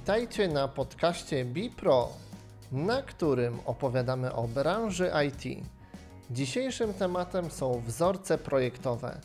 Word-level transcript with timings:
Witajcie 0.00 0.48
na 0.48 0.68
podcaście 0.68 1.44
BiPro, 1.44 2.08
na 2.72 3.02
którym 3.02 3.58
opowiadamy 3.66 4.32
o 4.32 4.48
branży 4.48 5.10
IT. 5.28 5.66
Dzisiejszym 6.30 6.94
tematem 6.94 7.50
są 7.50 7.82
wzorce 7.86 8.38
projektowe. 8.38 9.16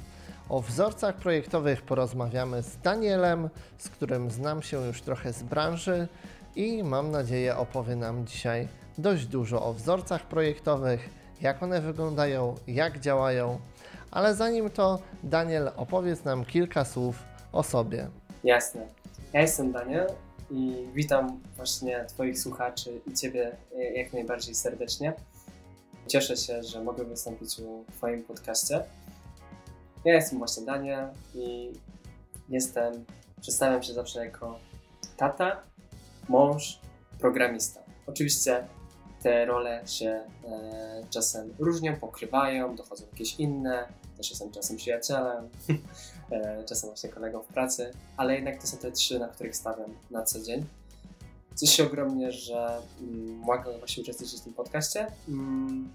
O 0.50 0.62
wzorcach 0.62 1.16
projektowych 1.16 1.82
porozmawiamy 1.82 2.64
z 2.64 2.78
Danielem, 2.78 3.50
z 3.78 3.90
którym 3.90 4.32
znam 4.32 4.62
się 4.62 4.88
już 4.88 5.02
trochę 5.02 5.34
z 5.34 5.44
branży 5.44 6.08
i 6.56 6.84
mam 6.84 7.12
nadzieję 7.12 7.58
opowie 7.58 7.96
nam 7.96 8.28
dzisiaj 8.28 8.68
dość 8.98 9.26
dużo 9.26 9.66
o 9.66 9.74
wzorcach 9.74 10.22
projektowych, 10.22 11.10
jak 11.42 11.64
one 11.64 11.82
wyglądają, 11.82 12.56
jak 12.68 13.00
działają. 13.00 13.60
Ale 14.12 14.36
zanim 14.36 14.70
to, 14.70 15.00
Daniel, 15.24 15.72
opowiedz 15.76 16.24
nam 16.24 16.46
kilka 16.46 16.86
słów 16.86 17.24
o 17.52 17.64
sobie. 17.64 18.08
Jasne. 18.44 18.88
Ja 19.34 19.42
jestem 19.42 19.72
Daniel 19.72 20.08
i 20.52 20.88
witam 20.94 21.42
właśnie 21.56 22.06
Twoich 22.06 22.40
słuchaczy 22.40 23.02
i 23.08 23.14
Ciebie 23.14 23.58
e, 23.76 23.84
jak 23.84 24.14
najbardziej 24.14 24.56
serdecznie. 24.56 25.14
Cieszę 26.08 26.38
się, 26.38 26.64
że 26.64 26.84
mogę 26.84 27.04
wystąpić 27.04 27.56
w 27.90 27.96
Twoim 27.98 28.24
podcaście. 28.24 28.84
Ja 30.06 30.14
jestem 30.14 30.40
właśnie 30.40 30.66
Daniel 30.66 31.10
i 31.36 31.72
jestem, 32.50 33.06
przedstawiam 33.42 33.84
się 33.84 33.94
zawsze 33.94 34.26
jako 34.26 34.60
tata, 35.18 35.64
mąż, 36.30 36.80
programista. 37.20 37.80
Oczywiście 38.08 38.68
te 39.24 39.46
role 39.46 39.82
się 39.88 40.24
e, 40.48 41.04
czasem 41.10 41.54
różnią, 41.60 41.96
pokrywają, 41.96 42.76
dochodzą 42.76 43.06
jakieś 43.12 43.40
inne. 43.40 43.88
Też 44.18 44.30
jestem 44.30 44.52
czasem 44.52 44.78
przyjacielem, 44.78 45.50
czasem 46.66 46.90
właśnie 46.90 47.10
kolegą 47.10 47.42
w 47.42 47.48
pracy, 47.48 47.92
ale 48.18 48.36
jednak 48.36 48.62
to 48.62 48.68
są 48.68 48.78
te 48.78 48.92
trzy, 48.92 49.20
na 49.20 49.28
których 49.28 49.56
stawiam 49.56 49.94
na 50.12 50.24
co 50.24 50.40
dzień. 50.40 50.66
Cieszę 51.60 51.74
się 51.74 51.84
ogromnie, 51.84 52.32
że 52.32 52.78
mm, 53.02 53.38
mogę 53.38 53.78
właśnie 53.78 54.04
uczestniczyć 54.04 54.40
w 54.40 54.44
tym 54.44 54.54
podcaście. 54.54 55.08
Mm, 55.28 55.94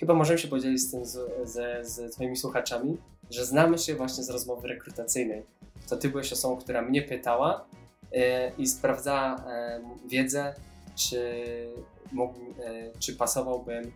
chyba 0.00 0.14
możemy 0.14 0.38
się 0.38 0.48
podzielić 0.48 0.80
z 0.80 0.90
tym 0.90 1.06
z, 1.06 1.18
z, 1.44 1.86
z 1.86 2.12
Twoimi 2.12 2.36
słuchaczami, 2.36 2.98
że 3.30 3.46
znamy 3.46 3.78
się 3.78 3.94
właśnie 3.94 4.24
z 4.24 4.30
rozmowy 4.30 4.68
rekrutacyjnej. 4.68 5.42
To 5.88 5.96
Ty 5.96 6.08
byłeś 6.08 6.32
osobą, 6.32 6.56
która 6.56 6.82
mnie 6.82 7.02
pytała 7.02 7.64
e, 8.12 8.52
i 8.58 8.66
sprawdzała 8.66 9.36
e, 9.36 9.80
wiedzę, 10.08 10.54
czy 10.96 11.42
mógł, 12.12 12.38
e, 12.38 12.98
czy 12.98 13.16
pasowałbym 13.16 13.92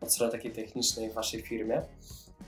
od 0.00 0.12
strony 0.12 0.32
takiej 0.32 0.52
technicznej 0.52 1.10
w 1.10 1.14
waszej 1.14 1.42
firmie. 1.42 1.82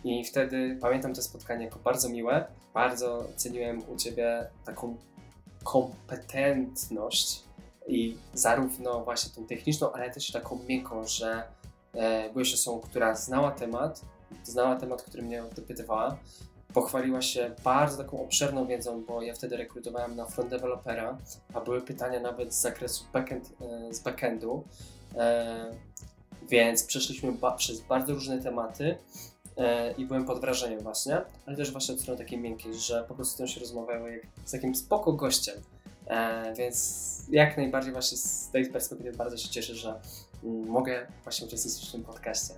I 0.04 0.24
wtedy 0.24 0.78
pamiętam 0.80 1.14
to 1.14 1.22
spotkanie 1.22 1.64
jako 1.64 1.78
bardzo 1.78 2.08
miłe. 2.08 2.44
Bardzo 2.74 3.28
ceniłem 3.36 3.82
u 3.88 3.96
ciebie 3.96 4.46
taką 4.64 4.96
kompetentność 5.64 7.42
i 7.86 8.16
zarówno 8.34 9.04
właśnie 9.04 9.32
tą 9.34 9.46
techniczną, 9.46 9.92
ale 9.92 10.10
też 10.10 10.32
taką 10.32 10.58
miękką, 10.68 11.06
że 11.06 11.42
e, 11.94 12.30
byłeś 12.32 12.54
osobą, 12.54 12.80
która 12.80 13.14
znała 13.14 13.50
temat, 13.50 14.00
znała 14.44 14.76
temat, 14.76 15.02
który 15.02 15.22
mnie 15.22 15.42
dopytywała. 15.56 16.16
Pochwaliła 16.74 17.22
się 17.22 17.54
bardzo 17.64 18.04
taką 18.04 18.22
obszerną 18.24 18.66
wiedzą, 18.66 19.04
bo 19.04 19.22
ja 19.22 19.34
wtedy 19.34 19.56
rekrutowałem 19.56 20.16
na 20.16 20.26
front 20.26 20.50
developera, 20.50 21.18
a 21.54 21.60
były 21.60 21.80
pytania 21.80 22.20
nawet 22.20 22.54
z 22.54 22.60
zakresu 22.60 23.04
backend, 23.12 23.50
e, 23.60 23.94
z 23.94 24.00
backendu, 24.00 24.64
E, 25.16 25.70
więc 26.48 26.84
przeszliśmy 26.84 27.32
przez 27.56 27.80
bardzo 27.80 28.14
różne 28.14 28.42
tematy 28.42 28.98
i 29.98 30.06
byłem 30.06 30.24
pod 30.24 30.40
wrażeniem 30.40 30.80
właśnie, 30.80 31.22
ale 31.46 31.56
też 31.56 31.72
właśnie 31.72 31.94
od 31.94 32.00
strony 32.00 32.18
takiej 32.18 32.38
miękkiej, 32.38 32.74
że 32.74 33.04
po 33.08 33.14
prostu 33.14 33.46
się 33.46 33.60
rozmawiało 33.60 34.08
jak 34.08 34.22
z 34.44 34.52
takim 34.52 34.74
spoko 34.74 35.12
gościem. 35.12 35.54
E, 36.06 36.54
więc 36.54 37.26
jak 37.30 37.56
najbardziej 37.56 37.92
właśnie 37.92 38.18
z 38.18 38.48
tej 38.52 38.66
perspektywy 38.66 39.12
bardzo 39.12 39.36
się 39.36 39.48
cieszę, 39.48 39.74
że 39.74 40.00
mm, 40.44 40.68
mogę 40.68 41.06
właśnie 41.24 41.46
uczestniczyć 41.46 41.88
w 41.88 41.92
tym 41.92 42.04
podcaście. 42.04 42.54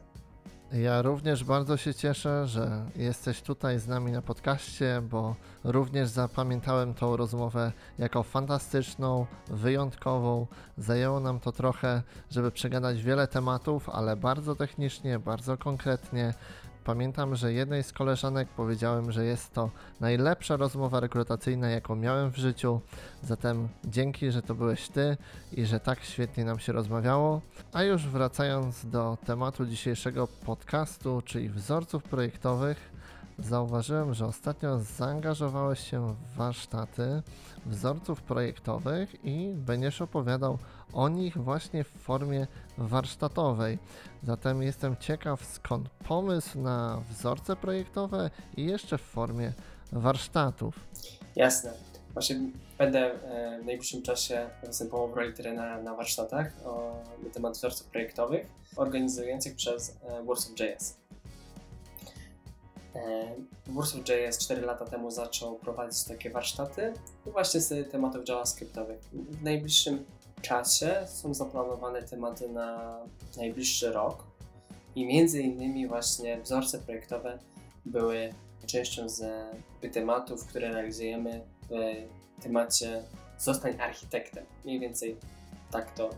Ja 0.72 1.02
również 1.02 1.44
bardzo 1.44 1.76
się 1.76 1.94
cieszę, 1.94 2.46
że 2.46 2.84
jesteś 2.96 3.42
tutaj 3.42 3.78
z 3.78 3.86
nami 3.88 4.12
na 4.12 4.22
podcaście, 4.22 5.02
bo 5.10 5.36
również 5.64 6.08
zapamiętałem 6.08 6.94
tą 6.94 7.16
rozmowę 7.16 7.72
jako 7.98 8.22
fantastyczną, 8.22 9.26
wyjątkową. 9.48 10.46
Zajęło 10.78 11.20
nam 11.20 11.40
to 11.40 11.52
trochę, 11.52 12.02
żeby 12.30 12.50
przegadać 12.50 13.02
wiele 13.02 13.26
tematów, 13.26 13.88
ale 13.88 14.16
bardzo 14.16 14.56
technicznie, 14.56 15.18
bardzo 15.18 15.56
konkretnie. 15.56 16.34
Pamiętam, 16.84 17.36
że 17.36 17.52
jednej 17.52 17.82
z 17.82 17.92
koleżanek 17.92 18.48
powiedziałem, 18.48 19.12
że 19.12 19.24
jest 19.24 19.52
to 19.52 19.70
najlepsza 20.00 20.56
rozmowa 20.56 21.00
rekrutacyjna, 21.00 21.68
jaką 21.68 21.96
miałem 21.96 22.30
w 22.30 22.36
życiu. 22.36 22.80
Zatem 23.22 23.68
dzięki, 23.84 24.30
że 24.30 24.42
to 24.42 24.54
byłeś 24.54 24.88
ty 24.88 25.16
i 25.52 25.66
że 25.66 25.80
tak 25.80 26.04
świetnie 26.04 26.44
nam 26.44 26.58
się 26.58 26.72
rozmawiało. 26.72 27.40
A 27.72 27.82
już 27.82 28.08
wracając 28.08 28.86
do 28.86 29.18
tematu 29.26 29.66
dzisiejszego 29.66 30.28
podcastu, 30.28 31.22
czyli 31.24 31.48
wzorców 31.48 32.02
projektowych, 32.02 32.92
zauważyłem, 33.38 34.14
że 34.14 34.26
ostatnio 34.26 34.78
zaangażowałeś 34.78 35.90
się 35.90 36.14
w 36.14 36.36
warsztaty 36.36 37.22
wzorców 37.66 38.22
projektowych 38.22 39.24
i 39.24 39.52
będziesz 39.54 40.02
opowiadał 40.02 40.58
o 40.92 41.08
nich 41.08 41.38
właśnie 41.38 41.84
w 41.84 41.88
formie 41.88 42.46
warsztatowej. 42.78 43.78
Zatem 44.22 44.62
jestem 44.62 44.96
ciekaw, 44.96 45.44
skąd 45.44 45.88
pomysł 45.88 46.60
na 46.60 47.02
wzorce 47.10 47.56
projektowe 47.56 48.30
i 48.56 48.64
jeszcze 48.64 48.98
w 48.98 49.02
formie 49.02 49.52
warsztatów. 49.92 50.80
Jasne. 51.36 51.72
Właśnie 52.12 52.36
będę 52.78 52.98
e, 52.98 53.60
w 53.62 53.66
najbliższym 53.66 54.02
czasie 54.02 54.50
występował 54.66 55.08
w 55.08 55.16
roli 55.16 55.34
trenera 55.34 55.82
na 55.82 55.94
warsztatach 55.94 56.52
o, 56.64 57.02
na 57.24 57.30
temat 57.30 57.52
wzorców 57.52 57.86
projektowych 57.86 58.46
organizujących 58.76 59.54
przez 59.56 59.96
e, 60.04 60.24
Warsaw.js. 60.24 61.03
E, 62.94 63.34
Warsaw.js 63.66 64.38
4 64.38 64.60
lata 64.60 64.84
temu 64.84 65.10
zaczął 65.10 65.58
prowadzić 65.58 66.04
takie 66.04 66.30
warsztaty 66.30 66.92
właśnie 67.26 67.60
z 67.60 67.90
tematów 67.90 68.28
JavaScriptowych. 68.28 69.00
W 69.12 69.42
najbliższym 69.42 70.04
czasie 70.42 71.06
są 71.06 71.34
zaplanowane 71.34 72.02
tematy 72.02 72.48
na 72.48 72.98
najbliższy 73.36 73.92
rok 73.92 74.24
i 74.94 75.06
między 75.06 75.42
innymi 75.42 75.88
właśnie 75.88 76.40
wzorce 76.42 76.78
projektowe 76.78 77.38
były 77.86 78.34
częścią 78.66 79.08
z 79.08 79.24
tematów, 79.92 80.46
które 80.46 80.72
realizujemy 80.72 81.40
w 81.70 82.42
temacie 82.42 83.02
Zostań 83.38 83.80
architektem. 83.80 84.44
Mniej 84.64 84.80
więcej 84.80 85.16
tak 85.70 85.94
to 85.94 86.10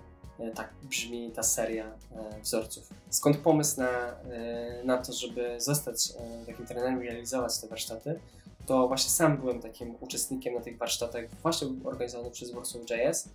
tak 0.55 0.71
brzmi 0.83 1.31
ta 1.31 1.43
seria 1.43 1.85
e, 1.87 2.41
wzorców. 2.41 2.91
Skąd 3.11 3.37
pomysł 3.37 3.81
na, 3.81 3.89
e, 3.89 4.83
na 4.85 4.99
to, 4.99 5.13
żeby 5.13 5.61
zostać 5.61 6.13
takim 6.47 6.67
trenerem 6.67 7.05
i 7.05 7.07
realizować 7.07 7.61
te 7.61 7.69
warsztaty? 7.69 8.21
To 8.67 8.89
właśnie 8.89 9.11
sam 9.11 9.37
byłem 9.37 9.61
takim 9.61 9.95
uczestnikiem 10.01 10.55
na 10.55 10.61
tych 10.61 10.79
warsztatach, 10.79 11.25
właśnie 11.43 11.69
organizowanych 11.85 12.33
przez 12.33 12.53
Warsaw.js 12.53 13.29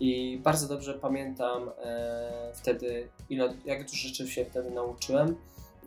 i 0.00 0.40
bardzo 0.44 0.68
dobrze 0.68 0.94
pamiętam 0.94 1.70
e, 1.84 2.52
wtedy, 2.54 3.08
ile, 3.30 3.54
jak 3.64 3.82
dużo 3.82 4.08
rzeczy 4.08 4.28
się 4.28 4.44
wtedy 4.44 4.70
nauczyłem, 4.70 5.36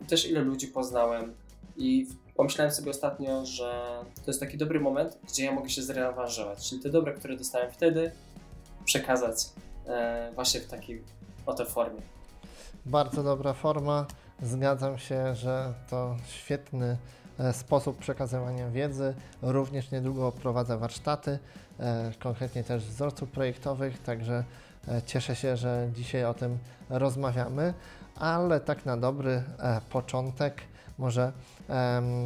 też 0.08 0.30
ile 0.30 0.40
ludzi 0.40 0.68
poznałem. 0.68 1.34
I 1.76 2.06
pomyślałem 2.34 2.72
sobie 2.72 2.90
ostatnio, 2.90 3.46
że 3.46 4.00
to 4.14 4.30
jest 4.30 4.40
taki 4.40 4.58
dobry 4.58 4.80
moment, 4.80 5.18
gdzie 5.28 5.44
ja 5.44 5.52
mogę 5.52 5.70
się 5.70 5.82
zrewanżować. 5.82 6.68
Czyli 6.68 6.82
te 6.82 6.90
dobre, 6.90 7.14
które 7.14 7.36
dostałem 7.36 7.72
wtedy, 7.72 8.12
przekazać 8.84 9.36
e, 9.44 9.67
właśnie 10.34 10.60
w 10.60 10.66
takiej 10.66 11.04
oto 11.46 11.64
formie. 11.64 12.00
Bardzo 12.86 13.22
dobra 13.22 13.52
forma. 13.52 14.06
Zgadzam 14.42 14.98
się, 14.98 15.34
że 15.34 15.74
to 15.90 16.16
świetny 16.26 16.96
E, 17.38 17.52
sposób 17.52 17.98
przekazywania 17.98 18.70
wiedzy. 18.70 19.14
Również 19.42 19.90
niedługo 19.90 20.32
prowadzę 20.32 20.78
warsztaty, 20.78 21.38
e, 21.80 22.12
konkretnie 22.18 22.64
też 22.64 22.84
wzorców 22.84 23.30
projektowych, 23.30 24.02
także 24.02 24.44
e, 24.88 25.02
cieszę 25.02 25.36
się, 25.36 25.56
że 25.56 25.88
dzisiaj 25.94 26.24
o 26.24 26.34
tym 26.34 26.58
rozmawiamy, 26.90 27.74
ale 28.16 28.60
tak 28.60 28.86
na 28.86 28.96
dobry 28.96 29.42
początek 29.90 30.62
może 30.98 31.32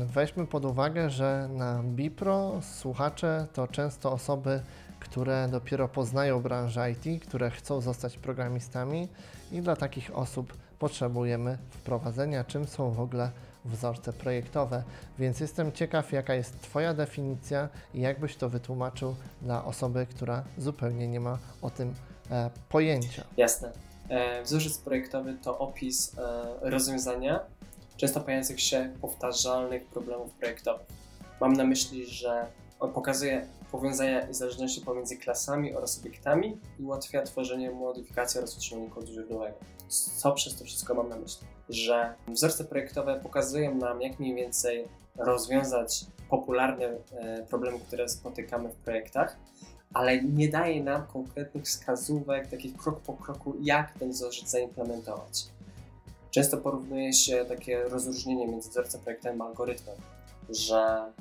weźmy 0.06 0.47
pod 0.47 0.64
uwagę, 0.64 1.11
że 1.11 1.49
na 1.53 1.82
Bipro 1.82 2.53
słuchacze 2.62 3.47
to 3.53 3.69
często 3.69 4.12
osoby, 4.12 4.61
które 5.02 5.49
dopiero 5.49 5.88
poznają 5.88 6.43
branżę 6.43 6.90
IT, 6.90 7.25
które 7.25 7.50
chcą 7.50 7.81
zostać 7.81 8.19
programistami 8.19 9.08
i 9.52 9.60
dla 9.60 9.76
takich 9.76 10.16
osób 10.16 10.56
potrzebujemy 10.78 11.58
wprowadzenia, 11.70 12.44
czym 12.44 12.66
są 12.66 12.90
w 12.90 13.00
ogóle 13.00 13.31
wzorce 13.64 14.12
projektowe, 14.12 14.82
więc 15.19 15.40
jestem 15.40 15.72
ciekaw, 15.72 16.12
jaka 16.12 16.34
jest 16.34 16.60
Twoja 16.60 16.94
definicja 16.94 17.69
i 17.94 18.00
jak 18.00 18.20
byś 18.20 18.37
to 18.37 18.49
wytłumaczył 18.49 19.14
dla 19.43 19.64
osoby, 19.64 20.06
która 20.06 20.44
zupełnie 20.58 21.08
nie 21.08 21.20
ma 21.20 21.38
o 21.62 21.70
tym 21.70 21.94
e, 22.31 22.50
pojęcia. 22.69 23.25
Jasne. 23.37 23.72
E, 24.08 24.43
wzorzec 24.43 24.78
projektowy 24.78 25.34
to 25.43 25.58
opis 25.58 26.19
e, 26.19 26.70
rozwiązania 26.70 27.40
często 27.96 28.20
pojawiających 28.20 28.60
się 28.60 28.93
powtarzalnych 29.00 29.87
problemów 29.87 30.32
projektowych. 30.32 30.87
Mam 31.40 31.52
na 31.52 31.64
myśli, 31.64 32.06
że 32.06 32.46
pokazuje 32.88 33.46
powiązania 33.73 34.29
i 34.29 34.34
zależności 34.34 34.81
pomiędzy 34.81 35.17
klasami 35.17 35.75
oraz 35.75 35.99
obiektami 35.99 36.58
i 36.81 36.82
ułatwia 36.82 37.23
tworzenie 37.23 37.70
modyfikacji 37.70 38.38
oraz 38.38 38.56
utrzymanie 38.56 38.90
kodu 38.90 39.12
źródłowego. 39.12 39.56
Co 39.88 40.32
przez 40.32 40.56
to 40.56 40.64
wszystko 40.64 40.94
mam 40.94 41.08
na 41.08 41.17
myśli? 41.17 41.46
Że 41.69 42.14
wzorce 42.29 42.64
projektowe 42.64 43.20
pokazują 43.20 43.75
nam, 43.75 44.02
jak 44.02 44.19
mniej 44.19 44.34
więcej 44.34 44.88
rozwiązać 45.17 46.06
popularne 46.31 46.87
e, 46.87 47.43
problemy, 47.49 47.79
które 47.79 48.08
spotykamy 48.08 48.69
w 48.69 48.76
projektach, 48.76 49.37
ale 49.94 50.23
nie 50.23 50.49
daje 50.49 50.82
nam 50.82 51.06
konkretnych 51.06 51.64
wskazówek, 51.64 52.46
takich 52.46 52.76
krok 52.76 53.00
po 53.00 53.12
kroku, 53.12 53.56
jak 53.61 53.99
ten 53.99 54.11
wzorzec 54.11 54.50
zaimplementować. 54.50 55.46
Często 56.31 56.56
porównuje 56.56 57.12
się 57.12 57.44
takie 57.44 57.82
rozróżnienie 57.82 58.49
między 58.49 58.70
wzorcem 58.70 59.00
projektowym 59.00 59.43
a 59.43 59.44
algorytmem, 59.46 59.96
że 60.50 61.12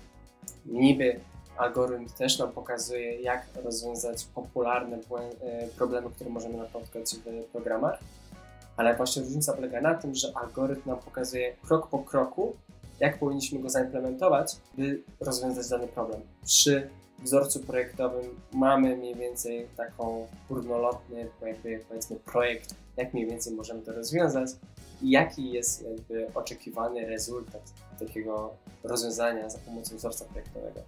niby 0.66 1.20
algorytm 1.62 2.06
też 2.18 2.40
nam 2.40 2.52
pokazuje, 2.52 3.22
jak 3.22 3.46
rozwiązać 3.64 4.26
popularne 4.26 4.98
e, 4.98 5.68
problemy, 5.68 6.10
które 6.10 6.30
możemy 6.30 6.58
napotkać 6.58 7.16
w 7.16 7.46
programach, 7.46 8.00
ale 8.78 8.96
właśnie 8.96 9.22
różnica 9.22 9.54
polega 9.54 9.82
na 9.82 9.96
tym, 9.96 10.16
że 10.16 10.32
algorytm 10.36 10.90
nam 10.90 11.00
pokazuje 11.00 11.56
krok 11.68 11.88
po 11.88 12.00
kroku, 12.00 12.56
jak 13.00 13.20
powinniśmy 13.20 13.60
go 13.60 13.70
zaimplementować, 13.70 14.56
by 14.78 15.04
rozwiązać 15.20 15.70
dany 15.70 15.88
problem. 15.88 16.22
Przy 16.46 16.90
wzorcu 17.24 17.60
projektowym 17.60 18.26
mamy 18.54 18.98
mniej 18.98 19.16
więcej 19.16 19.68
taką 19.78 20.28
górnolotny, 20.50 21.30
jakby 21.42 21.86
powiedzmy 21.90 22.16
projekt, 22.16 22.76
jak 22.98 23.14
mniej 23.14 23.28
więcej 23.28 23.54
możemy 23.54 23.82
to 23.82 23.94
rozwiązać 23.94 24.50
i 25.02 25.10
jaki 25.10 25.52
jest 25.52 25.82
jakby 25.82 26.28
oczekiwany 26.34 27.08
rezultat 27.08 27.62
takiego 28.00 28.54
rozwiązania 28.84 29.50
za 29.50 29.58
pomocą 29.58 29.96
wzorca 29.96 30.26
projektowego. 30.26 30.82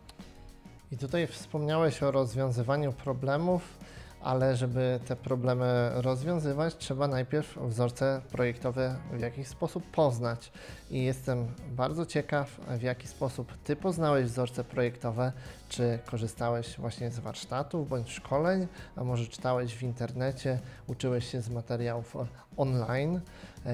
I 0.93 0.97
tutaj 0.97 1.27
wspomniałeś 1.27 2.03
o 2.03 2.11
rozwiązywaniu 2.11 2.93
problemów, 2.93 3.77
ale 4.21 4.55
żeby 4.55 4.99
te 5.07 5.15
problemy 5.15 5.91
rozwiązywać, 5.93 6.75
trzeba 6.75 7.07
najpierw 7.07 7.57
wzorce 7.57 8.21
projektowe 8.31 8.95
w 9.13 9.19
jakiś 9.19 9.47
sposób 9.47 9.83
poznać. 9.91 10.51
I 10.91 11.03
jestem 11.03 11.47
bardzo 11.71 12.05
ciekaw, 12.05 12.59
w 12.77 12.81
jaki 12.81 13.07
sposób 13.07 13.53
Ty 13.63 13.75
poznałeś 13.75 14.25
wzorce 14.25 14.63
projektowe. 14.63 15.31
Czy 15.69 15.99
korzystałeś 16.05 16.77
właśnie 16.77 17.11
z 17.11 17.19
warsztatów 17.19 17.89
bądź 17.89 18.11
szkoleń, 18.11 18.67
a 18.95 19.03
może 19.03 19.27
czytałeś 19.27 19.75
w 19.75 19.83
internecie, 19.83 20.59
uczyłeś 20.87 21.31
się 21.31 21.41
z 21.41 21.49
materiałów 21.49 22.17
online. 22.57 23.21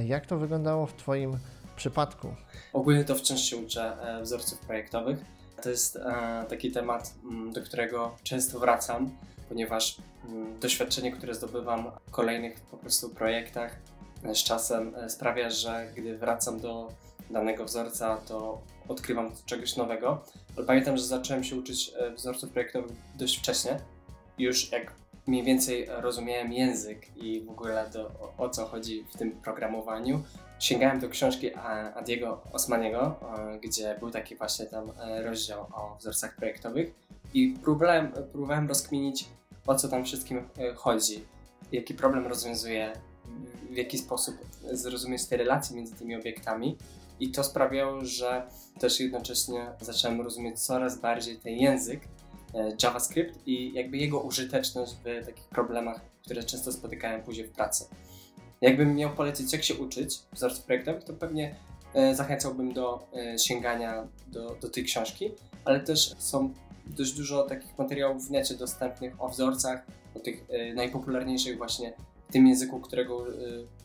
Jak 0.06 0.26
to 0.26 0.38
wyglądało 0.38 0.86
w 0.86 0.94
Twoim 0.94 1.40
przypadku? 1.76 2.36
Ogólnie 2.74 3.04
to 3.04 3.16
wciąż 3.16 3.42
się 3.42 3.58
uczę 3.58 3.98
e, 4.02 4.22
wzorców 4.22 4.60
projektowych 4.60 5.39
to 5.60 5.70
jest 5.70 5.96
e, 5.96 6.46
taki 6.50 6.72
temat, 6.72 7.14
mm, 7.24 7.54
do 7.54 7.62
którego 7.62 8.16
często 8.24 8.60
wracam, 8.60 9.18
ponieważ 9.50 9.98
mm, 10.26 10.60
doświadczenie, 10.60 11.12
które 11.12 11.34
zdobywam 11.36 11.92
w 12.08 12.12
kolejnych 12.12 12.62
po 12.62 12.78
prostu 12.78 13.10
projektach 13.10 13.76
e, 14.24 14.36
z 14.36 14.44
czasem 14.44 14.96
e, 14.96 15.10
sprawia, 15.10 15.50
że 15.50 15.92
gdy 15.96 16.18
wracam 16.18 16.60
do 16.60 16.88
danego 17.30 17.66
wzorca, 17.66 18.18
to 18.18 18.62
odkrywam 18.88 19.32
czegoś 19.46 19.76
nowego. 19.76 20.24
Ale 20.58 20.66
pamiętam, 20.66 20.98
że 20.98 21.04
zacząłem 21.04 21.44
się 21.44 21.56
uczyć 21.56 21.94
wzorców 22.16 22.50
projektowych 22.50 22.92
dość 23.16 23.40
wcześnie, 23.40 23.80
już 24.38 24.72
jak 24.72 24.94
mniej 25.28 25.44
więcej 25.44 25.88
rozumiałem 25.90 26.54
język 26.54 27.18
i 27.18 27.42
w 27.42 27.50
ogóle 27.50 27.90
do, 27.94 28.08
o, 28.08 28.34
o 28.38 28.50
co 28.50 28.66
chodzi 28.66 29.06
w 29.14 29.18
tym 29.18 29.32
programowaniu, 29.32 30.24
sięgałem 30.60 31.00
do 31.00 31.10
książki 31.10 31.56
Adiego 31.96 32.42
Osmaniego, 32.54 33.20
gdzie 33.62 33.96
był 34.00 34.12
taki 34.12 34.36
właśnie 34.36 34.66
tam 34.66 34.92
e, 35.00 35.24
rozdział 35.24 35.62
o 35.62 35.96
wzorcach 36.00 36.36
projektowych 36.36 36.92
i 37.34 37.56
próbowałem, 37.64 38.12
próbowałem 38.32 38.68
rozkminić, 38.68 39.26
o 39.68 39.76
co 39.76 39.88
tam 39.88 40.06
wszystkim 40.06 40.38
e, 40.38 40.74
chodzi, 40.74 41.26
jaki 41.72 41.94
problem 41.94 42.28
rozwiązuje, 42.28 42.94
w 43.70 43.76
jaki 43.76 43.98
sposób 43.98 44.36
zrozumieć 44.72 45.26
te 45.26 45.38
relacje 45.38 45.76
między 45.76 45.96
tymi 45.96 46.16
obiektami. 46.16 46.78
I 47.20 47.32
to 47.32 47.44
sprawiało, 47.44 48.06
że 48.06 48.44
też 48.80 49.00
jednocześnie 49.00 49.68
zacząłem 49.82 50.22
rozumieć 50.22 50.60
coraz 50.60 51.00
bardziej 51.00 51.38
ten 51.38 51.54
język 51.54 52.02
e, 52.54 52.72
JavaScript 52.84 53.48
i 53.48 53.74
jakby 53.74 53.98
jego 53.98 54.20
użyteczność 54.20 54.96
w 54.96 55.26
takich 55.26 55.48
problemach, 55.48 56.02
które 56.26 56.44
często 56.44 56.72
spotykałem 56.72 57.22
później 57.24 57.48
w 57.48 57.52
pracy. 57.52 57.86
Jakbym 58.62 58.96
miał 58.96 59.10
polecić, 59.10 59.54
jak 59.54 59.64
się 59.64 59.76
uczyć 59.76 60.20
wzorców 60.34 60.64
projektowych, 60.64 61.04
to 61.04 61.14
pewnie 61.14 61.56
e, 61.94 62.16
zachęcałbym 62.16 62.74
do 62.74 63.08
e, 63.14 63.40
sięgania 63.40 64.08
do, 64.28 64.56
do 64.62 64.70
tej 64.70 64.84
książki, 64.84 65.32
ale 65.66 65.80
też 65.80 66.16
są 66.18 66.54
dość 66.86 67.14
dużo 67.14 67.44
takich 67.44 67.78
materiałów 67.78 68.28
w 68.28 68.32
necie 68.32 68.56
dostępnych 68.56 69.22
o 69.22 69.30
wzorcach, 69.30 69.86
o 70.16 70.20
tych 70.20 70.46
e, 70.50 70.74
najpopularniejszych 70.74 71.58
właśnie 71.58 71.94
w 72.30 72.32
tym 72.32 72.48
języku, 72.48 72.80
którego 72.80 73.26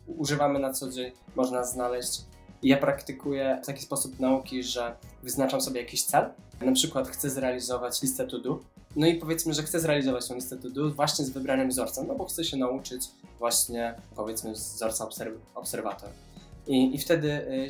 używamy 0.07 0.59
na 0.59 0.73
co 0.73 0.91
dzień, 0.91 1.13
można 1.37 1.65
znaleźć. 1.65 2.21
Ja 2.63 2.77
praktykuję 2.77 3.61
w 3.63 3.67
taki 3.67 3.83
sposób 3.83 4.21
nauki, 4.21 4.63
że 4.63 4.97
wyznaczam 5.23 5.61
sobie 5.61 5.81
jakiś 5.81 6.03
cel, 6.03 6.31
na 6.61 6.73
przykład 6.73 7.09
chcę 7.09 7.31
zrealizować 7.31 8.03
listę 8.03 8.27
to 8.27 8.39
do, 8.39 8.61
no 8.97 9.07
i 9.07 9.15
powiedzmy, 9.15 9.55
że 9.55 9.63
chcę 9.63 9.81
zrealizować 9.81 10.29
tą 10.29 10.35
listę 10.35 10.57
to 10.57 10.91
właśnie 10.91 11.25
z 11.25 11.31
wybranym 11.31 11.69
wzorcem, 11.69 12.07
no 12.07 12.15
bo 12.15 12.25
chcę 12.25 12.45
się 12.45 12.57
nauczyć 12.57 13.03
właśnie 13.39 13.95
powiedzmy 14.17 14.57
z 14.57 14.75
wzorca 14.75 15.05
obserw 15.05 15.35
obserwator. 15.55 16.11
I, 16.67 16.95
I 16.95 16.99
wtedy 16.99 17.29
y, 17.31 17.69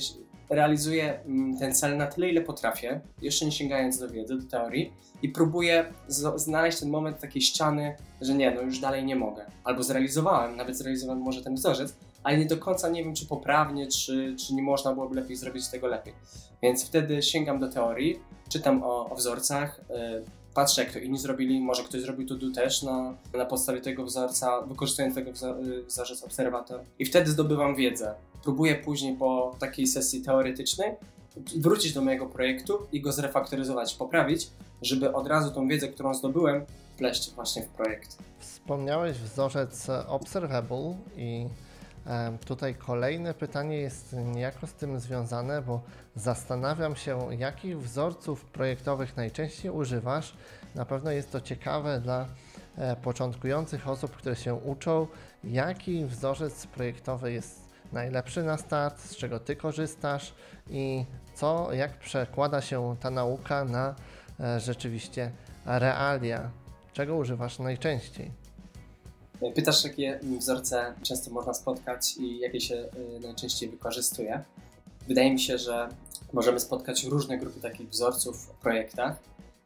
realizuję 0.51 1.21
mm, 1.27 1.59
ten 1.59 1.75
cel 1.75 1.97
na 1.97 2.07
tyle, 2.07 2.29
ile 2.29 2.41
potrafię, 2.41 3.01
jeszcze 3.23 3.45
nie 3.45 3.53
sięgając 3.53 3.99
do 3.99 4.09
wiedzy, 4.09 4.37
do 4.37 4.51
teorii 4.51 4.93
i 5.23 5.29
próbuję 5.29 5.93
znaleźć 6.37 6.81
ten 6.81 6.91
moment 6.91 7.21
takiej 7.21 7.43
ściany, 7.43 7.97
że 8.21 8.35
nie, 8.35 8.51
no 8.51 8.61
już 8.61 8.79
dalej 8.79 9.05
nie 9.05 9.17
mogę. 9.17 9.47
Albo 9.65 9.83
zrealizowałem, 9.83 10.57
nawet 10.57 10.77
zrealizowałem 10.77 11.23
może 11.23 11.43
ten 11.43 11.55
wzorzec, 11.55 11.97
ale 12.23 12.39
nie 12.39 12.47
do 12.47 12.57
końca 12.57 12.89
nie 12.89 13.05
wiem, 13.05 13.15
czy 13.15 13.27
poprawnie, 13.27 13.87
czy, 13.87 14.37
czy 14.39 14.55
nie 14.55 14.63
można 14.63 14.93
byłoby 14.93 15.15
lepiej 15.15 15.37
zrobić 15.37 15.69
tego 15.69 15.87
lepiej. 15.87 16.15
Więc 16.63 16.85
wtedy 16.85 17.23
sięgam 17.23 17.59
do 17.59 17.69
teorii, 17.69 18.21
czytam 18.49 18.83
o, 18.83 19.11
o 19.11 19.15
wzorcach, 19.15 19.81
yy, 19.89 20.25
patrzę 20.55 20.85
jak 20.85 20.93
to 20.93 20.99
inni 20.99 21.19
zrobili, 21.19 21.61
może 21.61 21.83
ktoś 21.85 22.01
zrobił 22.01 22.29
to 22.29 22.35
do 22.35 22.53
też 22.53 22.83
na, 22.83 23.15
na 23.35 23.47
podstawie 23.47 23.81
tego 23.81 24.05
wzorca, 24.05 24.61
wykorzystując 24.61 25.15
tego 25.15 25.31
wzorzec 25.87 26.23
obserwator 26.23 26.81
i 26.99 27.05
wtedy 27.05 27.31
zdobywam 27.31 27.77
wiedzę. 27.77 28.15
Próbuję 28.43 28.75
później 28.75 29.17
po 29.17 29.57
takiej 29.59 29.87
sesji 29.87 30.23
teoretycznej 30.23 30.93
wrócić 31.57 31.93
do 31.93 32.01
mojego 32.01 32.27
projektu 32.27 32.79
i 32.93 33.01
go 33.01 33.13
zrefaktoryzować, 33.13 33.95
poprawić, 33.95 34.51
żeby 34.83 35.13
od 35.13 35.27
razu 35.27 35.51
tą 35.51 35.69
wiedzę, 35.69 35.89
którą 35.89 36.15
zdobyłem, 36.15 36.65
wpleść 36.95 37.35
właśnie 37.35 37.63
w 37.63 37.69
projekt. 37.69 38.19
Wspomniałeś 38.39 39.17
wzorzec 39.17 39.87
Observable 40.09 40.97
i 41.17 41.47
Tutaj 42.47 42.75
kolejne 42.75 43.35
pytanie 43.35 43.77
jest 43.77 44.17
niejako 44.35 44.67
z 44.67 44.73
tym 44.73 45.01
związane, 45.01 45.63
bo 45.63 45.83
zastanawiam 46.17 46.97
się, 46.97 47.35
jakich 47.39 47.81
wzorców 47.81 48.45
projektowych 48.45 49.17
najczęściej 49.17 49.71
używasz. 49.71 50.35
Na 50.75 50.85
pewno 50.85 51.11
jest 51.11 51.33
to 51.33 51.41
ciekawe 51.41 52.01
dla 52.01 52.27
e, 52.77 52.97
początkujących 52.97 53.89
osób, 53.89 54.17
które 54.17 54.37
się 54.37 54.55
uczą, 54.55 55.07
jaki 55.45 56.05
wzorzec 56.05 56.67
projektowy 56.67 57.33
jest 57.33 57.61
najlepszy 57.93 58.43
na 58.43 58.57
start, 58.57 59.01
z 59.01 59.17
czego 59.17 59.41
ty 59.41 59.57
korzystasz 59.57 60.35
i 60.71 61.05
co, 61.35 61.73
jak 61.73 61.99
przekłada 61.99 62.61
się 62.61 62.97
ta 63.01 63.11
nauka 63.11 63.65
na 63.65 63.95
e, 64.41 64.61
rzeczywiście 64.61 65.31
realia, 65.67 66.51
czego 66.93 67.17
używasz 67.17 67.59
najczęściej. 67.59 68.45
Pytasz, 69.55 69.85
jakie 69.85 70.21
wzorce 70.39 70.95
często 71.03 71.31
można 71.31 71.55
spotkać 71.55 72.17
i 72.17 72.39
jakie 72.39 72.61
się 72.61 72.75
y, 72.75 73.21
najczęściej 73.21 73.69
wykorzystuje. 73.69 74.45
Wydaje 75.09 75.33
mi 75.33 75.41
się, 75.41 75.59
że 75.59 75.89
możemy 76.35 76.61
spotkać 76.61 77.05
różne 77.05 77.39
grupy 77.39 77.61
takich 77.61 77.89
wzorców 77.89 78.47
w 78.47 78.51
projektach. 78.51 79.17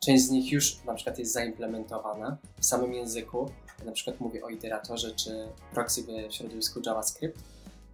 Część 0.00 0.24
z 0.24 0.30
nich 0.30 0.52
już 0.52 0.84
na 0.84 0.94
przykład 0.94 1.18
jest 1.18 1.32
zaimplementowana 1.32 2.36
w 2.60 2.66
samym 2.66 2.94
języku. 2.94 3.50
Na 3.84 3.92
przykład 3.92 4.20
mówię 4.20 4.44
o 4.44 4.48
iteratorze 4.48 5.10
czy 5.14 5.48
proxy 5.74 6.02
w 6.30 6.34
środowisku 6.34 6.80
JavaScript, 6.86 7.38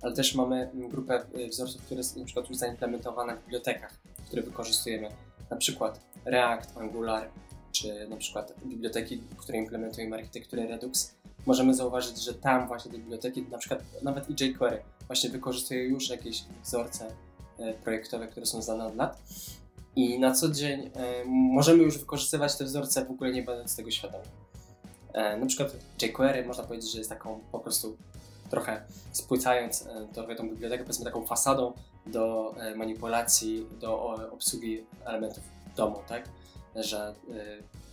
ale 0.02 0.14
też 0.14 0.34
mamy 0.34 0.70
grupę 0.74 1.24
wzorców, 1.50 1.82
które 1.82 2.02
są 2.02 2.18
na 2.18 2.24
przykład 2.24 2.48
już 2.48 2.58
zaimplementowane 2.58 3.36
w 3.36 3.44
bibliotekach, 3.44 3.98
które 4.26 4.42
wykorzystujemy. 4.42 5.08
Na 5.50 5.56
przykład 5.56 6.00
React, 6.24 6.76
Angular, 6.76 7.30
czy 7.72 8.08
na 8.08 8.16
przykład 8.16 8.54
biblioteki, 8.66 9.22
które 9.36 9.58
implementują 9.58 10.14
architekturę 10.14 10.66
Redux 10.66 11.14
możemy 11.46 11.74
zauważyć, 11.74 12.24
że 12.24 12.34
tam 12.34 12.68
właśnie 12.68 12.92
te 12.92 12.98
biblioteki, 12.98 13.42
na 13.42 13.58
przykład 13.58 13.82
nawet 14.02 14.30
i 14.30 14.44
jQuery, 14.44 14.82
właśnie 15.06 15.30
wykorzystują 15.30 15.80
już 15.80 16.08
jakieś 16.10 16.44
wzorce 16.64 17.14
projektowe, 17.84 18.28
które 18.28 18.46
są 18.46 18.62
znane 18.62 18.86
od 18.86 18.96
lat. 18.96 19.22
I 19.96 20.18
na 20.18 20.32
co 20.32 20.48
dzień 20.48 20.90
e, 20.94 21.24
możemy 21.26 21.82
już 21.82 21.98
wykorzystywać 21.98 22.56
te 22.56 22.64
wzorce 22.64 23.04
w 23.04 23.10
ogóle 23.10 23.32
nie 23.32 23.42
będąc 23.42 23.76
tego 23.76 23.90
świadomi. 23.90 24.24
E, 25.12 25.36
na 25.36 25.46
przykład 25.46 25.76
jQuery 26.02 26.46
można 26.46 26.64
powiedzieć, 26.64 26.92
że 26.92 26.98
jest 26.98 27.10
taką 27.10 27.40
po 27.52 27.58
prostu 27.58 27.96
trochę 28.50 28.82
spłycając 29.12 29.88
trochę 30.12 30.34
tą 30.34 30.48
bibliotekę, 30.48 30.84
powiedzmy 30.84 31.04
taką 31.04 31.26
fasadą 31.26 31.72
do 32.06 32.54
manipulacji, 32.76 33.66
do 33.80 34.16
obsługi 34.32 34.84
elementów 35.04 35.44
domu, 35.76 35.98
tak? 36.08 36.28
że 36.76 37.14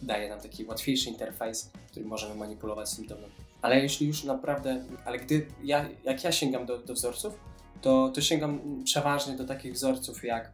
daje 0.02 0.30
nam 0.30 0.40
taki 0.40 0.66
łatwiejszy 0.66 1.10
interfejs, 1.10 1.72
który 1.92 2.06
możemy 2.06 2.36
manipulować 2.36 2.96
tym 2.96 3.08
domem. 3.08 3.30
Ale 3.62 3.80
jeśli 3.80 4.08
już 4.08 4.24
naprawdę, 4.24 4.86
ale 5.06 5.20
gdy 5.20 5.48
ja, 5.64 5.86
jak 6.04 6.24
ja 6.24 6.32
sięgam 6.32 6.66
do, 6.66 6.78
do 6.78 6.94
wzorców, 6.94 7.40
to, 7.82 8.10
to 8.10 8.22
sięgam 8.22 8.84
przeważnie 8.84 9.36
do 9.36 9.46
takich 9.46 9.74
wzorców 9.74 10.24
jak 10.24 10.52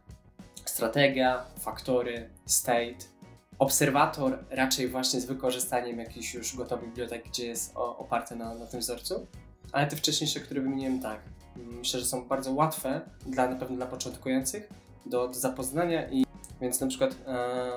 strategia, 0.64 1.44
faktory, 1.58 2.30
state, 2.46 3.04
obserwator 3.58 4.44
raczej 4.50 4.88
właśnie 4.88 5.20
z 5.20 5.24
wykorzystaniem 5.24 5.98
jakichś 5.98 6.34
już 6.34 6.56
gotowych 6.56 6.88
bibliotek, 6.88 7.24
gdzie 7.28 7.46
jest 7.46 7.72
oparte 7.74 8.36
na, 8.36 8.54
na 8.54 8.66
tym 8.66 8.80
wzorcu, 8.80 9.26
ale 9.72 9.86
te 9.86 9.96
wcześniejsze, 9.96 10.40
które 10.40 10.60
wymieniłem 10.60 11.00
tak, 11.00 11.20
myślę, 11.56 12.00
że 12.00 12.06
są 12.06 12.24
bardzo 12.24 12.52
łatwe 12.52 13.00
dla 13.26 13.48
na 13.48 13.56
pewno 13.56 13.76
dla 13.76 13.86
początkujących 13.86 14.68
do, 15.06 15.28
do 15.28 15.34
zapoznania 15.34 16.10
i 16.10 16.24
więc 16.60 16.80
na 16.80 16.86
przykład 16.86 17.16
e, 17.26 17.70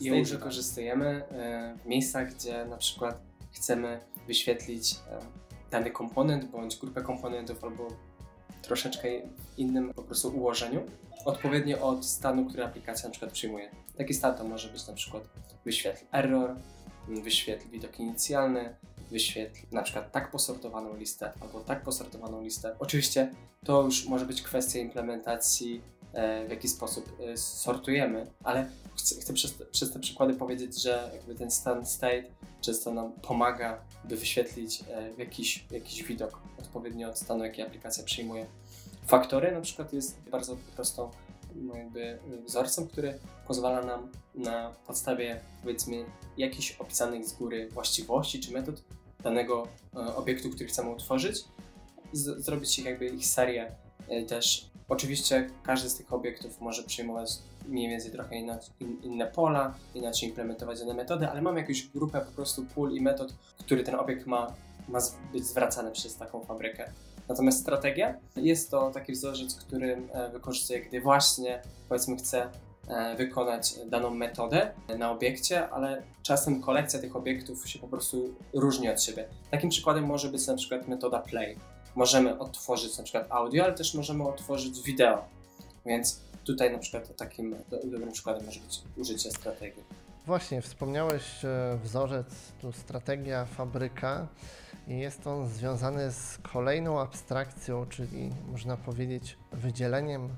je 0.00 0.18
już 0.18 0.30
wykorzystujemy 0.30 1.06
e, 1.06 1.76
w 1.84 1.86
miejscach, 1.86 2.34
gdzie 2.34 2.64
na 2.64 2.76
przykład 2.76 3.20
chcemy 3.52 4.00
wyświetlić 4.26 4.92
e, 4.92 5.18
dany 5.70 5.90
komponent 5.90 6.44
bądź 6.44 6.76
grupę 6.76 7.02
komponentów 7.02 7.64
albo 7.64 7.88
troszeczkę 8.66 9.08
innym 9.56 9.94
po 9.94 10.02
prostu 10.02 10.28
ułożeniu, 10.28 10.80
odpowiednio 11.24 11.80
od 11.80 12.06
stanu, 12.06 12.46
który 12.46 12.64
aplikacja 12.64 13.08
na 13.08 13.10
przykład 13.10 13.32
przyjmuje. 13.32 13.70
Taki 13.96 14.14
stan 14.14 14.34
to 14.34 14.44
może 14.44 14.68
być 14.68 14.86
na 14.86 14.94
przykład 14.94 15.22
wyświetl 15.64 16.04
error, 16.12 16.56
wyświetl 17.08 17.68
widok 17.68 18.00
inicjalny, 18.00 18.76
wyświetl 19.10 19.60
na 19.72 19.82
przykład 19.82 20.12
tak 20.12 20.30
posortowaną 20.30 20.96
listę 20.96 21.32
albo 21.40 21.60
tak 21.60 21.82
posortowaną 21.82 22.42
listę. 22.42 22.76
Oczywiście 22.78 23.30
to 23.64 23.82
już 23.82 24.06
może 24.08 24.26
być 24.26 24.42
kwestia 24.42 24.78
implementacji, 24.78 25.82
w 26.46 26.50
jaki 26.50 26.68
sposób 26.68 27.16
e, 27.20 27.36
sortujemy, 27.36 28.26
ale 28.44 28.70
chcę, 28.96 29.20
chcę 29.20 29.32
przez, 29.32 29.54
przez, 29.70 29.92
te 29.92 30.00
przykłady 30.00 30.34
powiedzieć, 30.34 30.82
że 30.82 31.10
jakby 31.14 31.34
ten 31.34 31.50
stan 31.50 31.86
state 31.86 32.24
często 32.60 32.94
nam 32.94 33.12
pomaga, 33.12 33.84
by 34.04 34.16
wyświetlić 34.16 34.84
e, 34.90 35.10
jakiś, 35.18 35.66
jakiś 35.70 36.02
widok 36.02 36.40
odpowiednio 36.58 37.08
od 37.08 37.18
stanu, 37.18 37.44
jaki 37.44 37.62
aplikacja 37.62 38.04
przyjmuje. 38.04 38.46
Faktory 39.06 39.52
na 39.52 39.60
przykład 39.60 39.92
jest 39.92 40.20
bardzo 40.30 40.56
prostą 40.74 41.10
no 41.54 41.76
jakby 41.76 42.18
wzorcem, 42.46 42.88
który 42.88 43.18
pozwala 43.46 43.82
nam 43.82 44.12
na 44.34 44.74
podstawie 44.86 45.40
powiedzmy 45.62 46.04
jakichś 46.36 46.72
opisanych 46.72 47.26
z 47.26 47.32
góry 47.32 47.68
właściwości 47.68 48.40
czy 48.40 48.52
metod 48.52 48.82
danego 49.22 49.68
e, 49.94 50.16
obiektu, 50.16 50.50
który 50.50 50.68
chcemy 50.68 50.90
utworzyć, 50.90 51.44
z, 52.12 52.44
zrobić 52.44 52.78
ich 52.78 52.84
jakby 52.84 53.06
ich 53.06 53.26
serię 53.26 53.72
e, 54.08 54.22
też. 54.22 54.70
Oczywiście 54.88 55.50
każdy 55.62 55.90
z 55.90 55.94
tych 55.94 56.12
obiektów 56.12 56.60
może 56.60 56.82
przyjmować 56.82 57.30
mniej 57.68 57.88
więcej 57.88 58.12
trochę 58.12 58.36
in, 58.36 58.50
inne 59.02 59.26
pola, 59.26 59.74
inaczej 59.94 60.28
implementować 60.28 60.80
dane 60.80 60.94
metody, 60.94 61.28
ale 61.28 61.42
mamy 61.42 61.60
jakąś 61.60 61.86
grupę 61.88 62.20
po 62.20 62.32
prostu 62.32 62.64
pól 62.64 62.92
i 62.92 63.00
metod, 63.00 63.34
który 63.58 63.84
ten 63.84 63.94
obiekt 63.94 64.26
ma, 64.26 64.54
ma 64.88 64.98
być 65.32 65.46
zwracany 65.46 65.90
przez 65.90 66.16
taką 66.16 66.44
fabrykę. 66.44 66.92
Natomiast 67.28 67.60
strategia 67.60 68.14
jest 68.36 68.70
to 68.70 68.90
taki 68.90 69.12
wzorzec, 69.12 69.54
który 69.54 70.02
e, 70.12 70.30
wykorzystuję, 70.30 70.80
gdy 70.80 71.00
właśnie 71.00 71.62
powiedzmy 71.88 72.16
chcę 72.16 72.50
e, 72.88 73.16
wykonać 73.16 73.74
daną 73.86 74.10
metodę 74.10 74.70
na 74.98 75.10
obiekcie, 75.10 75.68
ale 75.68 76.02
czasem 76.22 76.62
kolekcja 76.62 77.00
tych 77.00 77.16
obiektów 77.16 77.68
się 77.68 77.78
po 77.78 77.88
prostu 77.88 78.34
różni 78.54 78.88
od 78.88 79.02
siebie. 79.02 79.28
Takim 79.50 79.70
przykładem 79.70 80.04
może 80.04 80.28
być 80.28 80.46
na 80.46 80.54
przykład 80.54 80.88
metoda 80.88 81.18
play. 81.18 81.56
Możemy 81.96 82.38
odtworzyć 82.38 82.98
na 82.98 83.04
przykład 83.04 83.26
audio, 83.30 83.64
ale 83.64 83.74
też 83.74 83.94
możemy 83.94 84.28
odtworzyć 84.28 84.82
wideo. 84.82 85.24
Więc 85.86 86.20
tutaj 86.44 86.72
na 86.72 86.78
przykład 86.78 87.16
takim 87.16 87.56
dobrym 87.84 88.12
przykładem 88.12 88.46
może 88.46 88.60
być 88.60 88.80
użycie 88.96 89.30
strategii. 89.30 89.82
Właśnie, 90.26 90.62
wspomniałeś 90.62 91.44
e, 91.44 91.78
wzorzec, 91.84 92.26
tu 92.60 92.72
strategia, 92.72 93.44
fabryka 93.44 94.26
i 94.88 94.98
jest 94.98 95.26
on 95.26 95.48
związany 95.48 96.12
z 96.12 96.38
kolejną 96.52 97.00
abstrakcją, 97.00 97.86
czyli 97.86 98.30
można 98.52 98.76
powiedzieć 98.76 99.36
wydzieleniem 99.52 100.28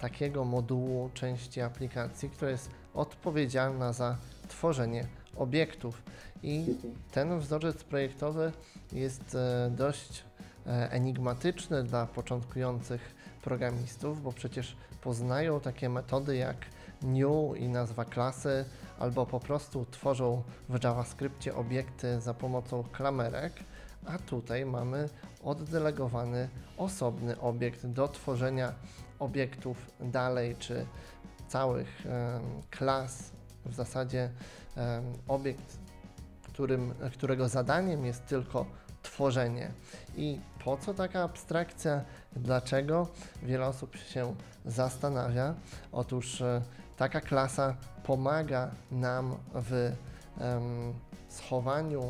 takiego 0.00 0.44
modułu 0.44 1.10
części 1.14 1.60
aplikacji, 1.60 2.30
która 2.30 2.50
jest 2.50 2.70
odpowiedzialna 2.94 3.92
za 3.92 4.16
tworzenie 4.48 5.06
obiektów. 5.36 6.02
I 6.42 6.64
ten 7.12 7.38
wzorzec 7.38 7.84
projektowy 7.84 8.52
jest 8.92 9.34
e, 9.34 9.70
dość 9.76 10.24
enigmatyczny 10.66 11.84
dla 11.84 12.06
początkujących 12.06 13.14
programistów, 13.42 14.22
bo 14.22 14.32
przecież 14.32 14.76
poznają 15.00 15.60
takie 15.60 15.88
metody 15.88 16.36
jak 16.36 16.56
new 17.02 17.56
i 17.56 17.68
nazwa 17.68 18.04
klasy, 18.04 18.64
albo 18.98 19.26
po 19.26 19.40
prostu 19.40 19.86
tworzą 19.90 20.42
w 20.68 20.84
JavaScriptie 20.84 21.54
obiekty 21.54 22.20
za 22.20 22.34
pomocą 22.34 22.84
klamerek, 22.92 23.52
a 24.06 24.18
tutaj 24.18 24.66
mamy 24.66 25.08
oddelegowany 25.42 26.48
osobny 26.76 27.40
obiekt 27.40 27.86
do 27.86 28.08
tworzenia 28.08 28.72
obiektów 29.18 29.90
dalej, 30.00 30.56
czy 30.58 30.86
całych 31.48 32.02
um, 32.04 32.62
klas, 32.70 33.30
w 33.66 33.74
zasadzie 33.74 34.30
um, 34.76 34.84
obiekt, 35.28 35.78
którym, 36.42 36.94
którego 37.12 37.48
zadaniem 37.48 38.04
jest 38.04 38.26
tylko 38.26 38.66
tworzenie. 39.20 39.70
I 40.16 40.40
po 40.64 40.76
co 40.76 40.94
taka 40.94 41.22
abstrakcja? 41.22 42.04
Dlaczego? 42.36 43.08
Wiele 43.42 43.66
osób 43.66 43.96
się 43.96 44.34
zastanawia. 44.66 45.54
Otóż 45.92 46.40
e, 46.40 46.62
taka 46.96 47.20
klasa 47.20 47.76
pomaga 48.04 48.70
nam 48.90 49.36
w 49.54 49.92
schowaniu 51.28 52.02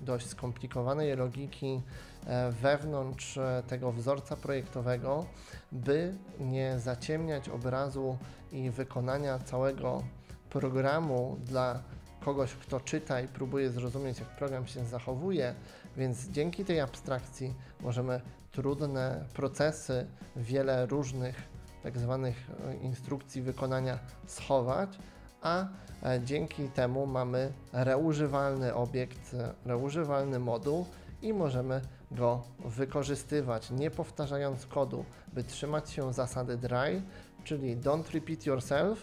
dość 0.00 0.26
skomplikowanej 0.26 1.16
logiki 1.16 1.82
e, 2.26 2.52
wewnątrz 2.52 3.38
e, 3.38 3.62
tego 3.68 3.92
wzorca 3.92 4.36
projektowego, 4.36 5.26
by 5.72 6.14
nie 6.40 6.78
zaciemniać 6.78 7.48
obrazu 7.48 8.18
i 8.52 8.70
wykonania 8.70 9.38
całego 9.38 10.02
programu 10.50 11.36
dla 11.44 11.82
kogoś, 12.24 12.54
kto 12.54 12.80
czyta 12.80 13.20
i 13.20 13.28
próbuje 13.28 13.70
zrozumieć, 13.70 14.18
jak 14.18 14.28
program 14.28 14.66
się 14.66 14.84
zachowuje, 14.84 15.54
więc 15.98 16.28
dzięki 16.28 16.64
tej 16.64 16.80
abstrakcji 16.80 17.54
możemy 17.80 18.20
trudne 18.52 19.24
procesy, 19.34 20.06
wiele 20.36 20.86
różnych 20.86 21.42
tak 21.82 21.98
zwanych 21.98 22.50
e, 22.50 22.74
instrukcji 22.74 23.42
wykonania 23.42 23.98
schować, 24.26 24.98
a 25.42 25.66
e, 26.02 26.20
dzięki 26.24 26.68
temu 26.68 27.06
mamy 27.06 27.52
reużywalny 27.72 28.74
obiekt, 28.74 29.34
e, 29.34 29.54
reużywalny 29.64 30.38
moduł 30.38 30.86
i 31.22 31.32
możemy 31.32 31.80
go 32.10 32.42
wykorzystywać, 32.64 33.70
nie 33.70 33.90
powtarzając 33.90 34.66
kodu, 34.66 35.04
by 35.32 35.44
trzymać 35.44 35.90
się 35.90 36.12
zasady 36.12 36.56
dry, 36.56 37.02
czyli 37.44 37.76
don't 37.76 38.14
repeat 38.14 38.46
yourself 38.46 39.02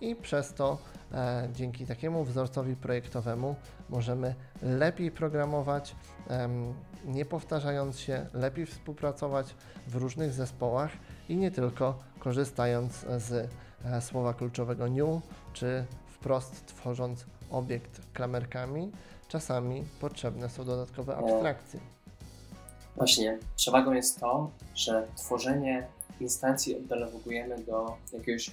i 0.00 0.16
przez 0.16 0.54
to 0.54 0.78
dzięki 1.54 1.86
takiemu 1.86 2.24
wzorcowi 2.24 2.76
projektowemu 2.76 3.56
możemy 3.88 4.34
lepiej 4.62 5.10
programować, 5.10 5.94
e, 6.30 6.48
nie 7.04 7.24
powtarzając 7.24 7.98
się, 7.98 8.26
lepiej 8.34 8.66
współpracować 8.66 9.54
w 9.86 9.96
różnych 9.96 10.32
zespołach 10.32 10.90
i 11.28 11.36
nie 11.36 11.50
tylko 11.50 11.98
korzystając 12.18 12.92
z 13.18 13.50
e, 13.84 14.00
słowa 14.00 14.34
kluczowego 14.34 14.88
new, 14.88 15.22
czy 15.52 15.84
wprost 16.06 16.66
tworząc 16.66 17.26
obiekt 17.50 18.00
klamerkami. 18.12 18.92
Czasami 19.28 19.84
potrzebne 20.00 20.48
są 20.48 20.64
dodatkowe 20.64 21.16
abstrakcje. 21.16 21.80
Właśnie, 22.96 23.38
przewagą 23.56 23.92
jest 23.92 24.20
to, 24.20 24.50
że 24.74 25.06
tworzenie 25.16 25.86
instancji 26.20 26.76
oddelegujemy 26.76 27.58
do 27.58 27.96
jakiegoś 28.12 28.48
e, 28.48 28.52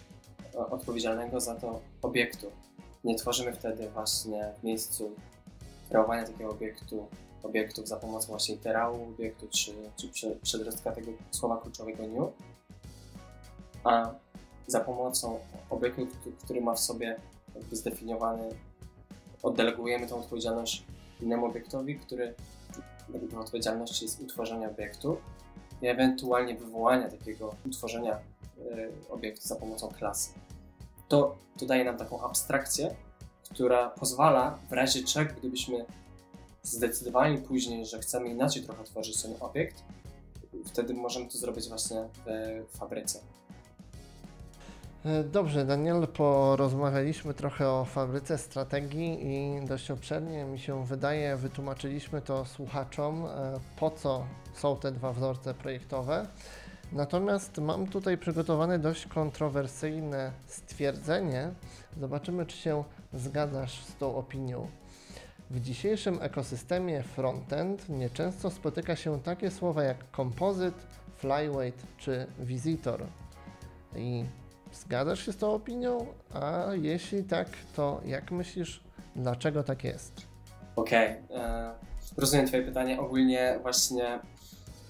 odpowiedzialnego 0.55 1.39
za 1.39 1.55
to 1.55 1.81
obiektu. 2.01 2.51
Nie 3.03 3.15
tworzymy 3.15 3.53
wtedy 3.53 3.89
właśnie 3.89 4.53
w 4.59 4.63
miejscu 4.63 5.11
kreowania 5.89 6.25
takiego 6.25 6.49
obiektu 6.49 7.07
obiektów 7.45 7.87
za 7.87 7.95
pomocą 7.95 8.27
właśnie 8.27 8.55
iterału 8.55 9.03
obiektu 9.03 9.47
czy, 9.49 9.71
czy 10.13 10.39
przedrostka 10.43 10.91
tego 10.91 11.11
słowa 11.31 11.57
kluczowego 11.57 12.07
new, 12.07 12.33
a 13.83 14.11
za 14.67 14.79
pomocą 14.79 15.39
obiektu, 15.69 16.07
który 16.43 16.61
ma 16.61 16.73
w 16.73 16.79
sobie 16.79 17.15
jakby 17.55 17.75
zdefiniowany, 17.75 18.49
oddelegujemy 19.43 20.07
tą 20.07 20.19
odpowiedzialność 20.19 20.85
innemu 21.21 21.45
obiektowi, 21.45 21.99
który 21.99 22.35
jakby 23.13 23.39
odpowiedzialności 23.39 24.05
jest 24.05 24.21
utworzenia 24.21 24.69
obiektu 24.69 25.17
i 25.81 25.87
ewentualnie 25.87 26.55
wywołania 26.55 27.09
takiego 27.09 27.55
utworzenia 27.65 28.19
y, 28.57 28.91
obiektu 29.09 29.47
za 29.47 29.55
pomocą 29.55 29.87
klasy. 29.89 30.29
To, 31.07 31.35
to 31.59 31.65
daje 31.65 31.85
nam 31.85 31.97
taką 31.97 32.21
abstrakcję, 32.23 32.95
która 33.53 33.89
pozwala 33.89 34.59
w 34.69 34.73
razie 34.73 35.03
czego, 35.03 35.33
gdybyśmy 35.39 35.85
zdecydowali 36.63 37.37
później, 37.37 37.85
że 37.85 37.99
chcemy 37.99 38.29
inaczej 38.29 38.63
trochę 38.63 38.83
tworzyć 38.83 39.21
ten 39.21 39.33
obiekt, 39.39 39.83
wtedy 40.65 40.93
możemy 40.93 41.27
to 41.27 41.37
zrobić 41.37 41.69
właśnie 41.69 42.03
w 42.25 42.77
fabryce. 42.77 43.19
E, 45.05 45.23
dobrze, 45.23 45.65
Daniel, 45.65 46.07
porozmawialiśmy 46.07 47.33
trochę 47.33 47.69
o 47.69 47.85
fabryce 47.85 48.37
strategii 48.37 49.19
i 49.21 49.65
dość 49.65 49.91
obszernie 49.91 50.45
mi 50.45 50.59
się 50.59 50.85
wydaje, 50.85 51.35
wytłumaczyliśmy 51.35 52.21
to 52.21 52.45
słuchaczom, 52.45 53.25
e, 53.25 53.59
po 53.79 53.91
co 53.91 54.25
są 54.53 54.77
te 54.77 54.91
dwa 54.91 55.13
wzorce 55.13 55.53
projektowe. 55.53 56.27
Natomiast 56.91 57.57
mam 57.57 57.87
tutaj 57.87 58.17
przygotowane 58.17 58.79
dość 58.79 59.07
kontrowersyjne 59.07 60.31
stwierdzenie. 60.47 61.51
Zobaczymy, 61.99 62.45
czy 62.45 62.57
się 62.57 62.83
zgadzasz 63.13 63.83
z 63.83 63.95
tą 63.95 64.15
opinią. 64.15 64.67
W 65.49 65.59
dzisiejszym 65.61 66.17
ekosystemie 66.21 67.03
frontend 67.03 67.89
nieczęsto 67.89 68.51
spotyka 68.51 68.95
się 68.95 69.19
takie 69.19 69.51
słowa 69.51 69.83
jak 69.83 70.11
kompozyt, 70.11 70.73
flyweight 71.15 71.85
czy 71.97 72.27
visitor. 72.39 73.03
I 73.95 74.25
zgadzasz 74.73 75.25
się 75.25 75.31
z 75.31 75.37
tą 75.37 75.51
opinią? 75.51 76.07
A 76.33 76.63
jeśli 76.81 77.23
tak, 77.23 77.47
to 77.75 78.01
jak 78.05 78.31
myślisz, 78.31 78.83
dlaczego 79.15 79.63
tak 79.63 79.83
jest? 79.83 80.27
Okej, 80.75 81.17
okay. 81.29 81.41
E, 81.41 81.71
rozumiem 82.17 82.47
Twoje 82.47 82.63
pytanie. 82.63 82.99
Ogólnie 82.99 83.59
właśnie 83.61 84.19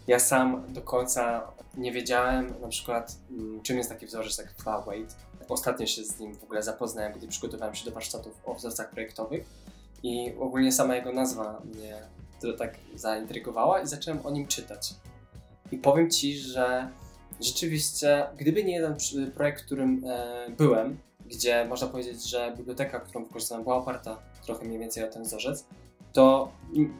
ja 0.07 0.19
sam 0.19 0.73
do 0.73 0.81
końca 0.81 1.51
nie 1.77 1.91
wiedziałem 1.91 2.53
na 2.61 2.67
przykład, 2.67 3.17
mm, 3.31 3.61
czym 3.61 3.77
jest 3.77 3.89
taki 3.89 4.05
wzorzec 4.05 4.37
jak 4.37 4.53
Flyweight. 4.55 5.15
Ostatnio 5.49 5.85
się 5.85 6.03
z 6.03 6.19
nim 6.19 6.35
w 6.35 6.43
ogóle 6.43 6.63
zapoznałem, 6.63 7.13
gdy 7.13 7.27
przygotowałem 7.27 7.75
się 7.75 7.85
do 7.85 7.91
warsztatów 7.91 8.33
o 8.45 8.53
wzorcach 8.53 8.89
projektowych 8.89 9.45
i 10.03 10.33
ogólnie 10.39 10.71
sama 10.71 10.95
jego 10.95 11.13
nazwa 11.13 11.61
mnie 11.65 12.01
tak 12.57 12.75
zaintrygowała 12.95 13.81
i 13.81 13.87
zacząłem 13.87 14.25
o 14.25 14.31
nim 14.31 14.47
czytać. 14.47 14.93
I 15.71 15.77
powiem 15.77 16.09
Ci, 16.09 16.37
że 16.37 16.89
rzeczywiście, 17.41 18.27
gdyby 18.37 18.63
nie 18.63 18.73
jeden 18.73 18.95
projekt, 19.35 19.65
którym 19.65 20.01
e, 20.07 20.47
byłem, 20.57 20.97
gdzie 21.25 21.65
można 21.65 21.87
powiedzieć, 21.87 22.29
że 22.29 22.53
biblioteka, 22.57 22.99
którą 22.99 23.23
wykorzystałem, 23.25 23.63
była 23.63 23.75
oparta 23.75 24.17
trochę 24.45 24.65
mniej 24.65 24.79
więcej 24.79 25.03
o 25.03 25.07
ten 25.07 25.23
wzorzec, 25.23 25.65
to 26.15 26.51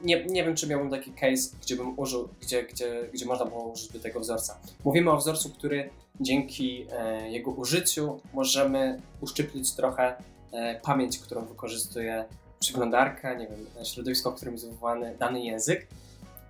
nie, 0.04 0.26
nie 0.26 0.44
wiem, 0.44 0.56
czy 0.56 0.68
miałbym 0.68 0.90
taki 0.90 1.12
case, 1.12 1.56
gdzie 1.62 1.76
bym 1.76 2.00
użył, 2.00 2.30
gdzie, 2.42 2.64
gdzie, 2.64 3.10
gdzie 3.14 3.26
można 3.26 3.46
było 3.46 3.64
użyć 3.64 3.92
do 3.92 4.00
tego 4.00 4.20
wzorca. 4.20 4.60
Mówimy 4.86 5.12
o 5.12 5.18
wzorcu, 5.18 5.50
który 5.50 5.90
dzięki 6.20 6.88
e, 6.92 7.32
jego 7.32 7.52
użyciu 7.52 8.20
możemy 8.34 9.02
uszczyplić 9.22 9.72
trochę 9.72 10.16
e, 10.52 10.80
pamięć, 10.80 11.20
którą 11.20 11.46
wykorzystuje 11.46 12.26
przeglądarka, 12.60 13.34
nie 13.34 13.48
wiem, 13.48 13.86
środowisko, 13.86 14.32
w 14.32 14.36
którym 14.36 14.54
jest 14.54 14.70
wywołany 14.70 15.16
dany 15.20 15.44
język, 15.44 15.88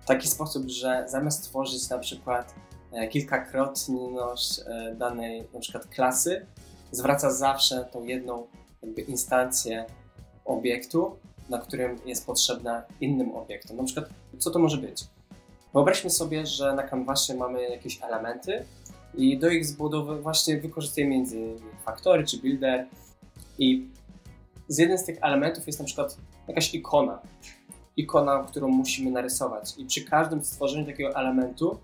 w 0.02 0.06
taki 0.06 0.28
sposób, 0.28 0.68
że 0.68 1.04
zamiast 1.08 1.44
tworzyć 1.44 1.88
na 1.88 1.98
przykład 1.98 2.54
e, 2.92 3.08
kilkakrotność 3.08 4.60
e, 4.66 4.94
danej 4.94 5.44
na 5.54 5.60
przykład 5.60 5.86
klasy, 5.86 6.46
zwraca 6.90 7.30
zawsze 7.30 7.88
tą 7.92 8.04
jedną 8.04 8.46
jakby 8.82 9.02
instancję 9.02 9.86
obiektu, 10.44 11.16
na 11.48 11.58
którym 11.58 11.98
jest 12.06 12.26
potrzebna 12.26 12.82
innym 13.00 13.34
obiektom. 13.34 13.76
Na 13.76 13.84
przykład, 13.84 14.08
co 14.38 14.50
to 14.50 14.58
może 14.58 14.76
być? 14.76 15.04
Wyobraźmy 15.74 16.10
sobie, 16.10 16.46
że 16.46 16.74
na 16.74 16.82
kanwasie 16.82 17.34
mamy 17.34 17.62
jakieś 17.62 18.02
elementy 18.02 18.64
i 19.14 19.38
do 19.38 19.48
ich 19.48 19.66
zbudowy 19.66 20.22
właśnie 20.22 20.60
wykorzystujemy 20.60 21.14
między 21.14 21.54
faktory 21.84 22.24
czy 22.24 22.38
builder 22.38 22.86
i 23.58 23.88
z 24.68 24.78
jednym 24.78 24.98
z 24.98 25.04
tych 25.04 25.18
elementów 25.22 25.66
jest 25.66 25.78
na 25.78 25.84
przykład 25.84 26.16
jakaś 26.48 26.74
ikona. 26.74 27.18
Ikona, 27.96 28.44
którą 28.44 28.68
musimy 28.68 29.10
narysować. 29.10 29.74
I 29.78 29.84
przy 29.84 30.04
każdym 30.04 30.44
stworzeniu 30.44 30.86
takiego 30.86 31.14
elementu 31.14 31.78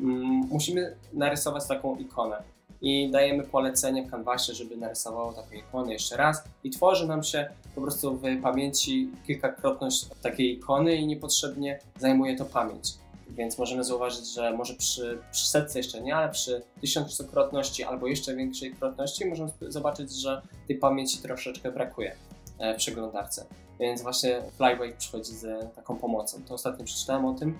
mm, 0.00 0.26
musimy 0.50 0.96
narysować 1.12 1.68
taką 1.68 1.96
ikonę. 1.96 2.42
I 2.80 3.10
dajemy 3.10 3.44
polecenie 3.44 4.02
w 4.02 4.54
żeby 4.54 4.76
narysowało 4.76 5.32
taką 5.32 5.54
ikonę 5.54 5.92
jeszcze 5.92 6.16
raz. 6.16 6.44
I 6.64 6.70
tworzy 6.70 7.06
nam 7.06 7.22
się 7.22 7.48
po 7.74 7.80
prostu 7.80 8.16
w 8.16 8.42
pamięci 8.42 9.10
kilkakrotność 9.26 10.06
takiej 10.22 10.52
ikony 10.52 10.96
i 10.96 11.06
niepotrzebnie 11.06 11.80
zajmuje 11.98 12.36
to 12.36 12.44
pamięć. 12.44 12.94
Więc 13.30 13.58
możemy 13.58 13.84
zauważyć, 13.84 14.34
że 14.34 14.52
może 14.52 14.74
przy, 14.74 15.18
przy 15.32 15.48
setce 15.48 15.78
jeszcze 15.78 16.00
nie, 16.00 16.16
ale 16.16 16.28
przy 16.28 16.62
tysiąckrotności 16.80 17.84
albo 17.84 18.06
jeszcze 18.06 18.36
większej 18.36 18.72
krotności 18.72 19.26
możemy 19.26 19.50
zobaczyć, 19.68 20.12
że 20.12 20.42
tej 20.68 20.78
pamięci 20.78 21.18
troszeczkę 21.18 21.72
brakuje 21.72 22.16
e, 22.58 22.74
w 22.74 22.76
przeglądarce. 22.76 23.46
Więc 23.80 24.02
właśnie 24.02 24.42
Flyweight 24.56 24.98
przychodzi 24.98 25.32
z 25.32 25.74
taką 25.74 25.96
pomocą. 25.96 26.42
To 26.42 26.54
ostatnio 26.54 26.84
przeczytałem 26.84 27.24
o 27.24 27.34
tym 27.34 27.58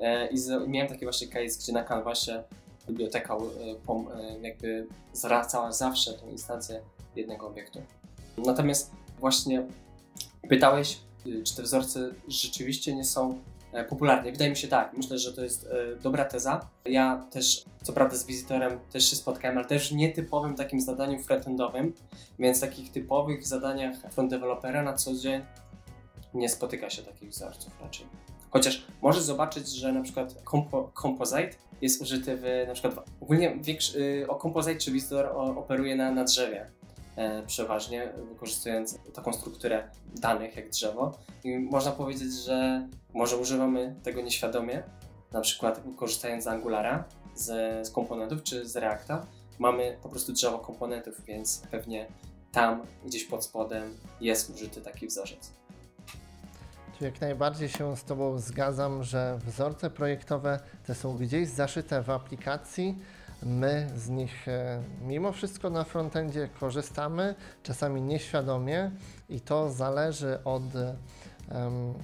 e, 0.00 0.26
i 0.26 0.36
miałem 0.66 0.88
taki 0.88 1.04
właśnie 1.04 1.28
case, 1.28 1.58
gdzie 1.58 1.72
na 1.72 1.84
kanwasie 1.84 2.42
biblioteka 2.90 3.36
e, 3.36 4.40
jakby 4.40 4.86
zwracała 5.12 5.72
zawsze 5.72 6.12
tą 6.12 6.30
instancję 6.30 6.80
jednego 7.16 7.46
obiektu. 7.46 7.82
Natomiast 8.38 8.90
właśnie 9.18 9.66
pytałeś, 10.48 11.00
czy 11.44 11.56
te 11.56 11.62
wzorce 11.62 12.10
rzeczywiście 12.28 12.94
nie 12.94 13.04
są 13.04 13.38
E, 13.72 13.84
popularnie. 13.84 14.32
Wydaje 14.32 14.50
mi 14.50 14.56
się 14.56 14.68
tak. 14.68 14.92
Myślę, 14.96 15.18
że 15.18 15.32
to 15.32 15.42
jest 15.42 15.66
e, 15.66 15.96
dobra 15.96 16.24
teza. 16.24 16.68
Ja 16.84 17.26
też, 17.30 17.64
co 17.82 17.92
prawda 17.92 18.16
z 18.16 18.26
wizytorem 18.26 18.78
też 18.92 19.10
się 19.10 19.16
spotkałem, 19.16 19.58
ale 19.58 19.66
też 19.66 19.92
nietypowym 19.92 20.54
takim 20.54 20.80
zadaniu 20.80 21.18
frontendowym, 21.18 21.92
więc 22.38 22.60
takich 22.60 22.92
typowych 22.92 23.46
zadaniach 23.46 23.96
front 24.12 24.30
developera 24.30 24.82
na 24.82 24.92
co 24.92 25.14
dzień 25.14 25.42
nie 26.34 26.48
spotyka 26.48 26.90
się 26.90 27.02
takich 27.02 27.30
wzorców 27.30 27.72
raczej. 27.80 28.06
Chociaż 28.50 28.86
możesz 29.02 29.22
zobaczyć, 29.22 29.68
że 29.68 29.92
na 29.92 30.02
przykład 30.02 30.42
compo, 30.50 30.92
Composite 31.02 31.50
jest 31.82 32.02
użyty 32.02 32.36
w 32.36 32.64
na 32.66 32.72
przykład 32.72 32.94
ogólnie 33.20 33.58
większy, 33.62 34.26
o 34.28 34.38
Composite 34.38 34.76
czy 34.76 34.92
Visitor 34.92 35.26
operuje 35.56 35.96
na, 35.96 36.10
na 36.10 36.24
drzewie 36.24 36.70
E, 37.20 37.42
przeważnie, 37.42 38.12
wykorzystując 38.28 38.98
taką 39.14 39.32
strukturę 39.32 39.90
danych 40.14 40.56
jak 40.56 40.70
drzewo. 40.70 41.18
I 41.44 41.58
można 41.58 41.92
powiedzieć, 41.92 42.32
że 42.32 42.88
może 43.14 43.36
używamy 43.36 43.96
tego 44.02 44.22
nieświadomie, 44.22 44.82
na 45.32 45.40
przykład 45.40 45.82
korzystając 45.96 46.44
z 46.44 46.46
Angulara, 46.46 47.04
z, 47.34 47.46
z 47.86 47.90
komponentów 47.90 48.42
czy 48.42 48.68
z 48.68 48.76
Reacta, 48.76 49.26
mamy 49.58 49.96
po 50.02 50.08
prostu 50.08 50.32
drzewo 50.32 50.58
komponentów, 50.58 51.24
więc 51.24 51.62
pewnie 51.70 52.06
tam 52.52 52.82
gdzieś 53.06 53.24
pod 53.24 53.44
spodem 53.44 53.96
jest 54.20 54.50
użyty 54.50 54.80
taki 54.80 55.06
wzorzec. 55.06 55.59
Jak 57.00 57.20
najbardziej 57.20 57.68
się 57.68 57.96
z 57.96 58.04
Tobą 58.04 58.38
zgadzam, 58.38 59.04
że 59.04 59.38
wzorce 59.46 59.90
projektowe 59.90 60.60
te 60.86 60.94
są 60.94 61.16
gdzieś 61.16 61.48
zaszyte 61.48 62.02
w 62.02 62.10
aplikacji, 62.10 62.98
My 63.42 63.88
z 63.96 64.08
nich 64.08 64.48
e, 64.48 64.82
mimo 65.02 65.32
wszystko 65.32 65.70
na 65.70 65.84
frontendzie 65.84 66.48
korzystamy, 66.60 67.34
czasami 67.62 68.02
nieświadomie 68.02 68.90
i 69.28 69.40
to 69.40 69.70
zależy 69.70 70.38
od 70.44 70.62
um, 70.74 71.94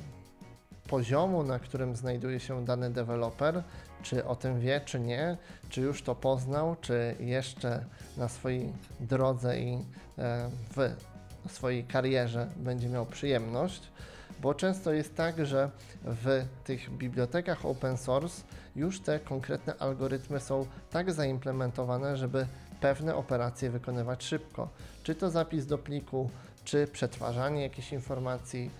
poziomu, 0.89 1.43
na 1.43 1.59
którym 1.59 1.97
znajduje 1.97 2.41
się 2.41 2.65
dany 2.65 2.91
deweloper, 2.91 3.63
czy 4.03 4.25
o 4.25 4.37
tym 4.37 4.61
wie, 4.61 4.81
czy 4.85 5.01
nie, 5.01 5.37
czy 5.69 5.81
już 5.81 6.03
to 6.03 6.15
poznał, 6.15 6.77
czy 6.81 7.17
jeszcze 7.21 7.85
na 8.17 8.29
swojej 8.29 8.73
drodze 9.01 9.61
i 9.61 9.85
e, 10.19 10.51
w 10.77 11.53
swojej 11.53 11.85
karierze 11.85 12.49
będzie 12.57 12.89
miał 12.89 13.07
przyjemność 13.07 13.83
bo 14.41 14.55
często 14.55 14.93
jest 14.93 15.15
tak, 15.15 15.47
że 15.47 15.71
w 16.05 16.45
tych 16.65 16.91
bibliotekach 16.91 17.67
open 17.67 17.97
source 17.97 18.43
już 18.77 19.01
te 19.01 19.21
konkretne 19.21 19.75
algorytmy 19.79 20.41
są 20.41 20.67
tak 20.91 21.13
zaimplementowane, 21.13 22.17
żeby 22.17 22.47
pewne 22.81 23.15
operacje 23.15 23.71
wykonywać 23.71 24.25
szybko. 24.25 24.69
Czy 25.03 25.15
to 25.15 25.31
zapis 25.31 25.67
do 25.67 25.79
pliku, 25.79 26.31
czy 26.65 26.87
przetwarzanie 26.87 27.63
jakichś 27.63 27.93
informacji, 27.93 28.71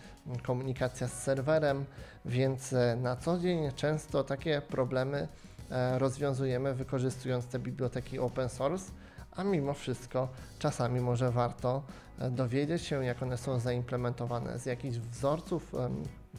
komunikacja 0.43 1.09
z 1.09 1.23
serwerem, 1.23 1.85
więc 2.25 2.73
e, 2.73 2.97
na 3.03 3.17
co 3.17 3.39
dzień 3.39 3.73
często 3.77 4.25
takie 4.25 4.63
problemy 4.69 5.29
e, 5.71 5.99
rozwiązujemy 5.99 6.75
wykorzystując 6.75 7.47
te 7.47 7.59
biblioteki 7.59 8.19
open 8.19 8.49
source, 8.49 8.93
a 9.33 9.45
mimo 9.45 9.75
wszystko 9.75 10.29
czasami 10.59 11.01
może 11.01 11.31
warto 11.31 11.83
dowiedzieć 12.31 12.83
się, 12.83 13.05
jak 13.05 13.23
one 13.23 13.39
są 13.39 13.59
zaimplementowane, 13.59 14.59
z 14.59 14.67
jakichś 14.67 14.97
wzorców 14.97 15.73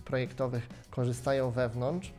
projektowych 0.06 0.68
korzystają 0.92 1.52
wewnątrz 1.52 2.14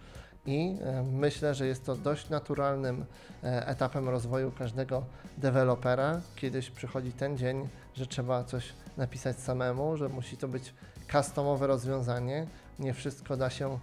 i 0.47 0.77
myślę, 1.13 1.55
że 1.55 1.67
jest 1.67 1.85
to 1.85 1.97
dość 1.97 2.29
naturalnym 2.29 3.05
e, 3.45 3.67
etapem 3.67 4.09
rozwoju 4.09 4.53
każdego 4.59 5.05
dewelopera. 5.39 6.21
Kiedyś 6.37 6.71
przychodzi 6.71 7.13
ten 7.13 7.39
dzień, 7.39 7.69
że 7.95 8.07
trzeba 8.07 8.45
coś 8.45 8.73
napisać 8.97 9.37
samemu, 9.37 9.97
że 9.97 10.09
musi 10.09 10.37
to 10.37 10.49
być 10.49 10.75
customowe 11.13 11.67
rozwiązanie. 11.67 12.47
Nie 12.79 12.95
wszystko 12.95 13.37
da 13.37 13.51
się, 13.51 13.79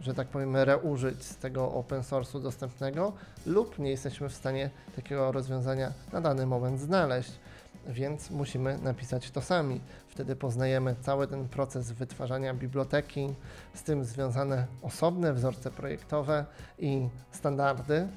że 0.00 0.14
tak 0.14 0.28
powiem, 0.28 0.56
reużyć 0.56 1.24
z 1.24 1.36
tego 1.36 1.72
open 1.72 2.00
source'u 2.00 2.42
dostępnego, 2.42 3.12
lub 3.46 3.78
nie 3.78 3.90
jesteśmy 3.90 4.28
w 4.28 4.34
stanie 4.34 4.70
takiego 4.96 5.32
rozwiązania 5.32 5.92
na 6.12 6.20
dany 6.20 6.46
moment 6.46 6.80
znaleźć 6.80 7.32
więc 7.86 8.30
musimy 8.30 8.78
napisać 8.78 9.30
to 9.30 9.40
sami. 9.40 9.80
Wtedy 10.08 10.36
poznajemy 10.36 10.96
cały 11.00 11.26
ten 11.26 11.48
proces 11.48 11.92
wytwarzania 11.92 12.54
biblioteki, 12.54 13.34
z 13.74 13.82
tym 13.82 14.04
związane 14.04 14.66
osobne 14.82 15.32
wzorce 15.32 15.70
projektowe 15.70 16.44
i 16.78 17.08
standardy, 17.30 18.08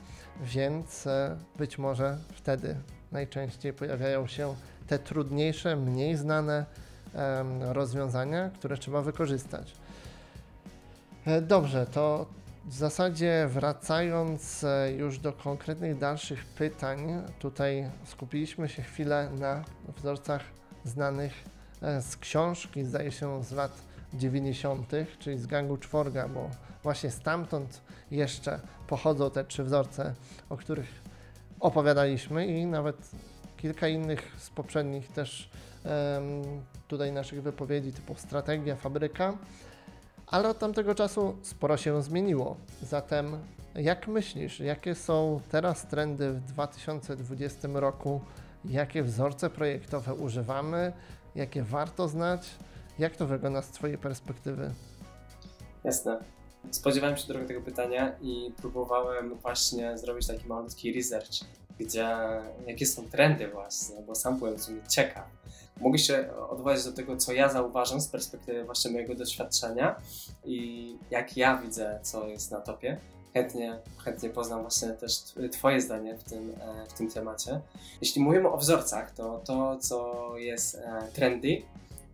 więc 0.42 1.08
e, 1.08 1.38
być 1.58 1.78
może 1.78 2.18
wtedy 2.34 2.76
najczęściej 3.12 3.74
pojawiają 3.74 4.28
się 4.28 4.56
te 4.88 5.00
trudniejsze, 5.00 5.76
mniej 5.76 6.16
znane 6.16 6.66
rozwiązania, 7.60 8.50
które 8.50 8.78
trzeba 8.78 9.02
wykorzystać. 9.02 9.74
E, 11.26 11.42
dobrze, 11.42 11.86
to 11.86 12.26
w 12.68 12.74
zasadzie 12.74 13.48
wracając 13.50 14.64
e, 14.64 14.92
już 14.92 15.20
do 15.20 15.34
konkretnych 15.34 15.98
dalszych 15.98 16.46
pytań, 16.46 17.24
tutaj 17.40 17.92
skupiliśmy 18.06 18.70
się 18.70 18.82
chwilę 18.82 19.30
na 19.40 19.64
wzorcach 19.98 20.42
znanych 20.84 21.34
e, 21.82 22.02
z 22.02 22.18
książki, 22.18 22.84
zdaje 22.84 23.12
się 23.12 23.44
z 23.44 23.52
lat 23.52 23.72
90., 24.14 24.92
czyli 25.20 25.38
z 25.38 25.48
gangu 25.48 25.78
czworga, 25.78 26.28
bo 26.28 26.50
właśnie 26.84 27.12
stamtąd 27.12 27.82
jeszcze 28.12 28.60
pochodzą 28.88 29.32
te 29.32 29.46
trzy 29.46 29.64
wzorce, 29.64 30.14
o 30.50 30.58
których 30.58 31.02
opowiadaliśmy 31.60 32.48
i 32.48 32.66
nawet 32.66 33.12
kilka 33.58 33.88
innych 33.88 34.32
z 34.38 34.50
poprzednich 34.50 35.08
też 35.08 35.50
tutaj 36.88 37.12
naszych 37.12 37.44
wypowiedzi 37.44 37.92
typu 37.92 38.16
strategia, 38.16 38.76
fabryka, 38.76 39.34
ale 40.28 40.50
od 40.50 40.60
tamtego 40.60 40.96
czasu 40.96 41.38
sporo 41.42 41.78
się 41.78 42.04
zmieniło. 42.04 42.58
Zatem 42.84 43.38
jak 43.76 44.08
myślisz, 44.08 44.60
jakie 44.60 44.96
są 44.96 45.42
teraz 45.52 45.88
trendy 45.88 46.32
w 46.32 46.40
2020 46.40 47.68
roku? 47.74 48.22
Jakie 48.66 49.04
wzorce 49.04 49.50
projektowe 49.50 50.14
używamy? 50.14 50.94
Jakie 51.36 51.64
warto 51.64 52.08
znać? 52.08 52.50
Jak 53.00 53.16
to 53.16 53.28
wygląda 53.28 53.62
z 53.62 53.70
Twojej 53.70 53.98
perspektywy? 53.98 54.72
Jasne. 55.84 56.20
Spodziewałem 56.72 57.18
się 57.18 57.28
trochę 57.28 57.46
tego 57.46 57.62
pytania 57.62 58.16
i 58.22 58.54
próbowałem 58.58 59.36
właśnie 59.36 59.98
zrobić 59.98 60.28
taki 60.28 60.48
malutki 60.48 60.94
research, 60.94 61.30
gdzie 61.80 62.08
jakie 62.68 62.86
są 62.86 63.10
trendy 63.10 63.48
właśnie, 63.48 64.02
bo 64.02 64.16
sam 64.16 64.38
byłem 64.38 64.56
w 64.56 64.64
sumie 64.64 64.82
ciekaw. 64.90 65.26
Mogę 65.82 65.98
się 65.98 66.30
odwołać 66.50 66.84
do 66.84 66.92
tego, 66.92 67.18
co 67.18 67.34
ja 67.34 67.50
zauważam 67.50 68.02
z 68.02 68.08
perspektywy 68.08 68.64
właśnie 68.64 68.92
mojego 68.92 69.16
doświadczenia 69.16 69.96
i 70.46 70.96
jak 71.12 71.38
ja 71.38 71.58
widzę, 71.58 72.00
co 72.02 72.28
jest 72.28 72.52
na 72.52 72.62
topie. 72.62 72.98
Chętnie, 73.34 73.80
chętnie 73.98 74.30
poznam 74.30 74.62
właśnie 74.62 74.90
też 74.90 75.14
Twoje 75.52 75.82
zdanie 75.82 76.18
w 76.18 76.24
tym, 76.24 76.54
e, 76.62 76.86
w 76.90 76.94
tym 76.94 77.12
temacie. 77.12 77.62
Jeśli 78.02 78.22
mówimy 78.22 78.50
o 78.50 78.58
wzorcach, 78.58 79.12
to 79.12 79.42
to, 79.46 79.78
co 79.80 80.32
jest 80.38 80.76
e, 80.76 81.08
trendy, 81.14 81.62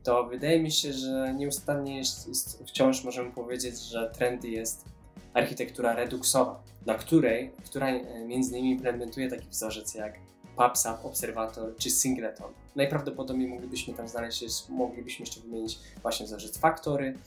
to 0.04 0.24
wydaje 0.24 0.64
mi 0.64 0.72
się, 0.72 0.94
że 0.94 1.34
nieustannie 1.34 1.98
jest, 1.98 2.30
wciąż 2.68 3.04
możemy 3.04 3.32
powiedzieć, 3.32 3.80
że 3.80 4.12
trendy 4.12 4.48
jest 4.48 4.86
architektura 5.34 5.94
reduksowa, 5.96 6.64
dla 6.82 6.96
której, 6.96 7.52
która 7.66 7.88
e, 7.88 8.26
między 8.26 8.52
innymi 8.52 8.72
implementuje 8.72 9.30
taki 9.30 9.48
wzorzec 9.50 9.96
jak 9.96 10.14
PubSub, 10.56 11.06
Observator 11.06 11.76
czy 11.78 11.90
Singleton. 11.90 12.52
Najprawdopodobniej 12.76 13.48
moglibyśmy 13.48 13.94
tam 13.94 14.08
znaleźć, 14.08 14.70
moglibyśmy 14.70 15.24
jeszcze 15.24 15.42
wymienić 15.42 15.80
właśnie 16.02 16.26
wzorzec 16.26 16.58
Factory 16.58 17.18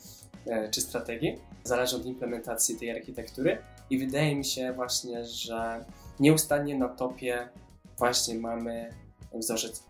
e, 0.45 0.69
czy 0.69 0.81
strategii, 0.81 1.41
zależy 1.63 1.95
od 1.95 2.05
implementacji 2.05 2.75
tej 2.75 2.91
architektury 2.91 3.57
i 3.89 3.97
wydaje 3.97 4.35
mi 4.35 4.45
się 4.45 4.73
właśnie, 4.73 5.25
że 5.25 5.85
nieustannie 6.19 6.77
na 6.77 6.89
topie 6.89 7.49
właśnie 7.97 8.35
mamy 8.35 8.89
wzorzec 9.33 9.83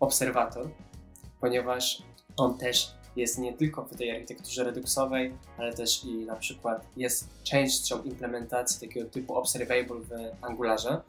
Observator, 0.00 0.70
ponieważ 1.40 2.02
on 2.36 2.58
też 2.58 2.94
jest 3.16 3.38
nie 3.38 3.52
tylko 3.52 3.84
w 3.84 3.96
tej 3.96 4.10
architekturze 4.10 4.64
reduksowej, 4.64 5.34
ale 5.58 5.74
też 5.74 6.04
i 6.04 6.14
na 6.14 6.36
przykład 6.36 6.86
jest 6.96 7.28
częścią 7.42 8.02
implementacji 8.02 8.88
takiego 8.88 9.10
typu 9.10 9.34
observable 9.34 10.00
w 10.00 10.44
Angularze, 10.44 11.00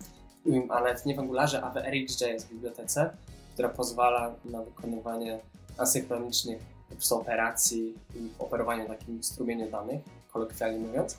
ale 0.69 0.95
nie 1.05 1.15
w 1.15 1.19
Angularze, 1.19 1.61
a 1.63 1.69
w 1.69 1.77
RxJS 1.77 2.45
bibliotece, 2.45 3.09
która 3.53 3.69
pozwala 3.69 4.35
na 4.45 4.61
wykonywanie 4.61 5.39
asynchronicznych 5.77 6.73
operacji 7.11 7.93
i 8.15 8.29
operowanie 8.39 8.85
takim 8.85 9.23
strumieniem 9.23 9.71
danych, 9.71 10.01
kolokwialnie 10.31 10.79
mówiąc. 10.79 11.17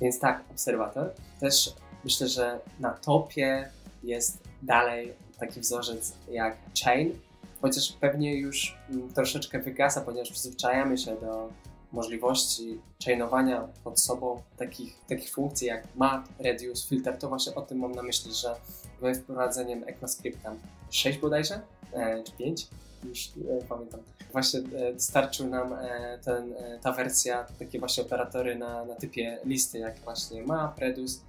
Więc 0.00 0.18
tak, 0.18 0.44
obserwator. 0.50 1.12
Też 1.40 1.74
myślę, 2.04 2.28
że 2.28 2.60
na 2.80 2.90
topie 2.90 3.70
jest 4.02 4.38
dalej 4.62 5.12
taki 5.38 5.60
wzorzec 5.60 6.12
jak 6.30 6.56
Chain, 6.84 7.18
chociaż 7.62 7.92
pewnie 7.92 8.34
już 8.34 8.78
mm, 8.90 9.12
troszeczkę 9.12 9.58
wygasa, 9.58 10.00
ponieważ 10.00 10.30
przyzwyczajamy 10.30 10.98
się 10.98 11.16
do 11.16 11.50
możliwości 11.92 12.80
chainowania 13.04 13.68
pod 13.84 14.00
sobą 14.00 14.42
takich, 14.56 14.94
takich 15.08 15.30
funkcji 15.30 15.66
jak 15.66 15.84
map, 15.96 16.28
reduce, 16.38 16.88
filter, 16.88 17.18
to 17.18 17.28
właśnie 17.28 17.54
o 17.54 17.62
tym 17.62 17.78
mam 17.78 17.92
na 17.92 18.02
myśli, 18.02 18.34
że 18.34 18.54
we 19.00 19.14
wprowadzeniem 19.14 19.84
ECMAScripta 19.86 20.54
6 20.90 21.18
bodajże, 21.18 21.60
e, 21.92 22.22
czy 22.22 22.32
5, 22.32 22.66
już 23.04 23.26
e, 23.26 23.64
pamiętam. 23.68 24.00
Właśnie 24.32 24.60
e, 24.60 25.00
starczył 25.00 25.48
nam 25.48 25.72
e, 25.72 26.18
ten, 26.24 26.52
e, 26.52 26.78
ta 26.82 26.92
wersja, 26.92 27.46
takie 27.58 27.78
właśnie 27.78 28.04
operatory 28.04 28.56
na, 28.56 28.84
na 28.84 28.94
typie 28.94 29.38
listy, 29.44 29.78
jak 29.78 29.98
właśnie 29.98 30.42
map, 30.42 30.78
reduce, 30.78 31.20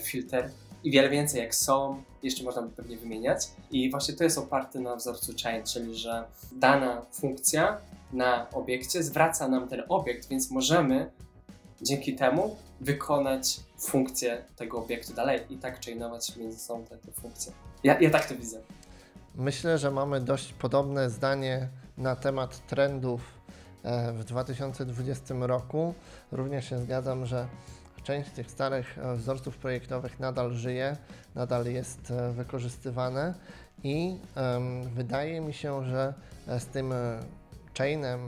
filter 0.00 0.50
i 0.84 0.90
wiele 0.90 1.08
więcej 1.08 1.40
jak 1.40 1.54
są, 1.54 2.02
jeszcze 2.22 2.44
można 2.44 2.62
by 2.62 2.70
pewnie 2.70 2.96
wymieniać. 2.96 3.48
I 3.70 3.90
właśnie 3.90 4.14
to 4.14 4.24
jest 4.24 4.38
oparte 4.38 4.80
na 4.80 4.96
wzorcu 4.96 5.32
chain, 5.42 5.64
czyli 5.66 5.94
że 5.96 6.24
dana 6.52 7.02
funkcja 7.12 7.78
na 8.12 8.50
obiekcie 8.50 9.02
zwraca 9.02 9.48
nam 9.48 9.68
ten 9.68 9.82
obiekt, 9.88 10.28
więc 10.28 10.50
możemy 10.50 11.10
dzięki 11.82 12.14
temu 12.14 12.56
wykonać 12.80 13.60
funkcję 13.78 14.44
tego 14.56 14.78
obiektu 14.78 15.14
dalej 15.14 15.40
i 15.50 15.56
tak 15.56 15.84
chainować 15.84 16.36
między 16.36 16.58
sobą 16.58 16.84
te, 16.84 16.96
te 16.96 17.12
funkcje. 17.12 17.52
Ja, 17.84 18.00
ja 18.00 18.10
tak 18.10 18.26
to 18.26 18.34
widzę. 18.34 18.60
Myślę, 19.34 19.78
że 19.78 19.90
mamy 19.90 20.20
dość 20.20 20.52
podobne 20.52 21.10
zdanie 21.10 21.68
na 21.98 22.16
temat 22.16 22.66
trendów 22.66 23.20
e, 23.82 24.12
w 24.12 24.24
2020 24.24 25.34
roku. 25.40 25.94
Również 26.32 26.68
się 26.68 26.78
zgadzam, 26.78 27.26
że 27.26 27.46
część 28.02 28.30
tych 28.30 28.50
starych 28.50 28.98
e, 28.98 29.16
wzorców 29.16 29.56
projektowych 29.56 30.20
nadal 30.20 30.52
żyje, 30.52 30.96
nadal 31.34 31.66
jest 31.66 32.10
e, 32.10 32.32
wykorzystywane 32.32 33.34
i 33.84 34.18
wydaje 34.94 35.40
mi 35.40 35.52
się, 35.52 35.84
że 35.84 36.14
e, 36.48 36.60
z 36.60 36.66
tym 36.66 36.94
chainem 37.78 38.20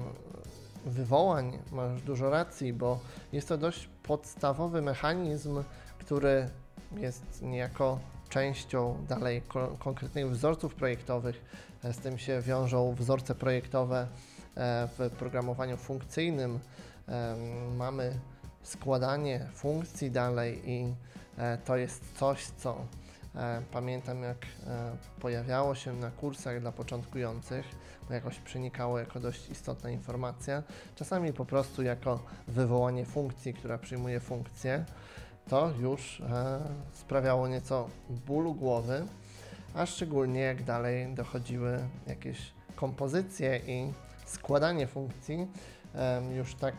wywołań 0.87 1.59
masz 1.73 2.03
dużo 2.03 2.31
racji, 2.31 2.73
bo 2.73 3.01
jest 3.33 3.49
to 3.49 3.59
dość 3.59 3.89
podstawowy 4.03 4.83
mechanizm, 4.83 5.63
który 5.99 6.49
jest 6.97 7.43
niejako 7.43 7.99
częścią 8.29 9.05
dalej 9.09 9.43
ko 9.43 9.77
konkretnych 9.79 10.31
wzorców 10.31 10.75
projektowych. 10.75 11.45
Z 11.83 11.99
tym 11.99 12.19
się 12.19 12.41
wiążą 12.41 12.95
wzorce 12.95 13.35
projektowe 13.35 14.07
w 14.99 15.11
programowaniu 15.19 15.77
funkcyjnym. 15.77 16.59
Mamy 17.77 18.19
składanie 18.65 19.47
funkcji 19.55 20.11
dalej 20.11 20.71
i 20.71 20.95
e, 21.39 21.59
to 21.59 21.77
jest 21.77 22.19
coś, 22.19 22.47
co 22.47 22.77
e, 23.35 23.63
pamiętam 23.73 24.23
jak 24.23 24.37
e, 24.67 24.97
pojawiało 25.21 25.75
się 25.75 25.93
na 25.93 26.11
kursach 26.11 26.61
dla 26.61 26.73
początkujących, 26.73 27.67
bo 28.09 28.15
jakoś 28.15 28.39
przenikało 28.39 28.99
jako 28.99 29.21
dość 29.21 29.51
istotna 29.51 29.91
informacja, 29.91 30.63
czasami 30.97 31.33
po 31.33 31.45
prostu 31.45 31.83
jako 31.83 32.21
wywołanie 32.49 33.05
funkcji, 33.05 33.55
która 33.55 33.79
przyjmuje 33.79 34.21
funkcję, 34.21 34.85
to 35.49 35.71
już 35.81 36.23
sprawiało 36.93 37.49
nieco 37.49 37.89
bólu 38.11 38.55
głowy, 38.55 39.07
a 39.75 39.87
szczególnie 39.87 40.41
jak 40.41 40.63
dalej 40.63 41.15
dochodziły 41.15 41.79
jakieś 42.07 42.53
kompozycje 42.77 43.61
i 43.67 43.93
składanie 44.27 44.87
funkcji, 44.87 45.49
już 46.37 46.55
tak 46.55 46.75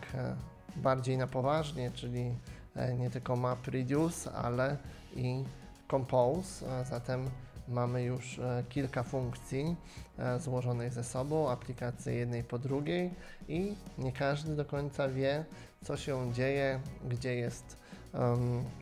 bardziej 0.75 1.17
na 1.17 1.27
poważnie, 1.27 1.91
czyli 1.91 2.35
e, 2.75 2.93
nie 2.93 3.09
tylko 3.09 3.35
map 3.35 3.67
reduce, 3.67 4.31
ale 4.31 4.77
i 5.15 5.43
compose, 5.91 6.85
zatem 6.85 7.29
mamy 7.67 8.03
już 8.03 8.39
e, 8.39 8.63
kilka 8.69 9.03
funkcji 9.03 9.75
e, 10.17 10.39
złożonych 10.39 10.93
ze 10.93 11.03
sobą, 11.03 11.49
aplikacje 11.49 12.13
jednej 12.13 12.43
po 12.43 12.59
drugiej 12.59 13.13
i 13.47 13.75
nie 13.97 14.11
każdy 14.11 14.55
do 14.55 14.65
końca 14.65 15.07
wie, 15.07 15.45
co 15.83 15.97
się 15.97 16.33
dzieje, 16.33 16.79
gdzie 17.09 17.35
jest, 17.35 17.77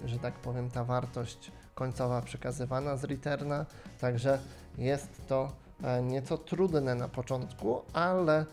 że 0.06 0.20
tak 0.20 0.34
powiem, 0.34 0.70
ta 0.70 0.84
wartość 0.84 1.52
końcowa 1.76 2.22
przekazywana 2.22 2.98
z 2.98 3.04
returna, 3.04 3.66
także 4.00 4.40
jest 4.78 5.28
to 5.28 5.52
nieco 6.04 6.38
trudne 6.38 6.96
na 6.96 7.08
początku, 7.08 7.82
ale 7.94 8.46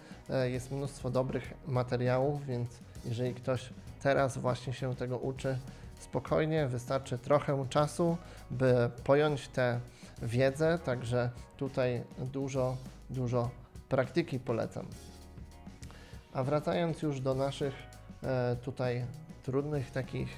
jest 0.44 0.70
mnóstwo 0.70 1.10
dobrych 1.10 1.54
materiałów, 1.66 2.46
więc 2.46 2.70
jeżeli 3.04 3.34
ktoś 3.34 3.70
teraz 4.02 4.38
właśnie 4.38 4.72
się 4.72 4.94
tego 4.94 5.18
uczy, 5.18 5.58
spokojnie, 5.98 6.66
wystarczy 6.66 7.18
trochę 7.18 7.66
czasu, 7.68 8.16
by 8.50 8.90
pojąć 9.04 9.48
tę 9.48 9.80
wiedzę, 10.22 10.78
także 10.78 11.30
tutaj 11.56 12.02
dużo, 12.18 12.76
dużo 13.10 13.50
praktyki 13.88 14.38
polecam. 14.38 14.86
A 16.32 16.44
wracając 16.44 17.02
już 17.02 17.20
do 17.20 17.34
naszych 17.34 17.74
e, 18.22 18.56
tutaj 18.56 19.04
trudnych 19.42 19.90
takich 19.90 20.28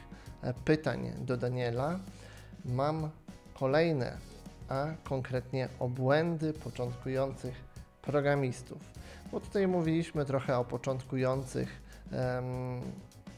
e, 0.43 0.55
pytań 0.55 1.13
do 1.19 1.37
Daniela, 1.37 1.99
mam 2.65 3.11
kolejne 3.55 4.17
a 4.69 4.87
konkretnie 5.05 5.69
o 5.79 5.89
błędy 5.89 6.53
początkujących 6.53 7.55
programistów. 8.03 8.79
Bo 9.33 9.41
tutaj 9.41 9.69
mówiliśmy 9.69 10.25
trochę 10.25 10.59
o 10.59 10.65
początkujących, 10.65 11.82
um, 12.13 12.81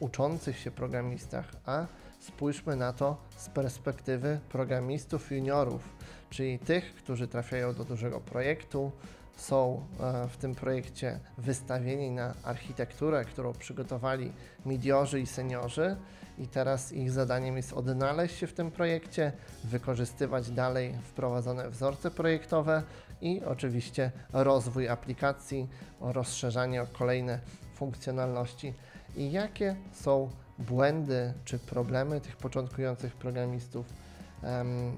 uczących 0.00 0.58
się 0.58 0.70
programistach, 0.70 1.52
a 1.66 1.86
spójrzmy 2.20 2.76
na 2.76 2.92
to 2.92 3.16
z 3.36 3.48
perspektywy 3.48 4.40
programistów 4.48 5.30
juniorów, 5.30 5.96
czyli 6.30 6.58
tych, 6.58 6.94
którzy 6.94 7.28
trafiają 7.28 7.74
do 7.74 7.84
dużego 7.84 8.20
projektu, 8.20 8.92
są 9.36 9.86
e, 10.00 10.28
w 10.28 10.36
tym 10.36 10.54
projekcie 10.54 11.18
wystawieni 11.38 12.10
na 12.10 12.34
architekturę, 12.42 13.24
którą 13.24 13.52
przygotowali 13.52 14.32
midiorzy 14.66 15.20
i 15.20 15.26
seniorzy 15.26 15.96
i 16.38 16.48
teraz 16.48 16.92
ich 16.92 17.10
zadaniem 17.10 17.56
jest 17.56 17.72
odnaleźć 17.72 18.38
się 18.38 18.46
w 18.46 18.52
tym 18.52 18.70
projekcie, 18.70 19.32
wykorzystywać 19.64 20.50
dalej 20.50 20.94
wprowadzone 21.02 21.70
wzorce 21.70 22.10
projektowe 22.10 22.82
i 23.20 23.42
oczywiście 23.44 24.10
rozwój 24.32 24.88
aplikacji, 24.88 25.68
rozszerzanie 26.00 26.82
o 26.82 26.86
kolejne 26.86 27.40
funkcjonalności. 27.74 28.74
I 29.16 29.32
jakie 29.32 29.76
są 29.92 30.30
błędy 30.58 31.32
czy 31.44 31.58
problemy 31.58 32.20
tych 32.20 32.36
początkujących 32.36 33.16
programistów, 33.16 33.86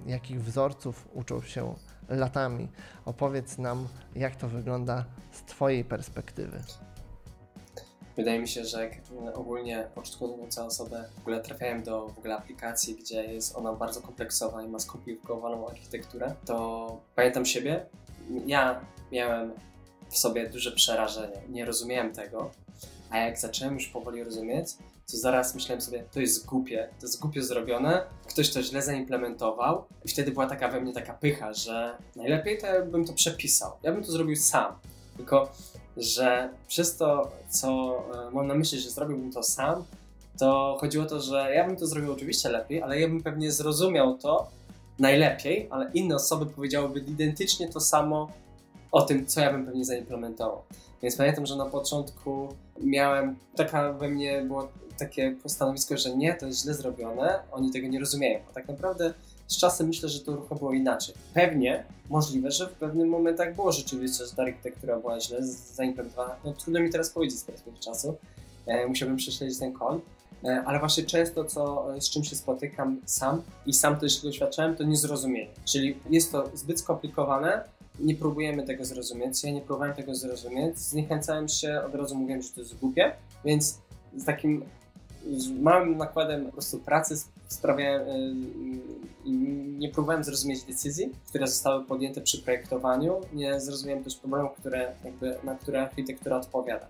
jakich 0.07 0.43
wzorców 0.43 1.09
uczą 1.15 1.43
się 1.43 1.75
latami. 2.09 2.69
Opowiedz 3.05 3.59
nam, 3.59 3.89
jak 4.15 4.37
to 4.37 4.49
wygląda 4.49 5.05
z 5.33 5.43
Twojej 5.43 5.85
perspektywy. 5.85 6.61
Wydaje 8.17 8.41
mi 8.41 8.49
się, 8.49 8.65
że 8.65 8.91
ogólnie 9.35 9.89
początkujące 9.95 10.65
osoby 10.65 10.97
w 11.17 11.19
ogóle 11.19 11.41
trafiają 11.41 11.83
do 11.83 12.09
w 12.09 12.19
ogóle 12.19 12.37
aplikacji, 12.37 12.95
gdzie 12.95 13.25
jest 13.25 13.57
ona 13.57 13.73
bardzo 13.73 14.01
kompleksowa 14.03 14.63
i 14.63 14.69
ma 14.69 14.79
skomplikowaną 14.79 15.69
architekturę, 15.69 16.35
to 16.45 17.01
pamiętam 17.15 17.45
siebie. 17.45 17.87
Ja 18.47 18.81
miałem 19.13 19.53
w 20.11 20.19
sobie 20.19 20.51
duże 20.51 20.73
przerażenie. 20.73 21.43
Nie 21.49 21.65
rozumiałem 21.65 22.13
tego, 22.13 22.51
a 23.11 23.19
jak 23.19 23.39
zacząłem 23.39 23.75
już 23.75 23.87
powoli 23.87 24.25
rozumieć, 24.25 24.69
to 25.11 25.17
zaraz 25.17 25.55
myślałem 25.55 25.81
sobie, 25.81 26.05
to 26.13 26.21
jest 26.21 26.47
głupie, 26.47 26.89
to 27.01 27.07
jest 27.07 27.21
głupio 27.21 27.43
zrobione, 27.43 28.03
ktoś 28.29 28.51
to 28.51 28.63
źle 28.63 28.83
zaimplementował 28.83 29.85
i 30.05 30.09
wtedy 30.09 30.31
była 30.31 30.47
taka 30.47 30.69
we 30.69 30.81
mnie 30.81 30.93
taka 30.93 31.13
pycha, 31.13 31.55
że 31.55 31.97
najlepiej 32.17 32.59
to 32.59 32.67
ja 32.67 32.85
bym 32.85 33.05
to 33.05 33.13
przepisał, 33.13 33.73
ja 33.83 33.93
bym 33.93 34.05
to 34.05 34.13
zrobił 34.13 34.37
sam, 34.37 34.73
tylko 35.17 35.53
że 35.97 36.51
przez 36.69 36.97
to, 36.97 37.31
co 37.49 37.99
e, 38.29 38.31
mam 38.31 38.47
na 38.47 38.55
myśli, 38.55 38.81
że 38.81 38.91
zrobiłbym 38.91 39.33
to 39.33 39.43
sam, 39.43 39.85
to 40.39 40.77
chodziło 40.81 41.05
o 41.05 41.09
to, 41.09 41.21
że 41.21 41.55
ja 41.55 41.67
bym 41.67 41.77
to 41.77 41.87
zrobił 41.87 42.13
oczywiście 42.13 42.49
lepiej, 42.49 42.83
ale 42.83 43.01
ja 43.01 43.09
bym 43.09 43.23
pewnie 43.23 43.53
zrozumiał 43.53 44.19
to 44.19 44.51
najlepiej, 44.99 45.69
ale 45.71 45.91
inne 45.95 46.15
osoby 46.15 46.47
powiedziałyby 46.47 47.01
identycznie 47.01 47.69
to 47.69 47.81
samo 47.81 48.33
o 48.93 49.03
tym, 49.03 49.27
co 49.27 49.41
ja 49.41 49.53
bym 49.53 49.67
pewnie 49.67 49.85
zaimplementował. 49.85 50.63
Więc 51.03 51.17
pamiętam, 51.17 51.47
że 51.47 51.57
na 51.57 51.67
początku 51.67 52.49
miałem, 52.81 53.37
taka 53.57 53.93
we 53.93 54.09
mnie 54.09 54.43
było 54.43 54.69
takie 54.99 55.37
stanowisko, 55.47 55.97
że 55.97 56.17
nie, 56.17 56.35
to 56.35 56.47
jest 56.47 56.63
źle 56.63 56.75
zrobione, 56.75 57.39
oni 57.53 57.71
tego 57.73 57.89
nie 57.89 58.01
rozumieją. 58.01 58.41
A 58.51 58.55
tak 58.55 58.69
naprawdę 58.69 59.15
z 59.47 59.57
czasem 59.59 59.87
myślę, 59.87 60.09
że 60.09 60.21
to 60.21 60.37
rucho 60.37 60.55
było 60.55 60.73
inaczej. 60.73 61.15
Pewnie, 61.35 61.85
możliwe, 62.11 62.51
że 62.51 62.69
w 62.69 62.73
pewnym 62.73 63.09
momentach 63.09 63.55
było 63.55 63.73
rzeczywiście, 63.73 64.27
że 64.27 64.33
ta 64.33 64.43
architektura 64.43 64.97
była 64.97 65.21
źle 65.21 65.43
zaimplementowana. 65.47 66.37
No 66.45 66.53
trudno 66.53 66.81
mi 66.81 66.91
teraz 66.91 67.11
powiedzieć 67.11 67.39
z 67.39 67.45
perspektywy 67.45 67.79
czasu. 67.79 68.17
E, 68.67 68.87
musiałbym 68.87 69.17
prześledzić 69.17 69.59
ten 69.59 69.73
kod. 69.73 70.01
E, 70.45 70.63
ale 70.67 70.79
właśnie 70.79 71.05
często, 71.05 71.45
co, 71.45 71.87
z 72.01 72.11
czym 72.11 72.25
się 72.25 72.37
spotykam 72.37 73.01
sam 73.05 73.43
i 73.67 73.73
sam 73.73 73.97
też 73.97 74.23
doświadczałem, 74.23 74.77
to 74.77 74.85
niezrozumienie. 74.85 75.51
Czyli 75.65 75.97
jest 76.11 76.33
to 76.33 76.51
zbyt 76.55 76.81
skomplikowane, 76.81 77.65
nie 78.01 78.15
próbujemy 78.15 78.63
tego 78.63 78.85
zrozumieć. 78.85 79.45
Ja 79.45 79.51
nie 79.51 79.61
próbowałem 79.61 79.95
tego 79.95 80.15
zrozumieć. 80.15 80.79
Zniechęcałem 80.79 81.49
się, 81.49 81.83
od 81.87 81.95
razu 81.95 82.15
mówiłem, 82.15 82.43
że 82.43 82.49
to 82.49 82.61
jest 82.61 82.77
głupie, 82.77 83.13
więc 83.45 83.79
z 84.17 84.25
takim 84.25 84.65
z 85.37 85.49
małym 85.49 85.97
nakładem 85.97 86.47
po 86.47 86.53
prostu 86.53 86.79
pracy 86.79 87.15
sprawiałem, 87.49 88.09
y, 88.09 88.13
y, 89.27 89.31
nie 89.79 89.89
próbowałem 89.89 90.25
zrozumieć 90.25 90.63
decyzji, 90.63 91.13
które 91.29 91.47
zostały 91.47 91.85
podjęte 91.85 92.21
przy 92.21 92.43
projektowaniu, 92.43 93.21
nie 93.33 93.61
zrozumiałem 93.61 94.05
też 94.05 94.17
problemów, 94.17 94.53
które, 94.53 94.95
jakby, 95.05 95.37
na 95.45 95.55
które 95.55 95.83
architektura 95.83 96.37
odpowiada. 96.37 96.87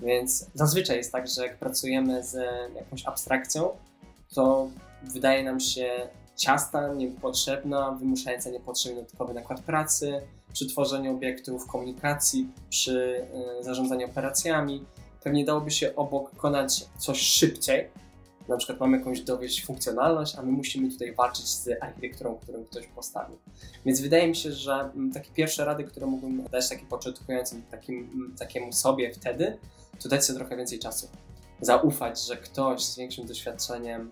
Więc 0.00 0.46
zazwyczaj 0.54 0.96
jest 0.96 1.12
tak, 1.12 1.28
że 1.28 1.42
jak 1.42 1.58
pracujemy 1.58 2.24
z 2.24 2.34
jakąś 2.74 3.06
abstrakcją, 3.06 3.70
to 4.34 4.68
wydaje 5.02 5.44
nam 5.44 5.60
się 5.60 6.08
ciasta, 6.36 6.94
niepotrzebna, 6.94 7.90
wymuszająca 7.90 8.50
niepotrzebny 8.50 8.96
dodatkowy 8.96 9.34
nakład 9.34 9.60
pracy 9.60 10.20
przy 10.54 10.66
tworzeniu 10.66 11.16
obiektów, 11.16 11.66
komunikacji, 11.66 12.48
przy 12.70 13.26
y, 13.60 13.64
zarządzaniu 13.64 14.06
operacjami 14.06 14.84
pewnie 15.24 15.44
dałoby 15.44 15.70
się 15.70 15.96
obok 15.96 16.30
wykonać 16.30 16.86
coś 16.98 17.20
szybciej. 17.20 17.90
Na 18.48 18.56
przykład 18.56 18.80
mamy 18.80 18.98
jakąś 18.98 19.20
dowieść 19.20 19.64
funkcjonalność, 19.64 20.36
a 20.36 20.42
my 20.42 20.52
musimy 20.52 20.90
tutaj 20.90 21.14
walczyć 21.14 21.48
z 21.48 21.68
architekturą, 21.80 22.38
którą 22.42 22.64
ktoś 22.64 22.86
postawił. 22.86 23.38
Więc 23.86 24.00
wydaje 24.00 24.28
mi 24.28 24.36
się, 24.36 24.52
że 24.52 24.72
mm, 24.72 25.12
takie 25.12 25.30
pierwsze 25.30 25.64
rady, 25.64 25.84
które 25.84 26.06
mógłbym 26.06 26.44
dać 26.44 26.68
takim 26.68 26.86
początkującym, 26.86 27.62
takim, 27.70 28.10
mm, 28.14 28.34
takiemu 28.38 28.72
sobie 28.72 29.12
wtedy, 29.12 29.58
to 30.02 30.08
dać 30.08 30.24
sobie 30.24 30.38
trochę 30.38 30.56
więcej 30.56 30.78
czasu. 30.78 31.08
Zaufać, 31.60 32.26
że 32.26 32.36
ktoś 32.36 32.84
z 32.84 32.98
większym 32.98 33.26
doświadczeniem 33.26 34.10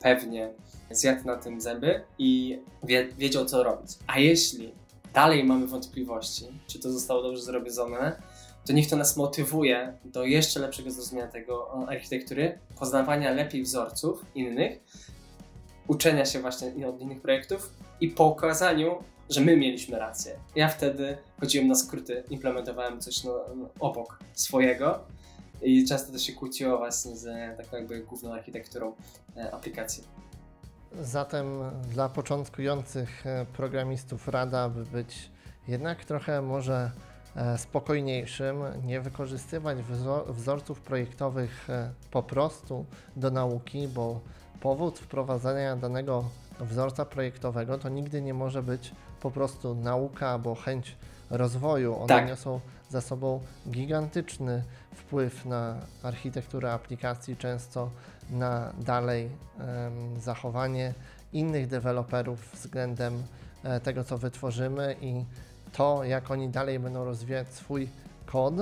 pewnie 0.00 0.52
zjadł 0.90 1.26
na 1.26 1.36
tym 1.36 1.60
zęby 1.60 2.04
i 2.18 2.58
wie, 2.82 3.08
wiedział, 3.18 3.44
co 3.44 3.62
robić. 3.62 3.90
A 4.06 4.18
jeśli 4.18 4.72
dalej 5.14 5.44
mamy 5.44 5.66
wątpliwości, 5.66 6.44
czy 6.66 6.78
to 6.78 6.92
zostało 6.92 7.22
dobrze 7.22 7.42
zrobione, 7.42 8.22
to 8.66 8.72
niech 8.72 8.90
to 8.90 8.96
nas 8.96 9.16
motywuje 9.16 9.98
do 10.04 10.24
jeszcze 10.24 10.60
lepszego 10.60 10.90
zrozumienia 10.90 11.28
tego 11.28 11.86
architektury, 11.88 12.58
poznawania 12.78 13.30
lepiej 13.30 13.62
wzorców 13.62 14.24
innych, 14.34 14.80
uczenia 15.88 16.24
się 16.24 16.40
właśnie 16.40 16.88
od 16.88 17.00
innych 17.00 17.20
projektów 17.20 17.72
i 18.00 18.08
pokazaniu, 18.08 19.02
że 19.30 19.40
my 19.40 19.56
mieliśmy 19.56 19.98
rację. 19.98 20.38
Ja 20.54 20.68
wtedy 20.68 21.16
chodziłem 21.40 21.68
na 21.68 21.74
skróty, 21.74 22.24
implementowałem 22.30 23.00
coś 23.00 23.24
no, 23.24 23.44
obok 23.80 24.18
swojego 24.32 25.00
i 25.62 25.84
często 25.84 26.12
to 26.12 26.18
się 26.18 26.32
kłóciło 26.32 26.78
właśnie 26.78 27.16
z 27.16 27.56
taką 27.56 27.76
jakby 27.76 28.00
główną 28.00 28.32
architekturą 28.32 28.94
e, 29.36 29.54
aplikacji. 29.54 30.04
Zatem 31.02 31.46
dla 31.90 32.08
początkujących 32.08 33.26
e, 33.26 33.46
programistów 33.52 34.28
rada, 34.28 34.68
by 34.68 34.84
być 34.84 35.30
jednak 35.68 36.04
trochę 36.04 36.42
może 36.42 36.90
E, 37.36 37.58
spokojniejszym, 37.58 38.56
nie 38.84 39.00
wykorzystywać 39.00 39.78
wzorców 40.28 40.80
projektowych 40.80 41.70
e, 41.70 41.90
po 42.10 42.22
prostu 42.22 42.86
do 43.16 43.30
nauki, 43.30 43.88
bo 43.88 44.20
powód 44.60 44.98
wprowadzenia 44.98 45.76
danego 45.76 46.24
wzorca 46.60 47.04
projektowego 47.04 47.78
to 47.78 47.88
nigdy 47.88 48.22
nie 48.22 48.34
może 48.34 48.62
być 48.62 48.92
po 49.20 49.30
prostu 49.30 49.74
nauka 49.74 50.28
albo 50.28 50.54
chęć 50.54 50.96
rozwoju. 51.30 51.96
One 51.96 52.06
tak. 52.06 52.28
niosą 52.28 52.60
za 52.88 53.00
sobą 53.00 53.40
gigantyczny 53.70 54.62
wpływ 54.94 55.44
na 55.44 55.76
architekturę 56.02 56.72
aplikacji, 56.72 57.36
często 57.36 57.90
na 58.30 58.72
dalej 58.78 59.30
zachowanie 60.18 60.94
innych 61.32 61.66
deweloperów 61.66 62.50
względem 62.52 63.22
e, 63.64 63.80
tego, 63.80 64.04
co 64.04 64.18
wytworzymy 64.18 64.96
i 65.00 65.24
to, 65.72 66.04
jak 66.04 66.30
oni 66.30 66.48
dalej 66.48 66.78
będą 66.78 67.04
rozwijać 67.04 67.48
swój 67.48 67.88
kod 68.26 68.54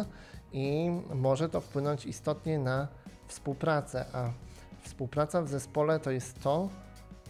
i 0.53 0.91
może 1.15 1.49
to 1.49 1.61
wpłynąć 1.61 2.07
istotnie 2.07 2.59
na 2.59 2.89
współpracę, 3.29 4.05
a 4.13 4.31
współpraca 4.83 5.43
w 5.43 5.49
zespole 5.49 6.01
to 6.01 6.11
jest 6.11 6.43
to, 6.43 6.69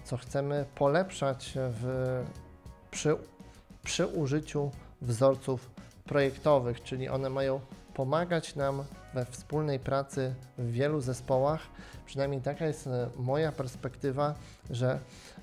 co 0.05 0.17
chcemy 0.17 0.65
polepszać 0.75 1.53
w, 1.57 2.25
przy, 2.91 3.17
przy 3.83 4.07
użyciu 4.07 4.71
wzorców 5.03 5.71
projektowych, 6.05 6.83
czyli 6.83 7.09
one 7.09 7.31
mają 7.31 7.61
pomagać 7.95 8.57
nam 8.57 8.85
we 9.15 9.25
wspólnej 9.25 9.79
pracy 9.79 10.35
w 10.59 10.71
wielu 10.71 11.01
zespołach. 11.01 11.61
Przynajmniej 12.07 12.41
taka 12.41 12.67
jest 12.67 12.87
e, 12.87 13.09
moja 13.17 13.53
perspektywa, 13.53 14.35
że 14.71 14.99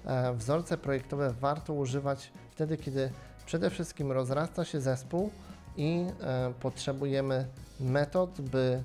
e, 0.06 0.34
wzorce 0.34 0.78
projektowe 0.78 1.34
warto 1.34 1.74
używać 1.74 2.32
wtedy, 2.52 2.78
kiedy 2.78 3.12
Przede 3.50 3.70
wszystkim 3.70 4.12
rozrasta 4.12 4.66
się 4.66 4.82
zespół 4.82 5.30
i 5.78 6.06
e, 6.22 6.54
potrzebujemy 6.60 7.48
metod, 7.80 8.42
by 8.42 8.84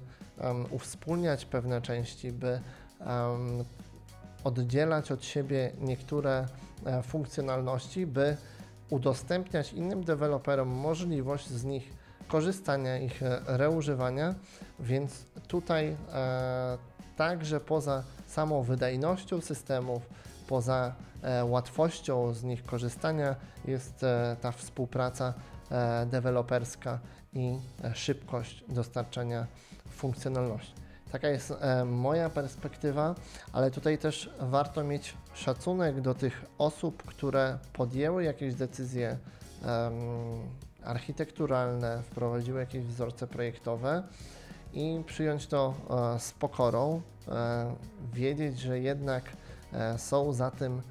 uwspólniać 0.70 1.44
pewne 1.44 1.82
części, 1.82 2.32
by 2.32 2.60
oddzielać 4.44 5.12
od 5.12 5.24
siebie 5.24 5.72
niektóre 5.80 6.46
funkcjonalności, 7.02 8.06
by 8.06 8.36
udostępniać 8.90 9.72
innym 9.72 10.04
deweloperom 10.04 10.68
możliwość 10.68 11.48
z 11.48 11.64
nich 11.64 11.92
korzystania, 12.28 12.98
ich 12.98 13.22
e, 13.22 13.40
reużywania, 13.46 14.34
więc 14.80 15.24
tutaj 15.48 15.96
e, 16.12 16.78
także 17.16 17.60
poza 17.60 18.02
samą 18.26 18.62
wydajnością 18.62 19.40
systemów, 19.40 20.02
poza 20.48 20.94
e, 21.22 21.44
łatwością 21.44 22.32
z 22.32 22.42
nich 22.42 22.64
korzystania 22.64 23.36
jest 23.64 24.04
ta 24.40 24.52
współpraca 24.52 25.34
deweloperska 26.06 26.98
i 27.32 27.58
szybkość 27.94 28.64
dostarczania 28.68 29.46
funkcjonalności. 29.90 30.74
Taka 31.12 31.28
jest 31.28 31.54
moja 31.86 32.30
perspektywa, 32.30 33.14
ale 33.52 33.70
tutaj 33.70 33.98
też 33.98 34.30
warto 34.40 34.84
mieć 34.84 35.14
szacunek 35.34 36.00
do 36.00 36.14
tych 36.14 36.44
osób, 36.58 37.02
które 37.02 37.58
podjęły 37.72 38.24
jakieś 38.24 38.54
decyzje 38.54 39.18
architekturalne, 40.84 42.02
wprowadziły 42.02 42.60
jakieś 42.60 42.84
wzorce 42.84 43.26
projektowe 43.26 44.02
i 44.72 45.02
przyjąć 45.06 45.46
to 45.46 45.74
e, 46.14 46.20
z 46.20 46.32
pokorą, 46.32 47.02
e, 47.28 47.74
wiedzieć, 48.12 48.60
że 48.60 48.80
jednak 48.80 49.24
e, 49.72 49.98
są 49.98 50.32
za 50.32 50.50
tym 50.50 50.82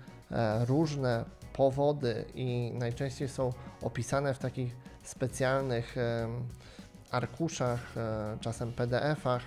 różne 0.67 1.25
powody 1.53 2.25
i 2.36 2.71
najczęściej 2.73 3.29
są 3.29 3.53
opisane 3.82 4.34
w 4.34 4.39
takich 4.39 4.75
specjalnych 5.03 5.95
arkuszach, 7.12 7.93
czasem 8.41 8.71
PDF-ach, 8.71 9.43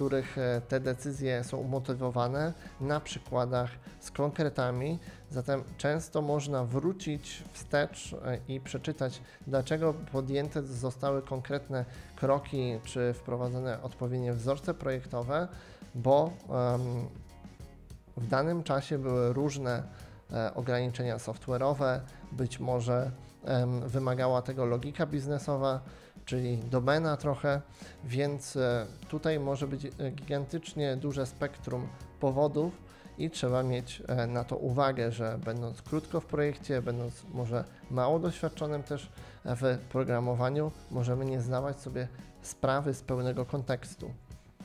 których 0.00 0.38
e, 0.38 0.60
te 0.68 0.80
decyzje 0.80 1.44
są 1.44 1.56
umotywowane 1.56 2.52
na 2.80 3.00
przykładach 3.00 3.70
z 4.00 4.10
konkretami. 4.10 4.98
Zatem 5.30 5.64
często 5.76 6.22
można 6.22 6.64
wrócić 6.64 7.44
wstecz 7.52 8.12
e, 8.12 8.38
i 8.48 8.60
przeczytać, 8.60 9.22
dlaczego 9.46 9.94
podjęte 10.12 10.62
zostały 10.62 11.22
konkretne 11.22 11.84
kroki, 12.16 12.78
czy 12.84 13.12
wprowadzone 13.12 13.82
odpowiednie 13.82 14.32
wzorce 14.32 14.74
projektowe, 14.74 15.48
bo 15.94 16.30
w 18.16 18.26
danym 18.26 18.62
czasie 18.62 18.98
były 18.98 19.32
różne 19.32 19.82
e, 20.32 20.54
ograniczenia 20.54 21.16
software'owe, 21.16 22.00
być 22.32 22.60
może 22.60 23.10
wymagała 23.86 24.42
tego 24.42 24.64
logika 24.64 25.06
biznesowa, 25.06 25.80
czyli 26.24 26.58
domena 26.58 27.16
trochę, 27.16 27.60
więc 28.04 28.56
e, 28.56 28.86
tutaj 29.08 29.40
może 29.40 29.66
być 29.66 29.84
e, 29.84 30.10
gigantycznie 30.10 30.96
duże 30.96 31.26
spektrum 31.26 31.88
powodów 32.20 32.72
i 33.18 33.30
trzeba 33.30 33.62
mieć 33.62 34.02
e, 34.08 34.26
na 34.26 34.44
to 34.44 34.56
uwagę, 34.56 35.12
że 35.12 35.38
będąc 35.44 35.82
krótko 35.82 36.20
w 36.20 36.26
projekcie, 36.26 36.82
będąc 36.82 37.24
może 37.32 37.64
mało 37.90 38.18
doświadczonym 38.18 38.82
też 38.82 39.08
w 39.44 39.78
programowaniu, 39.92 40.72
możemy 40.90 41.24
nie 41.24 41.40
zdawać 41.40 41.80
sobie 41.80 42.08
sprawy 42.42 42.94
z 42.94 43.02
pełnego 43.02 43.44
kontekstu. 43.44 44.10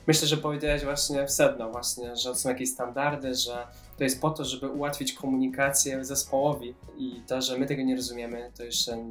Myślę, 0.06 0.28
że 0.28 0.36
powiedziałeś 0.36 0.84
właśnie 0.84 1.26
w 1.26 1.30
sedno 1.30 1.70
właśnie, 1.70 2.16
że 2.16 2.34
są 2.34 2.48
jakieś 2.48 2.70
standardy, 2.70 3.34
że 3.34 3.66
to 3.98 4.04
jest 4.04 4.20
po 4.20 4.30
to, 4.30 4.44
żeby 4.44 4.68
ułatwić 4.68 5.12
komunikację 5.12 6.04
zespołowi 6.04 6.74
i 6.98 7.20
to, 7.26 7.42
że 7.42 7.58
my 7.58 7.66
tego 7.66 7.82
nie 7.82 7.96
rozumiemy, 7.96 8.50
to 8.56 8.64
jeszcze 8.64 9.04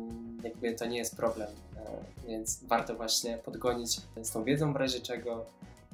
jakby 0.43 0.73
to 0.73 0.85
nie 0.85 0.97
jest 0.97 1.15
problem, 1.15 1.47
E, 1.85 2.27
więc 2.27 2.63
warto 2.63 2.95
właśnie 2.95 3.37
podgonić 3.37 4.01
z 4.21 4.31
tą 4.31 4.43
wiedzą 4.43 4.73
w 4.73 4.75
razie 4.75 4.99
czego 4.99 5.45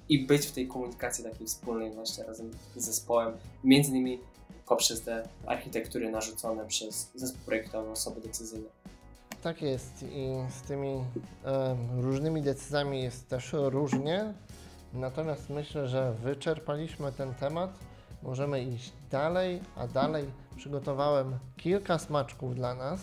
i 0.10 0.26
być 0.26 0.46
w 0.46 0.52
tej 0.52 0.68
komunikacji 0.68 1.24
takiej 1.24 1.48
wspólnej 1.48 1.92
właśnie 1.92 2.24
razem 2.24 2.52
z 2.76 2.86
zespołem, 2.86 3.34
między 3.64 3.90
innymi 3.90 4.20
poprzez 4.68 5.02
te 5.02 5.28
architektury 5.46 6.12
narzucone 6.12 6.66
przez 6.66 7.12
zespół 7.16 7.42
projektowy, 7.46 7.90
osoby 7.90 8.22
decyzyjne. 8.22 8.70
Tak 9.44 9.62
jest 9.62 10.04
i 10.04 10.28
z 10.60 10.62
tymi 10.62 11.04
e, 11.46 11.76
różnymi 11.98 12.42
decyzjami 12.42 13.04
jest 13.04 13.30
też 13.30 13.50
różnie. 13.54 14.34
Natomiast 14.94 15.50
myślę, 15.50 15.88
że 15.88 16.14
wyczerpaliśmy 16.24 17.12
ten 17.12 17.34
temat. 17.34 17.72
Możemy 18.24 18.64
iść 18.64 18.94
dalej, 19.12 19.62
a 19.76 19.88
dalej 19.88 20.26
przygotowałem 20.56 21.40
kilka 21.58 21.98
smaczków 21.98 22.56
dla 22.56 22.76
nas, 22.76 23.00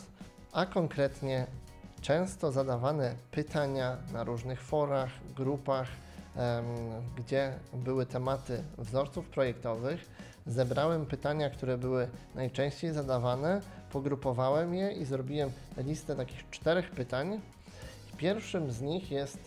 a 0.53 0.67
konkretnie 0.67 1.47
często 2.01 2.53
zadawane 2.53 3.15
pytania 3.31 3.97
na 4.13 4.25
różnych 4.25 4.63
forach, 4.63 5.11
grupach, 5.37 5.89
gdzie 7.17 7.53
były 7.75 8.07
tematy 8.07 8.65
wzorców 8.79 9.27
projektowych. 9.29 10.11
Zebrałem 10.47 11.07
pytania, 11.07 11.51
które 11.51 11.79
były 11.79 12.09
najczęściej 12.35 12.93
zadawane, 12.93 13.61
pogrupowałem 13.93 14.75
je 14.75 14.93
i 14.93 15.05
zrobiłem 15.05 15.51
listę 15.77 16.17
takich 16.17 16.51
czterech 16.51 16.91
pytań. 16.91 17.41
Pierwszym 18.17 18.73
z 18.73 18.81
nich 18.81 19.11
jest, 19.11 19.39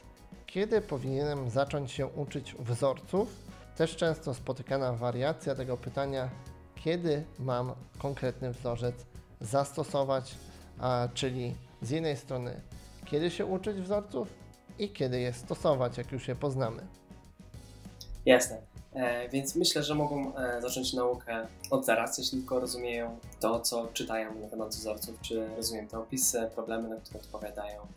kiedy 0.45 0.81
powinienem 0.81 1.49
zacząć 1.49 1.91
się 1.91 2.07
uczyć 2.07 2.55
wzorców? 2.59 3.50
Też 3.81 3.95
często 3.95 4.33
spotykana 4.33 4.93
wariacja 4.93 5.55
tego 5.55 5.77
pytania, 5.77 6.29
kiedy 6.75 7.23
mam 7.39 7.73
konkretny 7.97 8.51
wzorzec 8.51 8.95
zastosować, 9.39 10.35
a, 10.79 11.07
czyli 11.13 11.55
z 11.81 11.89
jednej 11.89 12.17
strony, 12.17 12.61
kiedy 13.05 13.31
się 13.31 13.45
uczyć 13.45 13.81
wzorców 13.81 14.27
i 14.79 14.89
kiedy 14.89 15.19
je 15.19 15.33
stosować, 15.33 15.97
jak 15.97 16.11
już 16.11 16.27
je 16.27 16.35
poznamy. 16.35 16.87
Jasne. 18.25 18.61
E, 18.93 19.29
więc 19.29 19.55
myślę, 19.55 19.83
że 19.83 19.95
mogą 19.95 20.35
e, 20.35 20.61
zacząć 20.61 20.93
naukę 20.93 21.47
od 21.69 21.85
zaraz, 21.85 22.17
jeśli 22.17 22.37
tylko 22.37 22.59
rozumieją 22.59 23.19
to, 23.39 23.59
co 23.59 23.87
czytają 23.93 24.39
na 24.39 24.47
temat 24.47 24.69
wzorców, 24.69 25.21
czy 25.21 25.55
rozumieją 25.55 25.87
te 25.87 25.99
opisy, 25.99 26.49
problemy, 26.55 26.89
na 26.89 26.95
które 26.95 27.19
odpowiadają, 27.19 27.87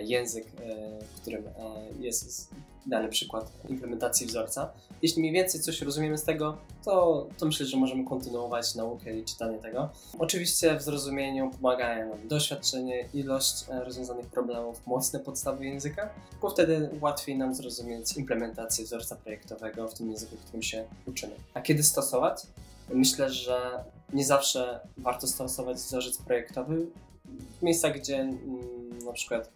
język, 0.00 0.46
e, 0.46 0.98
w 1.00 1.20
którym 1.20 1.46
e, 1.46 1.52
jest 2.00 2.50
dany 2.86 3.08
przykład 3.08 3.52
implementacji 3.68 4.26
wzorca. 4.26 4.72
Jeśli 5.02 5.20
mniej 5.20 5.32
więcej 5.32 5.60
coś 5.60 5.82
rozumiemy 5.82 6.18
z 6.18 6.24
tego, 6.24 6.56
to, 6.84 7.26
to 7.38 7.46
myślę, 7.46 7.66
że 7.66 7.76
możemy 7.76 8.04
kontynuować 8.04 8.74
naukę 8.74 9.18
i 9.18 9.24
czytanie 9.24 9.58
tego. 9.58 9.88
Oczywiście 10.18 10.76
w 10.76 10.82
zrozumieniu 10.82 11.50
pomagają 11.50 12.08
nam 12.08 12.28
doświadczenie, 12.28 13.08
ilość 13.14 13.64
e, 13.68 13.84
rozwiązanych 13.84 14.26
problemów, 14.26 14.86
mocne 14.86 15.20
podstawy 15.20 15.66
języka, 15.66 16.10
bo 16.42 16.50
wtedy 16.50 16.90
łatwiej 17.00 17.38
nam 17.38 17.54
zrozumieć 17.54 18.16
implementację 18.16 18.84
wzorca 18.84 19.16
projektowego 19.16 19.88
w 19.88 19.94
tym 19.94 20.10
języku, 20.10 20.36
którym 20.36 20.62
się 20.62 20.84
uczymy. 21.06 21.34
A 21.54 21.60
kiedy 21.60 21.82
stosować? 21.82 22.42
Myślę, 22.88 23.30
że 23.30 23.84
nie 24.12 24.24
zawsze 24.24 24.80
warto 24.96 25.26
stosować 25.26 25.76
wzorzec 25.76 26.18
projektowy 26.18 26.86
w 27.58 27.62
miejscach, 27.62 27.98
gdzie 27.98 28.16
mm, 28.16 28.38
na 29.04 29.12
przykład 29.12 29.50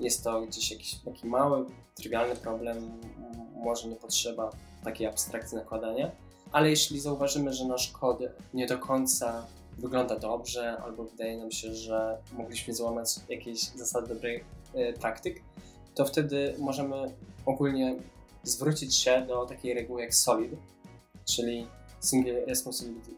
jest 0.00 0.24
to 0.24 0.40
gdzieś 0.40 0.70
jakiś 0.70 0.94
taki 0.94 1.26
mały, 1.26 1.64
trywialny 1.94 2.36
problem, 2.36 3.00
może 3.56 3.88
nie 3.88 3.96
potrzeba 3.96 4.50
takiej 4.84 5.06
abstrakcji 5.06 5.56
nakładania, 5.56 6.10
ale 6.52 6.70
jeśli 6.70 7.00
zauważymy, 7.00 7.52
że 7.52 7.64
nasz 7.64 7.92
kod 7.92 8.18
nie 8.54 8.66
do 8.66 8.78
końca 8.78 9.46
wygląda 9.78 10.18
dobrze, 10.18 10.76
albo 10.84 11.04
wydaje 11.04 11.38
nam 11.38 11.50
się, 11.50 11.74
że 11.74 12.18
mogliśmy 12.32 12.74
złamać 12.74 13.08
jakieś 13.28 13.60
zasady 13.60 14.08
dobrej 14.08 14.44
e, 14.74 14.92
praktyk, 14.92 15.42
to 15.94 16.04
wtedy 16.04 16.54
możemy 16.58 17.14
ogólnie 17.46 17.96
zwrócić 18.42 18.94
się 18.94 19.24
do 19.28 19.46
takiej 19.46 19.74
reguły 19.74 20.00
jak 20.02 20.14
SOLID, 20.14 20.52
czyli 21.24 21.66
Single 22.00 22.44
Responsibility 22.46 23.10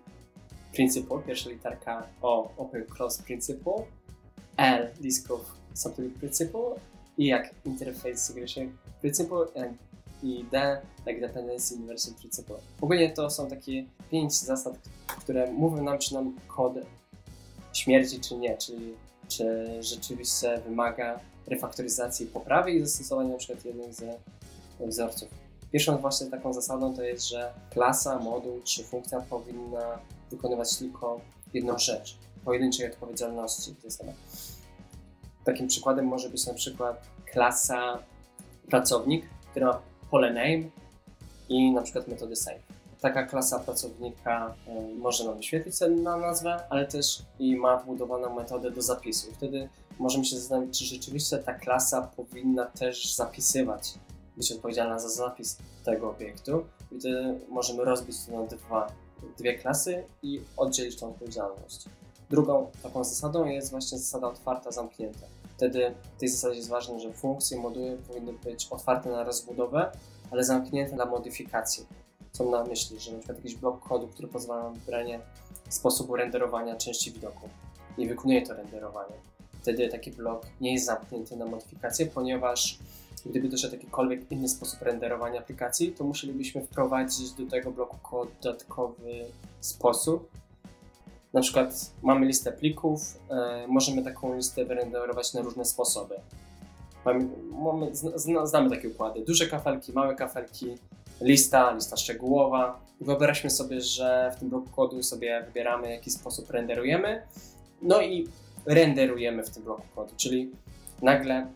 Principle, 0.72 1.22
pierwsza 1.26 1.50
literka 1.50 2.06
O, 2.22 2.52
Open 2.56 2.86
Close 2.86 3.22
Principle, 3.22 3.86
L, 4.56 4.90
List 5.00 5.30
of 5.30 5.59
Subtopic 5.74 6.18
Principle 6.18 6.74
i 7.18 7.26
jak 7.26 7.54
Interface 7.64 8.16
Segregation 8.16 8.76
Principle 9.00 9.46
and, 9.56 9.78
i 10.22 10.44
D, 10.52 10.80
jak 11.06 11.20
Dependency 11.20 11.74
Inversion 11.74 12.14
Principle. 12.14 12.56
Ogólnie 12.80 13.10
to 13.12 13.30
są 13.30 13.48
takie 13.48 13.84
pięć 14.10 14.34
zasad, 14.34 14.74
które 15.06 15.52
mówią 15.52 15.82
nam, 15.82 15.98
czy 15.98 16.14
nam 16.14 16.36
kod 16.48 16.72
śmierdzi, 17.72 18.20
czy 18.20 18.36
nie, 18.36 18.56
czyli 18.58 18.94
czy 19.28 19.66
rzeczywiście 19.82 20.58
wymaga 20.58 21.20
refaktoryzacji, 21.46 22.26
poprawy 22.26 22.72
i 22.72 22.80
zastosowania 22.80 23.36
przykład 23.36 23.64
jednych 23.64 23.94
ze 23.94 24.18
wzorców. 24.80 25.28
Pierwszą 25.72 25.98
właśnie 25.98 26.26
taką 26.26 26.52
zasadą 26.52 26.94
to 26.94 27.02
jest, 27.02 27.28
że 27.28 27.52
klasa, 27.70 28.18
moduł 28.18 28.60
czy 28.64 28.84
funkcja 28.84 29.20
powinna 29.20 29.98
wykonywać 30.30 30.76
tylko 30.76 31.20
jedną 31.54 31.78
rzecz, 31.78 32.16
pojedynczej 32.44 32.90
odpowiedzialności. 32.92 33.74
To 33.74 33.86
jest. 33.86 34.02
Takim 35.44 35.68
przykładem 35.68 36.06
może 36.06 36.28
być 36.28 36.46
na 36.46 36.54
przykład 36.54 37.06
klasa 37.32 37.98
pracownik, 38.70 39.26
która 39.50 39.66
ma 39.66 39.80
pole 40.10 40.32
name 40.32 40.70
i 41.48 41.70
na 41.72 41.82
przykład 41.82 42.08
metody 42.08 42.36
save. 42.36 42.62
Taka 43.00 43.26
klasa 43.26 43.58
pracownika 43.58 44.54
y, 44.68 44.98
może 44.98 45.24
nam 45.24 45.36
wyświetlić 45.36 45.74
na 46.02 46.16
nazwę, 46.16 46.60
ale 46.70 46.86
też 46.86 47.22
i 47.38 47.56
ma 47.56 47.76
wbudowaną 47.76 48.34
metodę 48.34 48.70
do 48.70 48.82
zapisu. 48.82 49.32
Wtedy 49.32 49.68
możemy 49.98 50.24
się 50.24 50.36
zastanowić, 50.36 50.78
czy 50.78 50.84
rzeczywiście 50.84 51.38
ta 51.38 51.54
klasa 51.54 52.02
powinna 52.16 52.66
też 52.66 53.14
zapisywać, 53.14 53.94
być 54.36 54.52
odpowiedzialna 54.52 54.98
za 54.98 55.08
zapis 55.08 55.58
tego 55.84 56.10
obiektu. 56.10 56.64
I 56.92 56.98
wtedy 56.98 57.40
możemy 57.48 57.84
rozbić 57.84 58.16
to 58.26 58.40
na 58.40 58.46
dwa, 58.46 58.92
dwie 59.38 59.58
klasy 59.58 60.04
i 60.22 60.40
oddzielić 60.56 61.00
tą 61.00 61.08
odpowiedzialność. 61.08 61.84
Drugą 62.30 62.70
taką 62.82 63.04
zasadą 63.04 63.44
jest 63.44 63.70
właśnie 63.70 63.98
zasada 63.98 64.26
otwarta, 64.26 64.70
zamknięta. 64.70 65.26
Wtedy 65.56 65.94
w 66.16 66.20
tej 66.20 66.28
zasadzie 66.28 66.56
jest 66.56 66.68
ważne, 66.68 67.00
że 67.00 67.12
funkcje, 67.12 67.58
moduły 67.58 67.98
powinny 68.08 68.32
być 68.32 68.66
otwarte 68.70 69.10
na 69.10 69.24
rozbudowę, 69.24 69.92
ale 70.30 70.44
zamknięte 70.44 70.96
na 70.96 71.04
modyfikacje. 71.04 71.84
Co 72.32 72.50
na 72.50 72.64
myśli, 72.64 73.00
że 73.00 73.12
przykład 73.12 73.38
jakiś 73.38 73.54
blok 73.54 73.88
kodu, 73.88 74.08
który 74.08 74.28
pozwala 74.28 74.62
na 74.62 74.70
wybranie 74.70 75.20
sposobu 75.68 76.16
renderowania 76.16 76.76
części 76.76 77.12
widoku 77.12 77.48
i 77.98 78.08
wykonuje 78.08 78.46
to 78.46 78.54
renderowanie. 78.54 79.14
Wtedy 79.62 79.88
taki 79.88 80.10
blok 80.10 80.46
nie 80.60 80.72
jest 80.72 80.86
zamknięty 80.86 81.36
na 81.36 81.46
modyfikację, 81.46 82.06
ponieważ 82.06 82.78
gdyby 83.26 83.48
doszedł 83.48 83.74
jakikolwiek 83.74 84.32
inny 84.32 84.48
sposób 84.48 84.82
renderowania 84.82 85.40
aplikacji, 85.40 85.92
to 85.92 86.04
musielibyśmy 86.04 86.62
wprowadzić 86.66 87.32
do 87.32 87.46
tego 87.46 87.70
bloku 87.70 88.26
dodatkowy 88.42 89.24
sposób. 89.60 90.30
Na 91.32 91.40
przykład 91.40 91.90
mamy 92.02 92.26
listę 92.26 92.52
plików, 92.52 93.18
e, 93.30 93.66
możemy 93.68 94.02
taką 94.02 94.36
listę 94.36 94.64
wyrenderować 94.64 95.34
na 95.34 95.40
różne 95.40 95.64
sposoby. 95.64 96.14
Znamy 98.44 98.70
takie 98.70 98.88
układy. 98.88 99.24
Duże 99.24 99.46
kafelki, 99.46 99.92
małe 99.92 100.14
kafelki, 100.14 100.74
lista, 101.20 101.72
lista 101.72 101.96
szczegółowa. 101.96 102.80
Wyobraźmy 103.00 103.50
sobie, 103.50 103.80
że 103.80 104.32
w 104.36 104.38
tym 104.40 104.48
bloku 104.48 104.68
kodu 104.70 105.02
sobie 105.02 105.42
wybieramy, 105.46 105.90
jaki 105.90 106.10
sposób 106.10 106.50
renderujemy. 106.50 107.22
No 107.82 108.02
i 108.02 108.28
renderujemy 108.66 109.42
w 109.42 109.50
tym 109.50 109.62
bloku 109.62 109.82
kodu, 109.94 110.12
czyli 110.16 110.50
nagle 111.02 111.46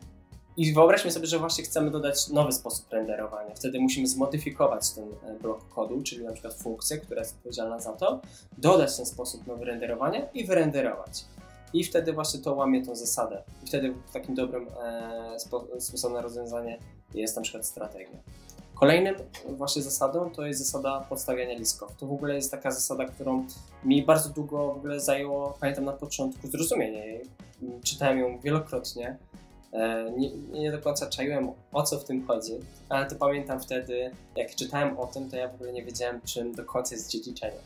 i 0.57 0.73
wyobraźmy 0.73 1.11
sobie, 1.11 1.27
że 1.27 1.39
właśnie 1.39 1.65
chcemy 1.65 1.91
dodać 1.91 2.29
nowy 2.29 2.53
sposób 2.53 2.93
renderowania. 2.93 3.55
Wtedy 3.55 3.81
musimy 3.81 4.07
zmodyfikować 4.07 4.91
ten 4.91 5.05
e, 5.05 5.39
blok 5.41 5.69
kodu, 5.69 6.03
czyli 6.03 6.25
na 6.25 6.33
przykład 6.33 6.55
funkcję, 6.55 6.99
która 6.99 7.21
jest 7.21 7.35
odpowiedzialna 7.37 7.81
za 7.81 7.93
to, 7.93 8.21
dodać 8.59 8.97
ten 8.97 9.07
sposób 9.07 9.47
nowy 9.47 9.65
renderowania 9.65 10.29
i 10.35 10.47
wyrenderować. 10.47 11.25
I 11.73 11.85
wtedy 11.85 12.13
właśnie 12.13 12.41
to 12.41 12.55
łamie 12.55 12.87
tą 12.87 12.97
zasadę. 12.97 13.43
I 13.65 13.67
wtedy 13.67 13.95
takim 14.13 14.35
dobrym 14.35 14.67
e, 14.83 15.41
spo, 15.41 15.67
sposobem 15.79 16.17
na 16.17 16.23
rozwiązanie 16.23 16.79
jest 17.15 17.37
na 17.37 17.43
przykład 17.43 17.67
strategia. 17.67 18.19
Kolejnym 18.75 19.15
właśnie 19.49 19.83
zasadą 19.83 20.31
to 20.31 20.47
jest 20.47 20.61
zasada 20.61 21.01
podstawiania 21.09 21.59
listków. 21.59 21.97
To 21.97 22.07
w 22.07 22.13
ogóle 22.13 22.35
jest 22.35 22.51
taka 22.51 22.71
zasada, 22.71 23.05
którą 23.05 23.47
mi 23.85 24.03
bardzo 24.03 24.29
długo 24.29 24.75
w 24.75 24.77
ogóle 24.77 25.01
zajęło, 25.01 25.57
pamiętam 25.61 25.85
na 25.85 25.93
początku, 25.93 26.47
zrozumienie 26.47 27.07
jej. 27.07 27.23
Czytałem 27.85 28.19
ją 28.19 28.39
wielokrotnie. 28.41 29.19
E, 29.75 30.11
nie, 30.17 30.31
nie, 30.37 30.73
do 30.73 30.79
końca 30.79 31.07
czaiłem 31.07 31.51
o 31.73 31.83
co 31.83 31.99
w 31.99 32.05
tym 32.05 32.27
chodzi, 32.27 32.53
ale 32.89 33.07
to 33.07 33.17
pamiętam 33.17 33.61
wtedy, 33.61 34.11
jak 34.37 34.55
czytałem 34.55 34.99
o 34.99 35.07
tym, 35.07 35.31
to 35.31 35.37
ja 35.37 35.49
w 35.49 35.55
ogóle 35.55 35.73
nie 35.73 35.85
wiedziałem, 35.85 36.21
czym 36.21 36.55
do 36.55 36.65
końca 36.65 36.95
jest 36.95 37.11
dziedziczenie. 37.11 37.59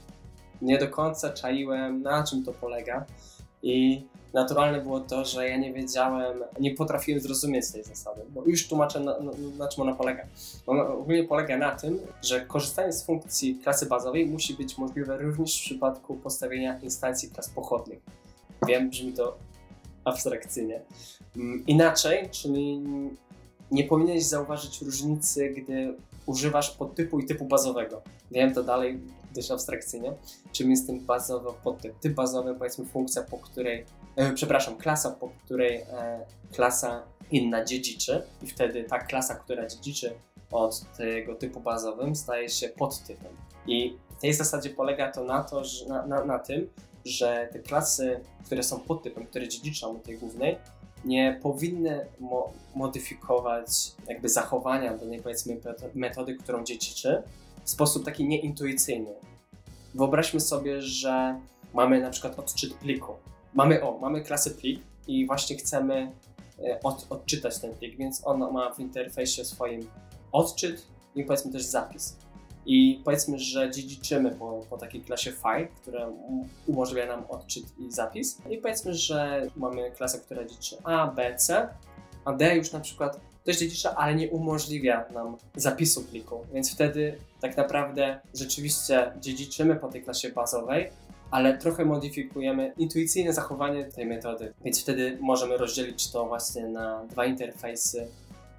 Nie 0.63 0.79
do 0.79 0.89
końca 0.89 1.33
czaiłem, 1.33 2.03
na 2.03 2.25
czym 2.25 2.45
to 2.45 2.53
polega 2.53 3.07
i 3.63 4.03
naturalne 4.35 4.81
było 4.81 5.01
to, 5.01 5.25
że 5.25 5.49
ja 5.49 5.57
nie 5.57 5.73
wiedziałem, 5.73 6.45
nie 6.61 6.75
potrafiłem 6.75 7.21
zrozumieć 7.21 7.73
tej 7.73 7.85
zasady, 7.85 8.23
bo 8.29 8.45
już 8.45 8.69
tłumaczę 8.69 9.01
na, 9.01 9.19
na, 9.19 9.33
na 9.59 9.69
czym 9.69 9.83
ona 9.83 9.95
polega. 9.95 10.27
Ona 10.67 10.89
ogólnie 10.89 11.25
polega 11.25 11.59
na 11.59 11.77
tym, 11.77 11.99
że 12.23 12.41
korzystanie 12.41 12.93
z 12.93 13.05
funkcji 13.05 13.55
klasy 13.55 13.87
bazowej 13.87 14.27
musi 14.27 14.55
być 14.55 14.79
możliwe 14.79 15.17
również 15.19 15.61
w 15.61 15.65
przypadku 15.65 16.17
postawienia 16.17 16.79
instancji 16.81 17.31
klas 17.31 17.49
pochodnych. 17.49 17.99
Wiem, 18.67 18.91
brzmi 18.91 19.13
to 19.13 19.37
abstrakcyjnie. 20.09 20.83
Mm, 21.37 21.67
inaczej, 21.67 22.29
czyli 22.31 22.81
nie 23.71 23.85
powinieneś 23.85 24.25
zauważyć 24.25 24.83
różnicy, 24.83 25.49
gdy 25.49 25.95
używasz 26.27 26.71
podtypu 26.71 27.21
i 27.21 27.27
typu 27.27 27.45
bazowego. 27.45 28.03
Wiem 28.31 28.55
to 28.55 28.63
dalej 28.63 29.01
dość 29.35 29.51
abstrakcyjnie. 29.51 30.13
Czym 30.53 30.71
jest 30.71 30.87
ten 30.87 31.01
bazowy 31.01 31.49
podtyp? 31.65 31.99
Typ 31.99 32.15
bazowy, 32.15 32.55
powiedzmy 32.55 32.85
funkcja, 32.85 33.23
po 33.23 33.39
której, 33.39 33.85
e, 34.17 34.33
przepraszam, 34.33 34.77
klasa, 34.77 35.11
po 35.11 35.29
której 35.29 35.77
e, 35.77 36.27
klasa 36.53 37.03
inna 37.31 37.65
dziedziczy 37.65 38.23
i 38.43 38.47
wtedy 38.47 38.85
ta 38.85 38.99
klasa, 38.99 39.35
która 39.35 39.67
dziedziczy 39.67 40.13
od 40.51 40.83
tego 40.97 41.35
typu 41.35 41.61
bazowym 41.61 42.17
staje 42.17 42.49
się 42.49 42.69
podtypem. 42.69 43.33
I 43.67 43.97
w 44.19 44.21
tej 44.21 44.35
zasadzie 44.35 44.71
polega 44.71 45.13
to 45.13 45.25
na, 45.25 45.45
to, 45.45 45.65
że, 45.65 45.87
na, 45.87 46.07
na, 46.07 46.25
na 46.25 46.39
tym, 46.39 46.69
że 47.09 47.49
te 47.53 47.59
klasy, 47.59 48.21
które 48.45 48.63
są 48.63 48.81
podtypem, 48.81 49.27
które 49.27 49.49
dziedziczą 49.49 50.01
tej 50.01 50.19
głównej, 50.19 50.59
nie 51.05 51.39
powinny 51.43 52.07
mo 52.21 52.53
modyfikować 52.75 53.69
jakby 54.09 54.29
zachowania 54.29 54.97
danej 54.97 55.23
powiedzmy 55.23 55.61
metody, 55.95 56.37
którą 56.37 56.65
dziedziczy 56.65 57.23
w 57.65 57.71
sposób 57.71 58.05
taki 58.05 58.29
nieintuicyjny. 58.29 59.15
Wyobraźmy 59.95 60.41
sobie, 60.41 60.83
że 60.83 61.41
mamy 61.75 62.01
na 62.01 62.11
przykład 62.11 62.39
odczyt 62.39 62.75
pliku. 62.75 63.13
Mamy, 63.55 63.83
o, 63.83 63.99
mamy 63.99 64.21
klasę 64.21 64.51
plik 64.51 64.83
i 65.07 65.27
właśnie 65.27 65.57
chcemy 65.57 66.13
e, 66.59 66.81
od, 66.83 67.07
odczytać 67.11 67.59
ten 67.59 67.75
plik, 67.75 67.97
więc 67.97 68.27
on 68.27 68.53
ma 68.53 68.75
w 68.75 68.81
interfejsie 68.81 69.45
swoim 69.45 69.89
odczyt 70.33 70.87
i 71.15 71.25
powiedzmy 71.25 71.53
też 71.53 71.63
zapis. 71.63 72.17
I 72.69 73.01
powiedzmy, 73.05 73.39
że 73.39 73.71
dziedziczymy 73.71 74.31
po, 74.31 74.65
po 74.71 74.79
takiej 74.79 75.01
klasie 75.01 75.33
file, 75.33 75.69
która 75.83 76.09
umożliwia 76.67 77.07
nam 77.07 77.25
odczyt 77.29 77.65
i 77.79 77.93
zapis. 77.93 78.39
I 78.51 78.59
powiedzmy, 78.59 78.95
że 78.95 79.47
mamy 79.57 79.91
klasę, 79.91 80.19
która 80.19 80.45
dziedziczy 80.45 80.77
A, 80.85 81.07
B, 81.07 81.35
C, 81.37 81.69
a 82.25 82.33
D 82.33 82.57
już 82.57 82.73
na 82.73 82.81
przykład 82.81 83.21
też 83.45 83.59
dziedzicza, 83.59 83.95
ale 83.97 84.15
nie 84.15 84.31
umożliwia 84.31 85.05
nam 85.15 85.37
zapisu 85.55 86.05
pliku. 86.05 86.41
Więc 86.53 86.75
wtedy 86.75 87.19
tak 87.41 87.57
naprawdę 87.57 88.21
rzeczywiście 88.35 89.13
dziedziczymy 89.21 89.77
po 89.77 89.89
tej 89.89 90.03
klasie 90.03 90.29
bazowej, 90.29 90.91
ale 91.31 91.59
trochę 91.59 91.85
modyfikujemy 91.85 92.73
intuicyjne 92.79 93.33
zachowanie 93.33 93.85
tej 93.85 94.07
metody. 94.07 94.53
Więc 94.65 94.83
wtedy 94.83 95.19
możemy 95.21 95.57
rozdzielić 95.57 96.11
to 96.11 96.27
właśnie 96.27 96.69
na 96.69 97.05
dwa 97.05 97.27
interfejsy 97.27 98.09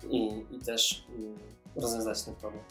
i, 0.09 0.45
i 0.51 0.59
też 0.65 1.05
mm, 1.17 1.35
rozwiązać 1.75 2.23
ten 2.23 2.35
problem. 2.35 2.63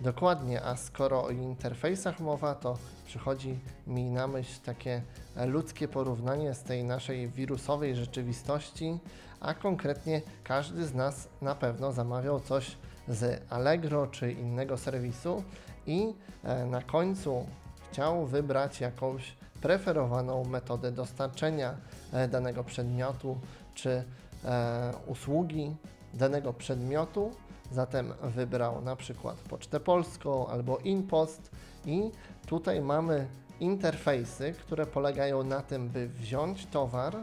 Dokładnie, 0.00 0.62
a 0.62 0.76
skoro 0.76 1.24
o 1.24 1.30
interfejsach 1.30 2.20
mowa, 2.20 2.54
to 2.54 2.78
przychodzi 3.06 3.58
mi 3.86 4.04
na 4.04 4.26
myśl 4.26 4.60
takie 4.64 5.02
ludzkie 5.46 5.88
porównanie 5.88 6.54
z 6.54 6.62
tej 6.62 6.84
naszej 6.84 7.28
wirusowej 7.28 7.96
rzeczywistości, 7.96 8.98
a 9.40 9.54
konkretnie 9.54 10.22
każdy 10.44 10.86
z 10.86 10.94
nas 10.94 11.28
na 11.42 11.54
pewno 11.54 11.92
zamawiał 11.92 12.40
coś 12.40 12.76
z 13.08 13.42
Allegro 13.50 14.06
czy 14.06 14.32
innego 14.32 14.78
serwisu 14.78 15.44
i 15.86 16.14
e, 16.44 16.66
na 16.66 16.82
końcu 16.82 17.46
chciał 17.90 18.26
wybrać 18.26 18.80
jakąś 18.80 19.36
preferowaną 19.62 20.44
metodę 20.44 20.92
dostarczenia 20.92 21.74
e, 22.12 22.28
danego 22.28 22.64
przedmiotu 22.64 23.38
czy 23.74 24.04
e, 24.44 24.92
usługi 25.06 25.76
danego 26.14 26.52
przedmiotu 26.52 27.30
Zatem 27.70 28.14
wybrał 28.22 28.82
na 28.82 28.96
przykład 28.96 29.36
Pocztę 29.36 29.80
Polską 29.80 30.46
albo 30.46 30.78
InPost 30.78 31.50
i 31.86 32.10
tutaj 32.46 32.80
mamy 32.80 33.26
interfejsy, 33.60 34.52
które 34.52 34.86
polegają 34.86 35.44
na 35.44 35.60
tym, 35.60 35.88
by 35.88 36.08
wziąć 36.08 36.66
towar, 36.66 37.16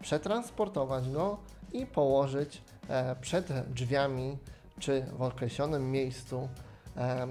przetransportować 0.00 1.10
go 1.10 1.38
i 1.72 1.86
położyć 1.86 2.62
e, 2.88 3.16
przed 3.20 3.52
drzwiami 3.52 4.38
czy 4.80 5.06
w 5.18 5.22
określonym 5.22 5.90
miejscu, 5.90 6.48
e, 6.96 7.26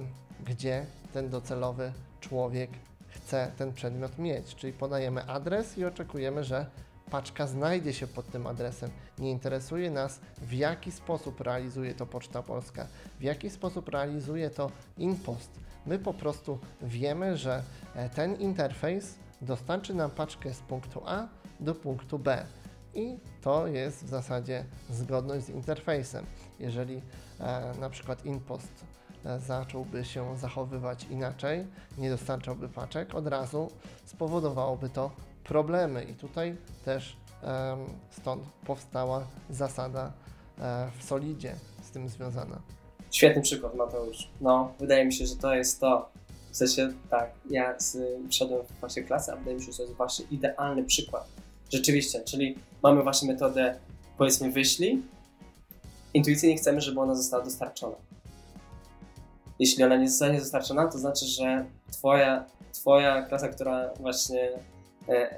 gdzie 0.45 0.85
ten 1.13 1.29
docelowy 1.29 1.93
człowiek 2.21 2.69
chce 3.07 3.51
ten 3.57 3.73
przedmiot 3.73 4.17
mieć. 4.17 4.55
Czyli 4.55 4.73
podajemy 4.73 5.25
adres 5.25 5.77
i 5.77 5.85
oczekujemy, 5.85 6.43
że 6.43 6.65
paczka 7.11 7.47
znajdzie 7.47 7.93
się 7.93 8.07
pod 8.07 8.31
tym 8.31 8.47
adresem. 8.47 8.89
Nie 9.19 9.31
interesuje 9.31 9.91
nas, 9.91 10.19
w 10.41 10.53
jaki 10.53 10.91
sposób 10.91 11.41
realizuje 11.41 11.93
to 11.93 12.05
Poczta 12.05 12.43
Polska, 12.43 12.87
w 13.19 13.23
jaki 13.23 13.49
sposób 13.49 13.89
realizuje 13.89 14.49
to 14.49 14.71
InPost. 14.97 15.51
My 15.85 15.99
po 15.99 16.13
prostu 16.13 16.59
wiemy, 16.81 17.37
że 17.37 17.63
e, 17.95 18.09
ten 18.09 18.35
interfejs 18.35 19.15
dostarczy 19.41 19.93
nam 19.93 20.11
paczkę 20.11 20.53
z 20.53 20.59
punktu 20.59 21.01
A 21.05 21.27
do 21.59 21.75
punktu 21.75 22.19
B. 22.19 22.45
I 22.93 23.19
to 23.41 23.67
jest 23.67 24.05
w 24.05 24.09
zasadzie 24.09 24.65
zgodność 24.89 25.45
z 25.45 25.49
interfejsem. 25.49 26.25
Jeżeli 26.59 27.01
e, 27.39 27.73
na 27.79 27.89
przykład 27.89 28.25
InPost 28.25 28.85
e, 29.25 29.39
zacząłby 29.39 30.05
się 30.05 30.37
zachowywać 30.37 31.03
inaczej, 31.03 31.67
nie 31.97 32.09
dostarczałby 32.09 32.69
paczek, 32.69 33.15
od 33.15 33.27
razu 33.27 33.71
spowodowałoby 34.05 34.89
to 34.89 35.11
problemy. 35.47 36.03
I 36.03 36.13
tutaj 36.13 36.57
też 36.85 37.17
stąd 38.11 38.43
powstała 38.65 39.27
zasada 39.49 40.11
e, 40.59 40.91
w 40.99 41.03
Solidzie 41.03 41.55
z 41.83 41.91
tym 41.91 42.09
związana. 42.09 42.61
Świetny 43.11 43.41
przykład, 43.41 43.75
Mateusz. 43.75 44.29
No, 44.41 44.73
wydaje 44.79 45.05
mi 45.05 45.13
się, 45.13 45.25
że 45.25 45.35
to 45.35 45.55
jest 45.55 45.79
to. 45.79 46.09
W 46.51 46.57
sensie, 46.57 46.93
tak, 47.09 47.31
ja 47.49 47.79
z, 47.79 47.97
wszedłem 48.29 48.65
w 48.65 48.79
właśnie 48.79 49.03
klasę, 49.03 49.33
a 49.33 49.35
wydaje 49.35 49.57
mi 49.57 49.63
się, 49.63 49.71
że 49.71 49.77
to 49.77 49.83
jest 49.83 49.95
właśnie 49.95 50.25
idealny 50.31 50.83
przykład. 50.83 51.27
Rzeczywiście, 51.73 52.23
czyli 52.23 52.55
mamy 52.83 53.03
właśnie 53.03 53.33
metodę, 53.33 53.79
powiedzmy, 54.17 54.51
wyślij. 54.51 55.03
Intuicyjnie 56.13 56.57
chcemy, 56.57 56.81
żeby 56.81 56.99
ona 56.99 57.15
została 57.15 57.43
dostarczona. 57.43 57.95
Jeśli 59.59 59.83
ona 59.83 59.95
nie 59.97 60.09
zostanie 60.09 60.39
dostarczona, 60.39 60.87
to 60.87 60.97
znaczy, 60.97 61.25
że 61.25 61.65
twoja, 61.91 62.45
twoja 62.73 63.21
klasa, 63.21 63.47
która 63.47 63.93
właśnie 63.99 64.49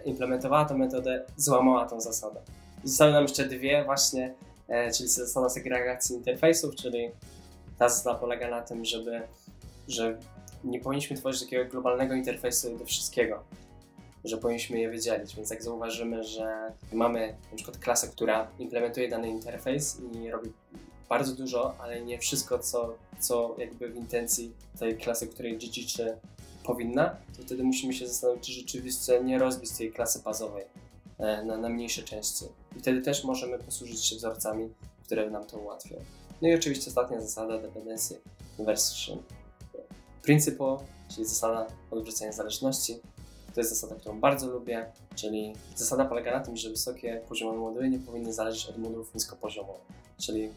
implementowała 0.06 0.66
tę 0.66 0.78
metodę, 0.78 1.26
złamała 1.38 1.86
tą 1.86 2.02
zasadę. 2.02 2.42
Zostały 2.84 3.12
nam 3.12 3.24
jeszcze 3.24 3.46
dwie 3.46 3.84
właśnie, 3.84 4.34
e, 4.68 4.92
czyli 4.92 5.10
zasada 5.10 5.50
segregacji 5.50 6.16
interfejsów, 6.16 6.76
czyli 6.76 7.12
ta 7.78 7.90
zasada 7.90 8.16
polega 8.16 8.50
na 8.50 8.62
tym, 8.62 8.86
żeby, 8.86 9.22
że 9.88 10.18
nie 10.64 10.80
powinniśmy 10.80 11.18
tworzyć 11.18 11.42
takiego 11.42 11.72
globalnego 11.72 12.14
interfejsu 12.16 12.78
do 12.78 12.86
wszystkiego, 12.86 13.44
że 14.24 14.38
powinniśmy 14.38 14.80
je 14.80 14.90
wydzielić. 14.90 15.36
Więc 15.36 15.50
jak 15.50 15.64
zauważymy, 15.64 16.24
że 16.24 16.72
mamy 16.94 17.36
na 17.52 17.56
przykład 17.56 17.78
klasę, 17.78 18.08
która 18.08 18.48
implementuje 18.60 19.10
dany 19.10 19.30
interfejs 19.30 19.98
i 20.14 20.32
robi 20.32 20.54
bardzo 21.10 21.36
dużo, 21.36 21.76
ale 21.80 22.02
nie 22.02 22.20
wszystko, 22.20 22.60
co, 22.60 22.96
co 23.20 23.56
jakby 23.58 23.90
w 23.90 23.96
intencji 23.96 24.54
tej 24.80 24.98
klasy, 24.98 25.28
której 25.28 25.58
dziedziczy 25.58 26.18
powinna, 26.64 27.16
to 27.38 27.44
wtedy 27.44 27.64
musimy 27.64 27.94
się 27.94 28.08
zastanowić, 28.08 28.46
czy 28.46 28.52
rzeczywiście 28.52 29.24
nie 29.24 29.40
rozbić 29.40 29.72
tej 29.72 29.92
klasy 29.92 30.20
bazowej 30.24 30.66
e, 31.18 31.44
na, 31.44 31.58
na 31.58 31.70
mniejsze 31.70 32.04
części. 32.04 32.46
I 32.78 32.80
wtedy 32.80 33.02
też 33.02 33.24
możemy 33.24 33.60
posłużyć 33.60 34.06
się 34.06 34.16
wzorcami, 34.16 34.70
które 35.06 35.30
nam 35.30 35.46
to 35.46 35.58
ułatwią. 35.58 35.96
No 36.42 36.48
i 36.48 36.56
oczywiście 36.56 36.88
ostatnia 36.88 37.22
zasada 37.22 37.58
dependency 37.58 38.22
inversion 38.60 39.24
principle, 40.22 40.78
czyli 41.10 41.26
zasada 41.28 41.68
odwrócenia 41.92 42.32
zależności. 42.32 43.00
To 43.54 43.60
jest 43.60 43.70
zasada, 43.70 43.96
którą 43.96 44.20
bardzo 44.20 44.48
lubię, 44.48 44.92
czyli 45.16 45.54
zasada 45.76 46.06
polega 46.06 46.32
na 46.32 46.40
tym, 46.40 46.58
że 46.58 46.70
wysokie 46.70 47.22
poziomowe 47.30 47.58
moduły 47.58 47.90
nie 47.90 48.00
powinny 48.00 48.34
zależeć 48.34 48.66
od 48.66 48.78
modułów 48.78 49.14
niskopoziomowych. 49.14 49.82
Czyli 50.18 50.50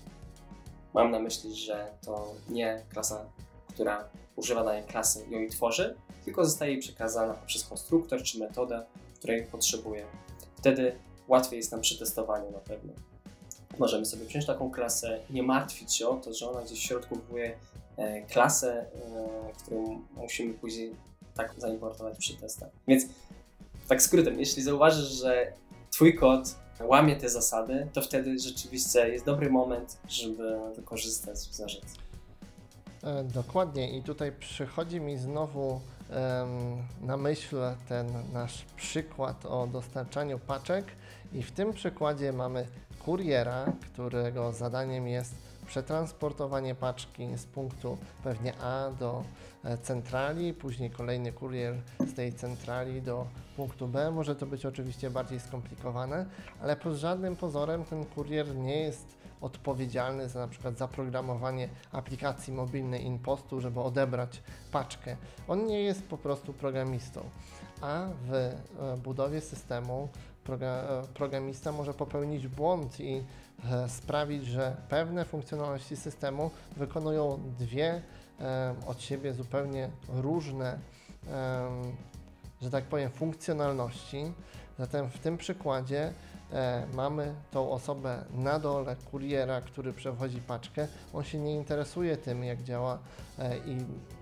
mam 0.95 1.11
na 1.11 1.19
myśli, 1.19 1.55
że 1.55 1.91
to 2.05 2.35
nie 2.49 2.83
klasa, 2.89 3.27
która 3.75 4.09
używa 4.37 4.65
danej 4.65 4.85
klasy 4.85 5.25
i 5.31 5.33
ją 5.33 5.49
tworzy, 5.49 5.97
tylko 6.25 6.45
zostaje 6.45 6.73
jej 6.73 6.81
przekazana 6.81 7.35
przez 7.35 7.65
konstruktor 7.65 8.23
czy 8.23 8.39
metodę, 8.39 8.85
której 9.19 9.47
potrzebuje. 9.47 10.07
Wtedy 10.57 10.93
łatwiej 11.29 11.57
jest 11.57 11.73
nam 11.73 11.81
przy 11.81 11.99
testowaniu 11.99 12.51
na 12.51 12.59
pewno. 12.59 12.93
Możemy 13.79 14.07
sobie 14.07 14.25
wziąć 14.25 14.47
taką 14.47 14.71
klasę 14.71 15.21
i 15.31 15.33
nie 15.33 15.43
martwić 15.43 15.95
się 15.95 16.09
o 16.09 16.15
to, 16.15 16.35
że 16.35 16.51
ona 16.51 16.63
gdzieś 16.63 16.79
w 16.79 16.83
środku 16.83 17.17
wywołuje 17.17 17.59
e, 17.97 18.23
klasę, 18.23 18.73
e, 18.73 19.53
którą 19.63 20.03
musimy 20.17 20.55
później 20.55 20.97
tak 21.35 21.55
zaimportować 21.59 22.19
przy 22.19 22.37
testach. 22.37 22.71
Więc 22.89 23.05
tak 23.89 24.03
skrótem, 24.03 24.41
jeśli 24.41 24.63
zauważysz, 24.63 25.09
że 25.09 25.53
Twój 25.93 26.15
kod 26.15 26.55
łamie 26.81 27.17
te 27.17 27.29
zasady, 27.29 27.89
to 27.93 28.03
wtedy 28.03 28.39
rzeczywiście 28.39 29.09
jest 29.09 29.25
dobry 29.25 29.51
moment, 29.51 29.99
żeby 30.09 30.59
wykorzystać 30.77 31.37
wzorzec. 31.37 31.85
E, 31.85 32.02
dokładnie 33.25 33.99
i 33.99 34.03
tutaj 34.03 34.33
przychodzi 34.33 35.01
mi 35.01 35.19
znowu 35.19 35.81
na 37.01 37.17
myśl 37.17 37.57
ten 37.89 38.07
nasz 38.33 38.65
przykład 38.77 39.47
o 39.47 39.67
dostarczaniu 39.67 40.39
paczek 40.39 40.85
i 41.33 41.43
w 41.43 41.53
tym 41.53 41.73
przykładzie 41.73 42.33
mamy 42.33 42.67
kuriera, 43.05 43.73
którego 43.93 44.53
zadaniem 44.53 45.09
jest 45.09 45.35
przetransportowanie 45.67 46.75
paczki 46.75 47.37
z 47.37 47.47
punktu 47.47 47.99
pewnie 48.25 48.59
A 48.59 48.91
do 48.99 49.25
e, 49.65 49.79
centrali, 49.79 50.55
później 50.55 50.91
kolejny 50.91 51.33
kurier 51.33 51.75
z 52.01 52.15
tej 52.15 52.33
centrali 52.33 53.03
do 53.03 53.27
punktu 53.57 53.89
B. 53.89 54.11
Może 54.11 54.37
to 54.37 54.47
być 54.47 54.67
oczywiście 54.67 55.11
bardziej 55.11 55.41
skomplikowane, 55.41 56.27
ale 56.63 56.77
pod 56.77 56.95
żadnym 56.95 57.37
pozorem 57.37 57.85
ten 57.85 58.05
kurier 58.05 58.57
nie 58.57 58.81
jest 58.81 59.22
odpowiedzialny 59.43 60.29
za 60.29 60.39
na 60.41 60.49
przykład 60.49 60.79
zaprogramowanie 60.79 61.69
aplikacji 61.93 62.53
mobilnej 62.53 63.05
InPostu, 63.05 63.61
żeby 63.61 63.81
odebrać 63.81 64.43
paczkę. 64.73 65.17
On 65.49 65.67
nie 65.67 65.83
jest 65.83 66.03
po 66.03 66.19
prostu 66.19 66.53
programistą, 66.53 67.21
a 67.81 68.07
w 68.27 68.35
e, 68.35 68.53
budowie 68.97 69.41
systemu 69.41 70.09
e, 70.49 71.03
programista 71.15 71.73
może 71.73 71.95
popełnić 71.95 72.49
błąd 72.49 73.01
i 73.01 73.25
e, 73.71 73.89
sprawić, 73.89 74.47
że 74.47 74.77
pewne 74.89 75.25
funkcjonalności 75.25 75.97
systemu 75.97 76.51
wykonują 76.77 77.39
dwie 77.59 78.03
od 78.87 79.03
siebie 79.03 79.35
zupełnie 79.35 79.91
różne, 80.09 80.79
że 82.63 82.71
tak 82.71 82.85
powiem, 82.85 83.11
funkcjonalności. 83.11 84.33
Zatem 84.83 85.11
w 85.11 85.19
tym 85.19 85.39
przykładzie 85.39 86.13
e, 86.53 86.87
mamy 86.95 87.35
tą 87.51 87.71
osobę 87.71 88.25
na 88.35 88.59
dole, 88.59 88.97
kuriera, 89.11 89.61
który 89.61 89.93
przewozi 89.93 90.41
paczkę. 90.41 90.89
On 91.13 91.25
się 91.25 91.39
nie 91.39 91.55
interesuje 91.55 92.17
tym, 92.17 92.45
jak 92.45 92.63
działa 92.63 92.99
e, 93.39 93.59
i 93.59 93.77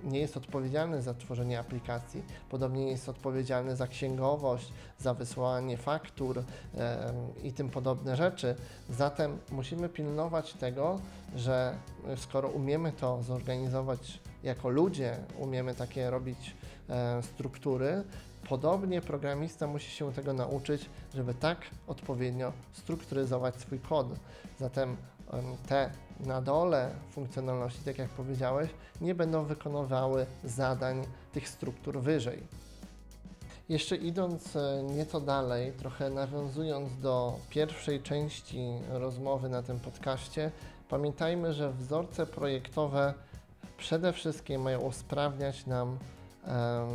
nie 0.04 0.20
jest 0.20 0.36
odpowiedzialny 0.36 1.02
za 1.02 1.14
tworzenie 1.14 1.58
aplikacji. 1.58 2.22
Podobnie 2.50 2.84
nie 2.84 2.90
jest 2.90 3.08
odpowiedzialny 3.08 3.76
za 3.76 3.86
księgowość, 3.86 4.72
za 4.98 5.14
wysłanie 5.14 5.76
faktur 5.76 6.42
e, 6.78 7.12
i 7.42 7.52
tym 7.52 7.70
podobne 7.70 8.16
rzeczy. 8.16 8.54
Zatem 8.90 9.38
musimy 9.50 9.88
pilnować 9.88 10.54
tego, 10.54 11.00
że 11.36 11.74
skoro 12.16 12.48
umiemy 12.48 12.92
to 12.92 13.22
zorganizować 13.22 14.20
jako 14.42 14.68
ludzie, 14.68 15.16
umiemy 15.38 15.74
takie 15.74 16.11
robić 16.11 16.56
e, 16.88 17.22
struktury, 17.22 18.04
Podobnie 18.49 19.01
programista 19.01 19.66
musi 19.66 19.91
się 19.91 20.12
tego 20.12 20.32
nauczyć, 20.32 20.91
żeby 21.14 21.34
tak 21.34 21.59
odpowiednio 21.86 22.53
strukturyzować 22.72 23.57
swój 23.57 23.78
kod. 23.78 24.07
Zatem 24.59 24.97
te 25.68 25.91
na 26.20 26.41
dole 26.41 26.91
funkcjonalności, 27.11 27.80
tak 27.84 27.99
jak 27.99 28.09
powiedziałeś, 28.09 28.70
nie 29.01 29.14
będą 29.14 29.45
wykonywały 29.45 30.26
zadań 30.45 31.07
tych 31.32 31.49
struktur 31.49 32.01
wyżej. 32.01 32.43
Jeszcze 33.68 33.97
idąc 33.97 34.57
e, 34.57 34.82
nieco 34.82 35.20
dalej, 35.20 35.72
trochę 35.72 36.11
nawiązując 36.11 36.99
do 37.01 37.38
pierwszej 37.51 38.03
części 38.03 38.68
rozmowy 38.88 39.49
na 39.49 39.62
tym 39.62 39.80
podcaście, 39.80 40.51
pamiętajmy, 40.88 41.55
że 41.55 41.72
wzorce 41.72 42.26
projektowe 42.26 43.14
przede 43.78 44.12
wszystkim 44.12 44.62
mają 44.62 44.80
usprawniać 44.80 45.66
nam 45.66 45.88
um, 45.88 46.88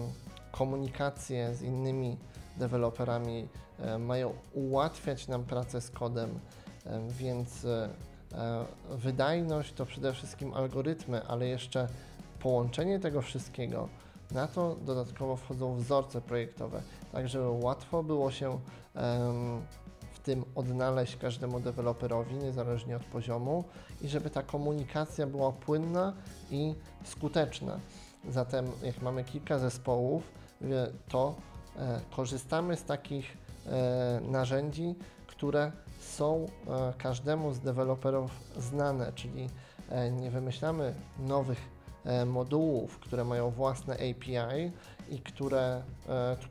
komunikację 0.57 1.55
z 1.55 1.61
innymi 1.61 2.17
deweloperami, 2.57 3.47
e, 3.79 3.97
mają 3.97 4.33
ułatwiać 4.53 5.27
nam 5.27 5.43
pracę 5.43 5.81
z 5.81 5.89
kodem, 5.89 6.39
e, 6.85 7.07
więc 7.09 7.65
e, 7.65 7.89
wydajność 8.89 9.73
to 9.73 9.85
przede 9.85 10.13
wszystkim 10.13 10.53
algorytmy, 10.53 11.27
ale 11.27 11.47
jeszcze 11.47 11.87
połączenie 12.39 12.99
tego 12.99 13.21
wszystkiego, 13.21 13.89
na 14.31 14.47
to 14.47 14.75
dodatkowo 14.75 15.35
wchodzą 15.35 15.75
wzorce 15.75 16.21
projektowe, 16.21 16.81
tak 17.11 17.29
żeby 17.29 17.49
łatwo 17.49 18.03
było 18.03 18.31
się 18.31 18.59
w 20.13 20.19
tym 20.23 20.45
odnaleźć 20.55 21.17
każdemu 21.17 21.59
deweloperowi, 21.59 22.35
niezależnie 22.35 22.95
od 22.95 23.03
poziomu, 23.03 23.63
i 24.01 24.07
żeby 24.07 24.29
ta 24.29 24.43
komunikacja 24.43 25.27
była 25.27 25.51
płynna 25.51 26.13
i 26.51 26.75
skuteczna. 27.03 27.79
Zatem, 28.29 28.65
jak 28.83 29.01
mamy 29.01 29.23
kilka 29.23 29.59
zespołów, 29.59 30.23
to 31.09 31.35
e, 31.77 31.99
korzystamy 32.15 32.75
z 32.75 32.83
takich 32.83 33.37
e, 33.65 34.21
narzędzi, 34.21 34.95
które 35.27 35.71
są 35.99 36.45
e, 36.67 36.93
każdemu 36.97 37.53
z 37.53 37.59
deweloperów 37.59 38.31
znane, 38.57 39.11
czyli 39.15 39.49
nie 40.11 40.31
wymyślamy 40.31 40.93
nowych 41.19 41.75
modułów, 42.25 42.99
które 42.99 43.23
mają 43.23 43.49
własne 43.49 43.93
API 43.93 44.71
i 45.09 45.19
które, 45.19 45.81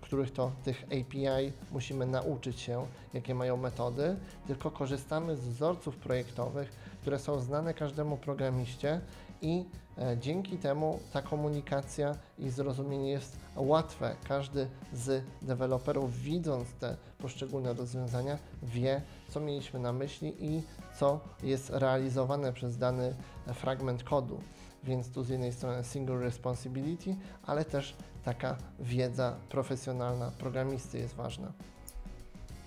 których 0.01 0.33
to 0.33 0.53
tych 0.65 0.85
API 0.85 1.53
musimy 1.73 2.07
nauczyć 2.07 2.61
się, 2.61 2.87
jakie 3.15 3.35
mają 3.35 3.57
metody, 3.57 4.17
tylko 4.47 4.71
korzystamy 4.71 5.37
z 5.37 5.49
wzorców 5.49 5.97
projektowych, 5.97 6.73
które 7.05 7.19
są 7.19 7.41
znane 7.41 7.75
każdemu 7.75 8.17
programiście 8.17 9.01
i 9.43 9.65
e, 9.99 10.19
dzięki 10.19 10.59
temu 10.59 11.01
ta 11.13 11.23
komunikacja 11.23 12.15
i 12.39 12.51
zrozumienie 12.51 13.11
jest 13.11 13.39
łatwe. 13.57 14.17
Każdy 14.29 14.67
z 14.93 15.25
deweloperów, 15.43 16.19
widząc 16.19 16.73
te 16.73 16.97
poszczególne 17.19 17.75
rozwiązania, 17.75 18.39
wie, 18.63 19.03
co 19.29 19.41
mieliśmy 19.41 19.81
na 19.81 19.93
myśli 19.93 20.35
i 20.45 20.63
co 20.99 21.21
jest 21.43 21.71
realizowane 21.71 22.53
przez 22.53 22.79
dany 22.79 23.15
fragment 23.55 24.05
kodu. 24.05 24.41
Więc 24.85 25.11
tu 25.13 25.23
z 25.23 25.29
jednej 25.29 25.53
strony 25.53 25.85
single 25.85 26.19
responsibility, 26.19 27.17
ale 27.47 27.65
też 27.65 27.97
taka 28.23 28.57
wiedza 28.81 29.37
profesjonalna 29.49 30.31
programisty 30.31 30.99
jest 30.99 31.15
ważna. 31.15 31.53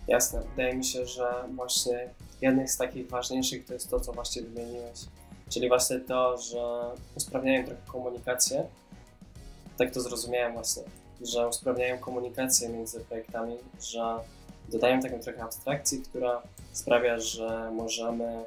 Jasne. 0.08 0.42
Wydaje 0.50 0.76
mi 0.76 0.86
się, 0.86 1.06
że 1.06 1.34
właśnie 1.56 2.10
jednym 2.42 2.68
z 2.68 2.78
takich 2.78 3.10
ważniejszych 3.10 3.66
to 3.66 3.74
jest 3.74 3.90
to, 3.90 4.00
co 4.00 4.14
właśnie 4.14 4.42
wymieniłeś, 4.42 5.00
Czyli 5.50 5.68
właśnie 5.68 6.00
to, 6.00 6.38
że 6.38 6.92
usprawniają 7.16 7.66
trochę 7.66 7.82
komunikację. 7.88 8.68
Tak 9.78 9.92
to 9.92 10.02
zrozumiałem 10.02 10.54
właśnie, 10.54 10.84
że 11.22 11.48
usprawniają 11.48 11.98
komunikację 11.98 12.70
między 12.70 13.00
projektami, 13.00 13.58
że 13.82 14.20
dodają 14.70 15.02
taką 15.02 15.20
trochę 15.20 15.44
abstrakcji, 15.44 16.02
która 16.02 16.42
sprawia, 16.74 17.20
że 17.20 17.72
możemy 17.72 18.46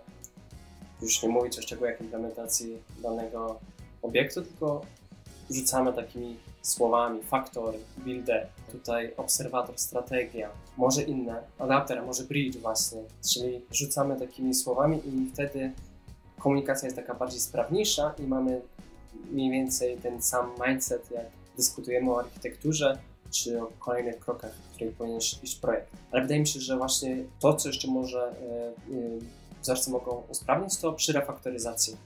już 1.03 1.23
nie 1.23 1.29
mówić 1.29 1.59
o 1.59 1.63
szczegółach 1.63 2.01
implementacji 2.01 2.83
danego 3.03 3.61
obiektu, 4.03 4.43
tylko 4.43 4.83
rzucamy 5.51 5.93
takimi 5.93 6.37
słowami 6.63 7.23
faktor, 7.23 7.75
builder, 7.99 8.49
tutaj 8.73 9.13
obserwator, 9.17 9.79
strategia, 9.79 10.51
może 10.77 11.03
inne, 11.03 11.43
adapter, 11.59 12.03
może 12.03 12.25
bridge 12.25 12.57
właśnie, 12.57 13.03
czyli 13.33 13.61
rzucamy 13.71 14.17
takimi 14.17 14.55
słowami 14.55 15.01
i 15.09 15.31
wtedy 15.33 15.73
komunikacja 16.39 16.87
jest 16.87 16.97
taka 16.97 17.15
bardziej 17.15 17.41
sprawniejsza 17.41 18.15
i 18.19 18.23
mamy 18.23 18.61
mniej 19.31 19.51
więcej 19.51 19.97
ten 19.97 20.23
sam 20.23 20.51
mindset, 20.67 21.11
jak 21.11 21.27
dyskutujemy 21.57 22.11
o 22.11 22.19
architekturze, 22.19 22.99
czy 23.31 23.63
o 23.63 23.67
kolejnych 23.79 24.19
krokach, 24.19 24.55
w 24.55 24.75
których 24.75 24.95
powinien 24.95 25.21
iść 25.43 25.55
projekt. 25.61 25.93
Ale 26.11 26.23
wydaje 26.23 26.41
mi 26.41 26.47
się, 26.47 26.61
że 26.61 26.77
właśnie 26.77 27.17
to, 27.41 27.55
co 27.55 27.69
jeszcze 27.69 27.89
może 27.89 28.21
e, 28.29 28.73
wzorce 29.63 29.91
mogą 29.91 30.23
usprawnić, 30.29 30.77
to 30.77 30.93
przy 30.93 31.13
refaktoryzacji. 31.13 31.97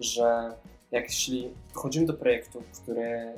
Że 0.00 0.52
jeśli 0.92 1.50
wchodzimy 1.70 2.06
do 2.06 2.14
projektu, 2.14 2.62
który 2.82 3.32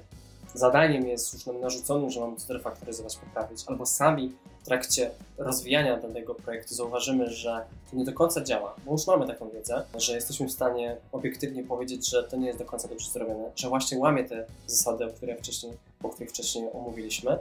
zadaniem 0.55 1.07
jest 1.09 1.35
już 1.35 1.47
nam 1.47 1.61
narzuconym, 1.61 2.11
że 2.11 2.21
mamy 2.21 2.37
to 2.47 2.53
refaktoryzować, 2.55 3.17
poprawić, 3.17 3.65
albo 3.67 3.87
sami 3.87 4.33
w 4.63 4.65
trakcie 4.65 5.11
rozwijania 5.39 5.97
danego 5.97 6.35
projektu 6.35 6.75
zauważymy, 6.75 7.31
że 7.31 7.65
to 7.91 7.97
nie 7.97 8.05
do 8.05 8.13
końca 8.13 8.45
działa, 8.45 8.75
bo 8.87 8.93
już 8.93 9.07
mamy 9.07 9.27
taką 9.27 9.51
wiedzę, 9.51 9.83
że 9.95 10.15
jesteśmy 10.15 10.47
w 10.47 10.53
stanie 10.53 10.97
obiektywnie 11.13 11.65
powiedzieć, 11.65 12.11
że 12.11 12.23
to 12.23 12.37
nie 12.37 12.47
jest 12.47 12.59
do 12.59 12.65
końca 12.65 12.89
dobrze 12.89 13.11
zrobione, 13.11 13.51
że 13.57 13.69
właśnie 13.69 13.99
łamie 13.99 14.25
te 14.25 14.47
zasady, 14.67 15.05
o, 15.05 15.09
które 15.09 15.37
wcześniej, 15.37 15.73
o 16.03 16.09
których 16.09 16.31
wcześniej 16.31 16.69
omówiliśmy, 16.73 17.39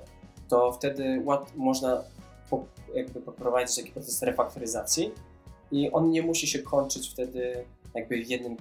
to 0.50 0.72
wtedy 0.72 1.24
można 1.56 2.04
po, 2.50 2.66
jakby 2.94 3.22
poprowadzić 3.22 3.76
taki 3.76 3.92
proces 3.92 4.22
refaktoryzacji 4.22 5.12
i 5.72 5.92
on 5.92 6.10
nie 6.10 6.22
musi 6.22 6.48
się 6.48 6.60
kończyć 6.60 7.10
wtedy 7.10 7.66
jakby 7.94 8.18
jednym 8.18 8.58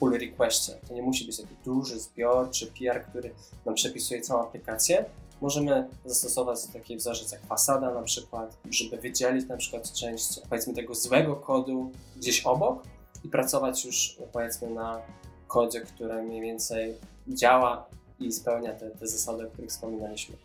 pull 0.00 0.18
requestie. 0.18 0.72
To 0.88 0.94
nie 0.94 1.02
musi 1.02 1.24
być 1.24 1.36
taki 1.36 1.54
duży 1.64 2.00
zbior 2.00 2.50
czy 2.50 2.66
PR, 2.66 3.04
który 3.04 3.34
nam 3.66 3.74
przepisuje 3.74 4.20
całą 4.20 4.42
aplikację. 4.42 5.04
Możemy 5.40 5.88
zastosować 6.04 6.66
taki 6.72 6.96
wzorzec 6.96 7.32
jak 7.32 7.46
fasada 7.46 7.94
na 7.94 8.02
przykład, 8.02 8.56
żeby 8.70 8.96
wydzielić 8.96 9.48
na 9.48 9.56
przykład 9.56 9.92
część 9.92 10.40
powiedzmy 10.48 10.74
tego 10.74 10.94
złego 10.94 11.36
kodu 11.36 11.92
gdzieś 12.16 12.46
obok 12.46 12.82
i 13.24 13.28
pracować 13.28 13.84
już 13.84 14.18
powiedzmy 14.32 14.70
na 14.70 15.00
kodzie, 15.46 15.80
który 15.80 16.22
mniej 16.22 16.40
więcej 16.40 16.94
działa 17.28 17.86
i 18.20 18.32
spełnia 18.32 18.72
te, 18.72 18.90
te 18.90 19.06
zasady, 19.06 19.46
o 19.46 19.50
których 19.50 19.70
wspominaliśmy. 19.70 20.36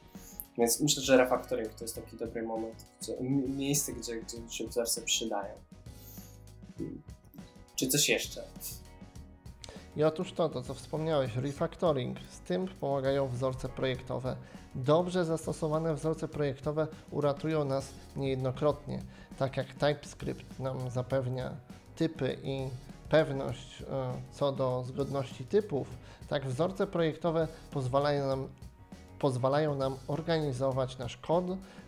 Więc 0.58 0.80
myślę, 0.80 1.04
że 1.04 1.18
refactoring 1.18 1.74
to 1.74 1.84
jest 1.84 1.96
taki 1.96 2.18
dobry 2.18 2.44
moment, 2.44 2.86
gdzie, 3.02 3.18
miejsce, 3.48 3.94
gdzie, 3.94 4.22
gdzie 4.22 4.38
się 4.50 4.68
wzorce 4.68 5.02
przydają. 5.02 5.54
Czy 7.76 7.88
coś 7.88 8.10
jeszcze? 8.10 8.44
I 9.96 10.04
otóż 10.04 10.34
to, 10.34 10.50
to 10.50 10.62
co 10.62 10.74
wspomniałeś, 10.74 11.36
refactoring, 11.36 12.20
z 12.30 12.40
tym 12.40 12.68
pomagają 12.68 13.28
wzorce 13.28 13.70
projektowe. 13.70 14.36
Dobrze 14.76 15.26
zastosowane 15.26 15.96
wzorce 15.96 16.28
projektowe 16.28 16.88
uratują 17.12 17.66
nas 17.66 17.94
niejednokrotnie. 18.16 19.00
Tak 19.38 19.58
jak 19.58 19.68
TypeScript 19.74 20.60
nam 20.60 20.90
zapewnia 20.90 21.52
typy 21.96 22.38
i 22.44 22.68
pewność 23.10 23.82
e, 23.82 23.86
co 24.32 24.52
do 24.52 24.84
zgodności 24.88 25.46
typów, 25.46 25.88
tak 26.28 26.46
wzorce 26.46 26.88
projektowe 26.88 27.48
pozwalają 27.72 28.28
nam, 28.28 28.48
pozwalają 29.20 29.76
nam 29.76 29.96
organizować 30.08 30.98
nasz 30.98 31.18
kod, 31.18 31.46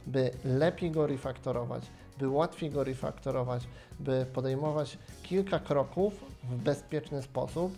by 0.08 0.32
lepiej 0.46 0.92
go 0.92 1.08
refaktorować, 1.08 1.84
by 2.18 2.30
łatwiej 2.30 2.72
go 2.72 2.84
refaktorować, 2.84 3.68
by 4.00 4.26
podejmować 4.34 4.98
kilka 5.24 5.60
kroków 5.60 6.26
w 6.44 6.56
bezpieczny 6.56 7.22
sposób, 7.22 7.72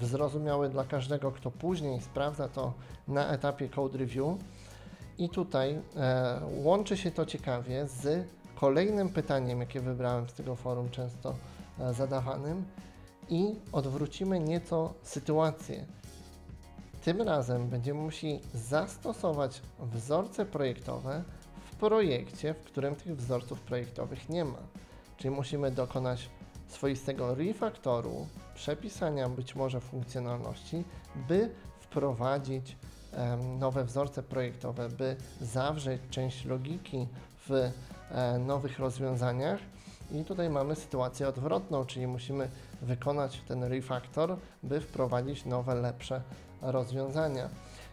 w 0.00 0.04
zrozumiały 0.04 0.68
dla 0.68 0.84
każdego, 0.84 1.32
kto 1.32 1.50
później 1.50 2.00
sprawdza 2.00 2.48
to 2.48 2.72
na 3.08 3.28
etapie 3.28 3.68
code 3.68 3.98
review. 3.98 4.38
I 5.18 5.28
tutaj 5.28 5.78
e, 5.96 6.40
łączy 6.62 6.96
się 6.96 7.10
to 7.10 7.26
ciekawie 7.26 7.86
z 7.86 8.26
kolejnym 8.54 9.08
pytaniem, 9.08 9.60
jakie 9.60 9.80
wybrałem 9.80 10.28
z 10.28 10.32
tego 10.32 10.56
forum, 10.56 10.90
często 10.90 11.34
e, 11.78 11.94
zadawanym, 11.94 12.64
i 13.28 13.54
odwrócimy 13.72 14.40
nieco 14.40 14.94
sytuację. 15.02 15.84
Tym 17.04 17.22
razem 17.22 17.68
będziemy 17.68 18.00
musieli 18.00 18.40
zastosować 18.54 19.62
wzorce 19.78 20.46
projektowe 20.46 21.22
w 21.72 21.76
projekcie, 21.76 22.54
w 22.54 22.64
którym 22.64 22.96
tych 22.96 23.16
wzorców 23.16 23.60
projektowych 23.60 24.28
nie 24.28 24.44
ma. 24.44 24.58
Czyli 25.16 25.30
musimy 25.30 25.70
dokonać 25.70 26.30
swoistego 26.68 27.34
refaktoru, 27.34 28.26
przepisania 28.54 29.28
być 29.28 29.54
może 29.54 29.80
funkcjonalności, 29.80 30.84
by 31.28 31.50
wprowadzić 31.80 32.76
nowe 33.58 33.84
wzorce 33.84 34.22
projektowe, 34.22 34.88
by 34.88 35.16
zawrzeć 35.40 36.02
część 36.10 36.44
logiki 36.44 37.08
w 37.48 37.50
e, 38.10 38.38
nowych 38.38 38.78
rozwiązaniach. 38.78 39.60
I 40.12 40.24
tutaj 40.24 40.50
mamy 40.50 40.76
sytuację 40.76 41.28
odwrotną, 41.28 41.84
czyli 41.84 42.06
musimy 42.06 42.48
wykonać 42.82 43.40
ten 43.48 43.64
refaktor, 43.64 44.36
by 44.62 44.80
wprowadzić 44.80 45.44
nowe, 45.44 45.74
lepsze 45.74 46.22
rozwiązania. 46.62 47.48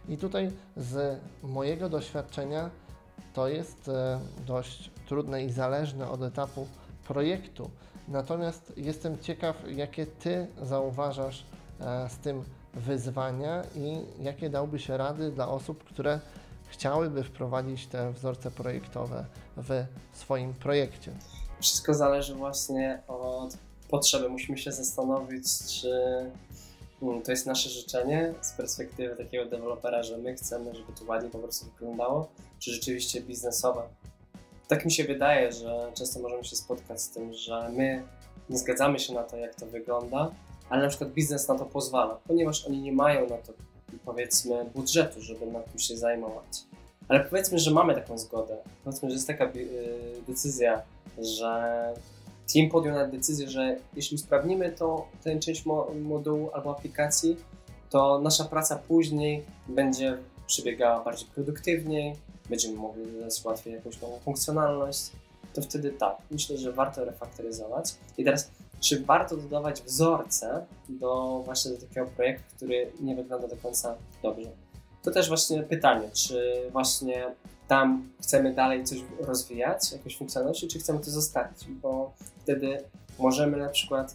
I 0.08 0.16
tutaj 0.16 0.50
z 0.76 1.20
mojego 1.42 1.88
doświadczenia 1.88 2.70
to 3.34 3.48
jest 3.48 3.88
e, 3.88 4.20
dość 4.46 4.90
trudne 5.06 5.44
i 5.44 5.50
zależne 5.50 6.10
od 6.10 6.22
etapu 6.22 6.66
projektu. 7.04 7.70
Natomiast 8.08 8.72
jestem 8.76 9.18
ciekaw, 9.18 9.56
jakie 9.68 10.06
Ty 10.06 10.46
zauważasz 10.62 11.44
e, 11.80 12.08
z 12.10 12.16
tym 12.16 12.44
wyzwania 12.74 13.62
i 13.76 14.04
jakie 14.22 14.50
dałbyś 14.50 14.88
rady 14.88 15.30
dla 15.30 15.48
osób, 15.48 15.84
które 15.84 16.20
chciałyby 16.68 17.24
wprowadzić 17.24 17.86
te 17.86 18.12
wzorce 18.12 18.50
projektowe 18.50 19.24
w 19.56 19.84
swoim 20.12 20.54
projekcie. 20.54 21.12
Wszystko 21.60 21.94
zależy 21.94 22.34
właśnie 22.34 23.02
od 23.08 23.56
potrzeby. 23.90 24.28
Musimy 24.28 24.58
się 24.58 24.72
zastanowić, 24.72 25.44
czy 25.66 25.90
hmm, 27.00 27.22
to 27.22 27.30
jest 27.30 27.46
nasze 27.46 27.70
życzenie 27.70 28.34
z 28.40 28.52
perspektywy 28.52 29.16
takiego 29.16 29.46
dewelopera, 29.46 30.02
że 30.02 30.18
my 30.18 30.34
chcemy, 30.34 30.74
żeby 30.74 30.92
to 30.92 31.04
ładnie 31.04 31.30
po 31.30 31.38
prostu 31.38 31.66
wyglądało, 31.66 32.28
czy 32.58 32.70
rzeczywiście 32.70 33.20
biznesowe 33.20 33.82
tak 34.74 34.84
mi 34.84 34.92
się 34.92 35.04
wydaje, 35.04 35.52
że 35.52 35.92
często 35.94 36.20
możemy 36.20 36.44
się 36.44 36.56
spotkać 36.56 37.02
z 37.02 37.10
tym, 37.10 37.34
że 37.34 37.68
my 37.68 38.02
nie 38.50 38.58
zgadzamy 38.58 38.98
się 38.98 39.14
na 39.14 39.22
to, 39.22 39.36
jak 39.36 39.54
to 39.54 39.66
wygląda, 39.66 40.30
ale 40.70 40.82
na 40.82 40.88
przykład 40.88 41.10
biznes 41.10 41.48
na 41.48 41.58
to 41.58 41.64
pozwala, 41.64 42.18
ponieważ 42.28 42.66
oni 42.66 42.80
nie 42.80 42.92
mają 42.92 43.28
na 43.28 43.36
to, 43.36 43.52
powiedzmy, 44.04 44.64
budżetu, 44.74 45.20
żeby 45.20 45.46
na 45.46 45.60
tym 45.60 45.78
się 45.78 45.96
zajmować. 45.96 46.64
Ale 47.08 47.20
powiedzmy, 47.20 47.58
że 47.58 47.70
mamy 47.70 47.94
taką 47.94 48.18
zgodę. 48.18 48.56
Powiedzmy, 48.84 49.08
że 49.10 49.14
jest 49.14 49.26
taka 49.26 49.44
y, 49.44 50.22
decyzja, 50.28 50.82
że 51.18 51.94
team 52.54 52.70
podjął 52.70 52.94
nawet 52.94 53.10
decyzję, 53.10 53.48
że 53.48 53.76
jeśli 53.96 54.14
usprawnimy 54.14 54.72
to, 54.72 55.06
tę 55.24 55.38
część 55.38 55.64
modułu 56.02 56.50
albo 56.52 56.70
aplikacji, 56.70 57.36
to 57.90 58.20
nasza 58.20 58.44
praca 58.44 58.76
później 58.76 59.44
będzie 59.68 60.18
przebiegała 60.46 61.04
bardziej 61.04 61.28
produktywniej, 61.34 62.16
będziemy 62.52 62.76
mogli 62.76 63.12
dodać 63.12 63.44
łatwiej 63.44 63.74
jakąś 63.74 64.00
nową 64.00 64.18
funkcjonalność, 64.18 65.10
to 65.54 65.62
wtedy 65.62 65.90
tak, 65.90 66.16
myślę, 66.30 66.58
że 66.58 66.72
warto 66.72 67.04
refaktoryzować. 67.04 67.94
I 68.18 68.24
teraz, 68.24 68.50
czy 68.80 69.04
warto 69.04 69.36
dodawać 69.36 69.82
wzorce 69.82 70.66
do 70.88 71.42
właśnie 71.44 71.70
do 71.70 71.76
takiego 71.76 72.06
projektu, 72.06 72.56
który 72.56 72.92
nie 73.00 73.16
wygląda 73.16 73.48
do 73.48 73.56
końca 73.56 73.94
dobrze? 74.22 74.50
To 75.02 75.10
też 75.10 75.28
właśnie 75.28 75.62
pytanie, 75.62 76.10
czy 76.12 76.68
właśnie 76.72 77.34
tam 77.68 78.08
chcemy 78.22 78.54
dalej 78.54 78.84
coś 78.84 78.98
rozwijać, 79.20 79.92
jakąś 79.92 80.16
funkcjonalność, 80.16 80.66
czy 80.68 80.78
chcemy 80.78 80.98
to 80.98 81.10
zostawić, 81.10 81.64
bo 81.82 82.12
wtedy 82.42 82.82
możemy 83.18 83.56
na 83.56 83.68
przykład 83.68 84.14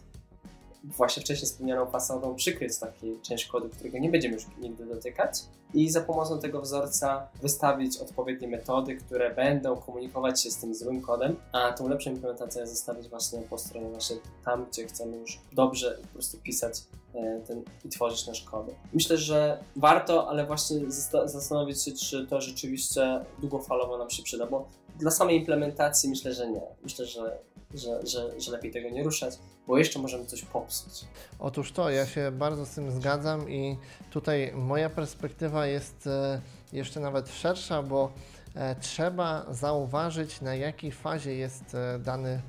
właśnie 0.88 1.24
wcześniej 1.24 1.46
wspomnianą 1.46 1.86
fasadą 1.86 2.36
przykryć 2.36 2.78
taki 2.78 3.20
część 3.22 3.46
kodu, 3.46 3.70
którego 3.70 3.98
nie 3.98 4.10
będziemy 4.10 4.36
już 4.36 4.46
nigdy 4.58 4.86
dotykać 4.86 5.44
i 5.74 5.90
za 5.90 6.02
pomocą 6.02 6.40
tego 6.40 6.62
wzorca 6.62 7.28
wystawić 7.42 7.98
odpowiednie 7.98 8.48
metody, 8.48 8.96
które 8.96 9.36
będą 9.36 9.76
komunikować 9.78 10.44
się 10.44 10.52
z 10.52 10.58
tym 10.58 10.76
złym 10.76 11.02
kodem, 11.02 11.36
a 11.52 11.74
tą 11.74 11.88
lepszą 11.88 12.12
implementację 12.12 12.68
zostawić 12.68 13.10
właśnie 13.10 13.40
po 13.42 13.58
stronie 13.58 13.90
właśnie 13.90 14.16
tam, 14.46 14.66
gdzie 14.72 14.88
chcemy 14.88 15.18
już 15.18 15.40
dobrze 15.54 15.98
po 16.02 16.08
prostu 16.08 16.38
pisać 16.38 16.74
e, 17.16 17.42
ten, 17.48 17.64
i 17.86 17.90
tworzyć 17.90 18.28
nasz 18.28 18.42
kod. 18.42 18.68
Myślę, 18.94 19.18
że 19.18 19.64
warto, 19.76 20.30
ale 20.30 20.46
właśnie 20.46 20.78
zastanowić 21.26 21.84
się, 21.84 21.92
czy 21.92 22.28
to 22.28 22.42
rzeczywiście 22.42 23.26
długofalowo 23.40 23.98
nam 23.98 24.10
się 24.10 24.24
przyda, 24.24 24.46
bo 24.46 24.68
dla 25.00 25.12
samej 25.12 25.38
implementacji 25.38 26.10
myślę, 26.10 26.34
że 26.34 26.52
nie. 26.52 26.62
Myślę, 26.84 27.06
że 27.06 27.38
że, 27.74 28.08
że, 28.08 28.42
że 28.42 28.52
lepiej 28.52 28.72
tego 28.72 28.90
nie 28.90 29.04
ruszać, 29.04 29.40
bo 29.68 29.78
jeszcze 29.78 30.00
możemy 30.00 30.26
coś 30.26 30.42
popsuć. 30.42 31.06
Otóż 31.40 31.72
to, 31.72 31.90
ja 31.90 32.06
się 32.06 32.32
bardzo 32.32 32.66
z 32.66 32.70
tym 32.70 32.92
zgadzam 32.92 33.50
i 33.50 33.78
tutaj 34.12 34.52
moja 34.56 34.90
perspektywa 34.90 35.66
jest 35.66 36.08
e, 36.08 36.42
jeszcze 36.74 37.00
nawet 37.00 37.30
szersza, 37.30 37.84
bo 37.84 38.12
e, 38.56 38.76
trzeba 38.76 39.46
zauważyć, 39.54 40.42
na 40.42 40.56
jakiej 40.56 40.92
fazie 40.92 41.34
jest 41.36 41.76
e, 41.76 42.00
dany 42.00 42.42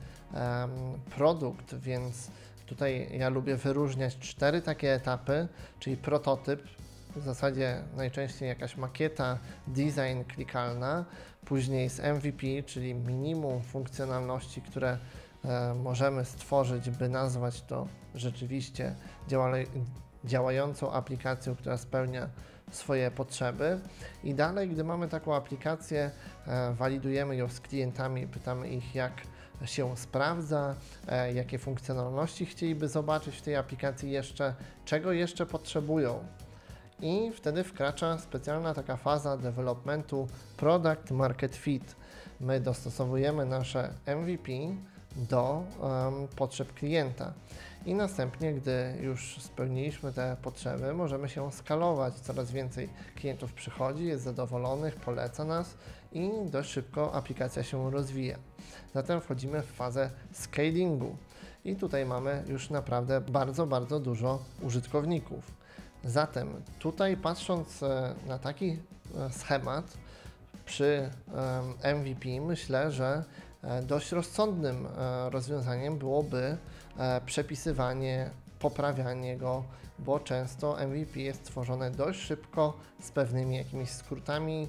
produkt, 1.17 1.75
więc 1.75 2.31
tutaj 2.67 3.09
ja 3.19 3.29
lubię 3.29 3.57
wyróżniać 3.57 4.19
cztery 4.19 4.63
takie 4.63 4.95
etapy, 4.95 5.49
czyli 5.79 5.97
prototyp, 5.97 6.63
w 7.17 7.25
zasadzie 7.25 7.83
najczęściej 7.97 8.49
jakaś 8.49 8.77
makieta, 8.77 9.39
design 9.67 10.23
klikalna, 10.29 11.05
później 11.45 11.85
jest 11.85 12.03
MVP, 12.03 12.47
czyli 12.67 12.95
minimum 12.95 13.63
funkcjonalności, 13.63 14.63
które 14.63 14.99
e, 15.45 15.75
możemy 15.75 16.25
stworzyć, 16.25 16.91
by 16.91 17.09
nazwać 17.09 17.63
to 17.63 17.89
rzeczywiście 18.15 18.95
działającą 20.25 20.93
aplikacją, 20.93 21.57
która 21.57 21.77
spełnia 21.77 22.29
swoje 22.71 23.11
potrzeby. 23.11 23.81
I 24.25 24.35
dalej, 24.35 24.69
gdy 24.69 24.85
mamy 24.85 25.09
taką 25.09 25.35
aplikację, 25.35 26.11
e, 26.47 26.75
walidujemy 26.75 27.37
ją 27.37 27.49
z 27.49 27.61
klientami, 27.61 28.27
pytamy 28.27 28.69
ich, 28.69 28.95
jak 28.95 29.13
się 29.65 29.97
sprawdza, 29.97 30.75
e, 31.09 31.33
jakie 31.33 31.59
funkcjonalności 31.59 32.47
chcieliby 32.47 32.89
zobaczyć 32.89 33.37
w 33.37 33.43
tej 33.43 33.57
aplikacji 33.57 34.11
jeszcze, 34.11 34.55
czego 34.85 35.13
jeszcze 35.13 35.47
potrzebują. 35.47 36.25
I 37.01 37.33
wtedy 37.33 37.65
wkracza 37.65 38.19
specjalna 38.19 38.75
taka 38.75 38.97
faza 38.97 39.37
developmentu 39.37 40.29
Product 40.57 41.11
Market 41.11 41.57
Fit. 41.57 41.97
My 42.41 42.61
dostosowujemy 42.61 43.47
nasze 43.47 43.93
MVP 44.07 44.53
do 45.17 45.65
um, 45.81 46.29
potrzeb 46.37 46.75
klienta. 46.75 47.33
I 47.87 47.95
następnie, 47.95 48.55
gdy 48.55 48.95
już 49.01 49.37
spełniliśmy 49.41 50.13
te 50.13 50.37
potrzeby, 50.43 50.95
możemy 50.95 51.29
się 51.29 51.53
skalować. 51.53 52.15
Coraz 52.15 52.51
więcej 52.51 52.89
klientów 53.17 53.53
przychodzi, 53.53 54.07
jest 54.07 54.25
zadowolonych, 54.25 54.97
poleca 54.97 55.45
nas 55.45 55.75
i 56.13 56.31
dość 56.45 56.71
szybko 56.71 57.15
aplikacja 57.15 57.63
się 57.63 57.91
rozwija. 57.91 58.39
Zatem 58.95 59.21
wchodzimy 59.21 59.63
w 59.63 59.73
fazę 59.73 60.11
scalingu 60.33 61.17
i 61.65 61.77
tutaj 61.77 62.07
mamy 62.07 62.45
już 62.49 62.71
naprawdę 62.71 63.21
bardzo, 63.21 63.67
bardzo 63.67 64.01
dużo 64.01 64.39
użytkowników. 64.63 65.58
Zatem 66.05 66.63
tutaj 66.79 67.17
patrząc 67.17 67.83
e, 67.83 68.15
na 68.27 68.39
taki 68.39 68.71
e, 68.71 69.33
schemat 69.33 69.85
przy 70.65 71.11
MVP, 71.99 72.41
myślę, 72.41 72.91
że 72.91 73.25
e, 73.63 73.83
dość 73.83 74.13
rozsądnym 74.13 74.87
rozwiązaniem 75.31 75.99
byłoby 75.99 76.57
przepisywanie, 77.27 78.31
poprawianie 78.59 79.37
go 79.37 79.65
bo 79.99 80.21
często 80.21 80.77
MVP 80.87 81.21
jest 81.21 81.45
tworzone 81.45 81.91
dość 81.91 82.21
szybko 82.21 82.77
z 83.01 83.11
pewnymi 83.11 83.57
jakimiś 83.57 83.91
skrótami 83.91 84.69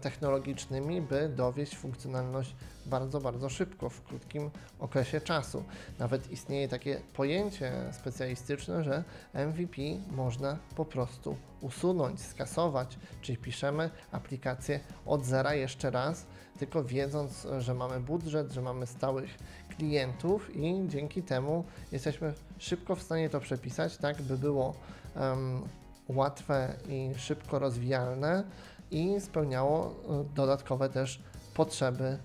technologicznymi, 0.00 1.00
by 1.00 1.28
dowieść 1.28 1.76
funkcjonalność 1.76 2.54
bardzo, 2.88 3.20
bardzo 3.20 3.48
szybko, 3.48 3.90
w 3.90 4.02
krótkim 4.02 4.50
okresie 4.78 5.20
czasu. 5.20 5.64
Nawet 5.98 6.30
istnieje 6.30 6.68
takie 6.68 7.00
pojęcie 7.14 7.72
specjalistyczne, 7.92 8.84
że 8.84 9.04
MVP 9.34 9.82
można 10.10 10.58
po 10.76 10.84
prostu 10.84 11.36
usunąć, 11.60 12.20
skasować, 12.20 12.98
czyli 13.22 13.38
piszemy 13.38 13.90
aplikację 14.12 14.80
od 15.06 15.24
zera 15.24 15.54
jeszcze 15.54 15.90
raz, 15.90 16.26
tylko 16.58 16.84
wiedząc, 16.84 17.46
że 17.58 17.74
mamy 17.74 18.00
budżet, 18.00 18.52
że 18.52 18.62
mamy 18.62 18.86
stałych 18.86 19.38
klientów 19.76 20.56
i 20.56 20.84
dzięki 20.88 21.22
temu 21.22 21.64
jesteśmy 21.92 22.34
szybko 22.58 22.96
w 22.96 23.02
stanie 23.02 23.30
to 23.30 23.40
przepisać, 23.40 23.96
tak 23.96 24.22
by 24.22 24.38
było 24.38 24.74
um, 25.16 25.62
łatwe 26.08 26.74
i 26.88 27.10
szybko 27.16 27.58
rozwijalne 27.58 28.44
i 28.90 29.20
spełniało 29.20 29.86
e, 29.86 30.24
dodatkowe 30.34 30.88
też 30.88 31.22
potrzeby 31.54 32.18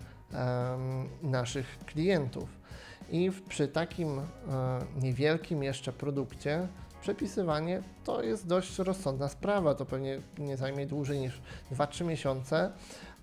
naszych 1.22 1.78
klientów. 1.86 2.50
I 3.10 3.32
przy 3.50 3.68
takim 3.68 4.20
e, 4.20 4.24
niewielkim 5.02 5.64
jeszcze 5.64 5.94
produkcie 5.94 6.68
przepisywanie 7.02 7.84
to 8.04 8.24
jest 8.24 8.48
dość 8.48 8.80
rozsądna 8.80 9.30
sprawa. 9.30 9.76
To 9.76 9.86
pewnie 9.86 10.22
nie 10.38 10.58
zajmie 10.58 10.88
dłużej 10.88 11.20
niż 11.20 11.42
2-3 11.72 12.06
miesiące, 12.06 12.72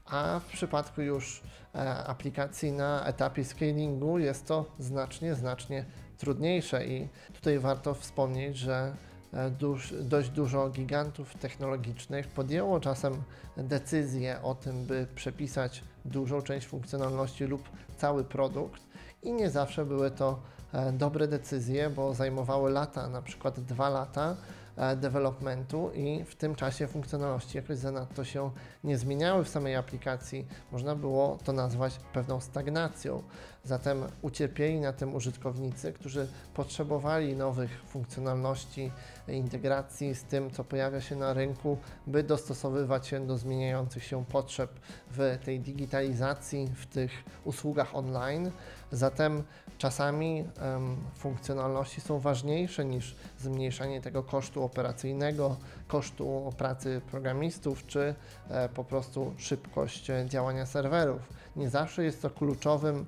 a 0.05 0.41
w 0.41 0.53
przypadku 0.53 1.03
już 1.03 1.43
e, 1.75 1.95
aplikacji 2.05 2.73
na 2.73 3.05
etapie 3.05 3.45
scalingu 3.45 4.19
jest 4.19 4.47
to 4.47 4.65
znacznie, 4.79 5.35
znacznie 5.35 5.85
trudniejsze 6.19 6.87
i 6.87 7.09
tutaj 7.33 7.59
warto 7.59 7.95
wspomnieć, 7.95 8.57
że 8.57 8.97
e, 9.33 9.51
duż, 9.51 9.95
dość 10.01 10.29
dużo 10.31 10.71
gigantów 10.71 11.35
technologicznych 11.35 12.29
podjęło 12.29 12.81
czasem 12.81 13.23
decyzję 13.57 14.43
o 14.43 14.55
tym, 14.55 14.85
by 14.85 15.07
przepisać 15.15 15.83
dużą 16.05 16.42
część 16.42 16.66
funkcjonalności 16.66 17.44
lub 17.44 17.68
cały 17.96 18.24
produkt 18.24 18.82
i 19.22 19.32
nie 19.32 19.51
zawsze 19.51 19.86
były 19.86 20.11
to 20.11 20.40
e, 20.72 20.92
dobre 20.92 21.28
decyzje, 21.28 21.90
bo 21.90 22.14
zajmowały 22.14 22.70
lata, 22.70 23.09
na 23.09 23.22
przykład 23.22 23.61
dwa 23.61 23.88
lata, 23.88 24.36
E, 24.80 24.96
developmentu 24.96 25.90
i 25.94 26.24
w 26.24 26.34
tym 26.34 26.55
czasie 26.55 26.86
funkcjonalności 26.86 27.57
jakoś 27.57 27.78
zanadto 27.78 28.24
się 28.24 28.51
nie 28.84 28.98
zmieniały 28.98 29.44
w 29.44 29.48
samej 29.48 29.76
aplikacji. 29.76 30.46
Można 30.72 30.96
było 30.96 31.38
to 31.44 31.53
nazwać 31.53 32.01
pewną 32.12 32.40
stagnacją. 32.40 33.22
Zatem 33.64 34.03
ucierpieli 34.22 34.80
na 34.80 34.92
tym 34.92 35.14
użytkownicy, 35.14 35.92
którzy 35.92 36.28
potrzebowali 36.55 37.36
nowych 37.36 37.82
funkcjonalności, 37.86 38.92
integracji 39.33 40.14
z 40.14 40.24
tym, 40.24 40.51
co 40.51 40.64
pojawia 40.64 41.01
się 41.01 41.16
na 41.16 41.33
rynku, 41.33 41.78
by 42.07 42.22
dostosowywać 42.22 43.07
się 43.07 43.26
do 43.26 43.39
zmieniających 43.39 44.05
się 44.05 44.24
potrzeb 44.24 44.70
w 45.11 45.39
tej 45.45 45.61
digitalizacji, 45.61 46.68
w 46.74 46.87
tych 46.87 47.11
usługach 47.45 47.95
online. 47.95 48.51
Zatem 48.93 49.43
czasami 49.78 50.45
um, 50.62 50.97
funkcjonalności 51.14 52.01
są 52.01 52.18
ważniejsze 52.18 52.85
niż 52.85 53.16
zmniejszanie 53.39 54.01
tego 54.01 54.22
kosztu 54.22 54.64
operacyjnego, 54.64 55.57
kosztu 55.89 56.53
pracy 56.59 57.01
programistów, 57.11 57.87
czy 57.87 58.14
e, 58.49 58.68
po 58.68 58.85
prostu 58.85 59.35
szybkość 59.37 60.11
działania 60.26 60.66
serwerów. 60.66 61.20
Nie 61.57 61.70
zawsze 61.70 62.05
jest 62.05 62.22
to 62.22 62.31
kluczowym 62.31 62.97
um, 62.97 63.07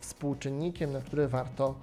współczynnikiem, 0.00 0.92
na 0.92 1.00
który 1.00 1.28
warto 1.28 1.74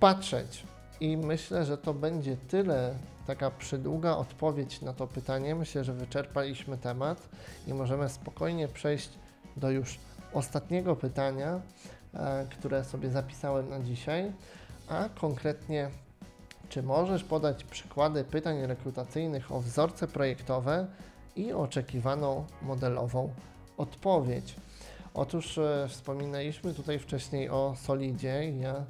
patrzeć. 0.00 0.66
I 1.00 1.16
myślę, 1.16 1.64
że 1.64 1.78
to 1.78 1.94
będzie 1.94 2.36
tyle, 2.36 2.94
taka 3.26 3.50
przydługa 3.50 4.16
odpowiedź 4.16 4.80
na 4.80 4.92
to 4.92 5.06
pytanie. 5.06 5.54
Myślę, 5.54 5.84
że 5.84 5.92
wyczerpaliśmy 5.92 6.78
temat 6.78 7.28
i 7.66 7.74
możemy 7.74 8.08
spokojnie 8.08 8.68
przejść 8.68 9.10
do 9.56 9.70
już 9.70 9.98
ostatniego 10.32 10.96
pytania, 10.96 11.60
e, 12.14 12.46
które 12.50 12.84
sobie 12.84 13.10
zapisałem 13.10 13.68
na 13.68 13.80
dzisiaj, 13.80 14.32
a 14.88 15.08
konkretnie 15.20 15.90
czy 16.68 16.82
możesz 16.82 17.24
podać 17.24 17.64
przykłady 17.64 18.24
pytań 18.24 18.66
rekrutacyjnych 18.66 19.52
o 19.52 19.60
wzorce 19.60 20.08
projektowe 20.08 20.86
i 21.36 21.52
oczekiwaną 21.52 22.44
modelową 22.62 23.32
odpowiedź? 23.76 24.56
Otóż 25.14 25.58
e, 25.58 25.86
wspominaliśmy 25.88 26.74
tutaj 26.74 26.98
wcześniej 26.98 27.50
o 27.50 27.74
Solidzie 27.76 28.52
ja 28.60 28.84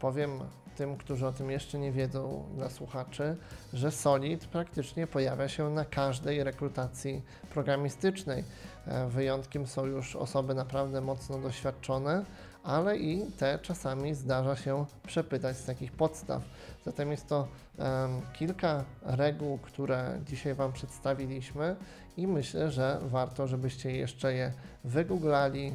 powiem 0.00 0.40
tym, 0.78 0.96
którzy 0.96 1.26
o 1.26 1.32
tym 1.32 1.50
jeszcze 1.50 1.78
nie 1.78 1.92
wiedzą, 1.92 2.44
dla 2.54 2.70
słuchaczy, 2.70 3.36
że 3.72 3.90
Solid 3.90 4.46
praktycznie 4.46 5.06
pojawia 5.06 5.48
się 5.48 5.70
na 5.70 5.84
każdej 5.84 6.44
rekrutacji 6.44 7.22
programistycznej. 7.50 8.44
E, 8.86 9.08
wyjątkiem 9.08 9.66
są 9.66 9.86
już 9.86 10.16
osoby 10.16 10.54
naprawdę 10.54 11.00
mocno 11.00 11.38
doświadczone, 11.38 12.24
ale 12.62 12.96
i 12.96 13.26
te 13.38 13.58
czasami 13.58 14.14
zdarza 14.14 14.56
się 14.56 14.86
przepytać 15.06 15.56
z 15.56 15.64
takich 15.64 15.92
podstaw. 15.92 16.42
Zatem 16.84 17.10
jest 17.10 17.26
to 17.26 17.48
um, 17.78 18.20
kilka 18.32 18.84
reguł, 19.02 19.58
które 19.58 20.20
dzisiaj 20.26 20.54
Wam 20.54 20.72
przedstawiliśmy 20.72 21.76
i 22.16 22.26
myślę, 22.26 22.70
że 22.70 22.98
warto, 23.02 23.46
żebyście 23.46 23.96
jeszcze 23.96 24.34
je 24.34 24.52
wygooglali 24.84 25.72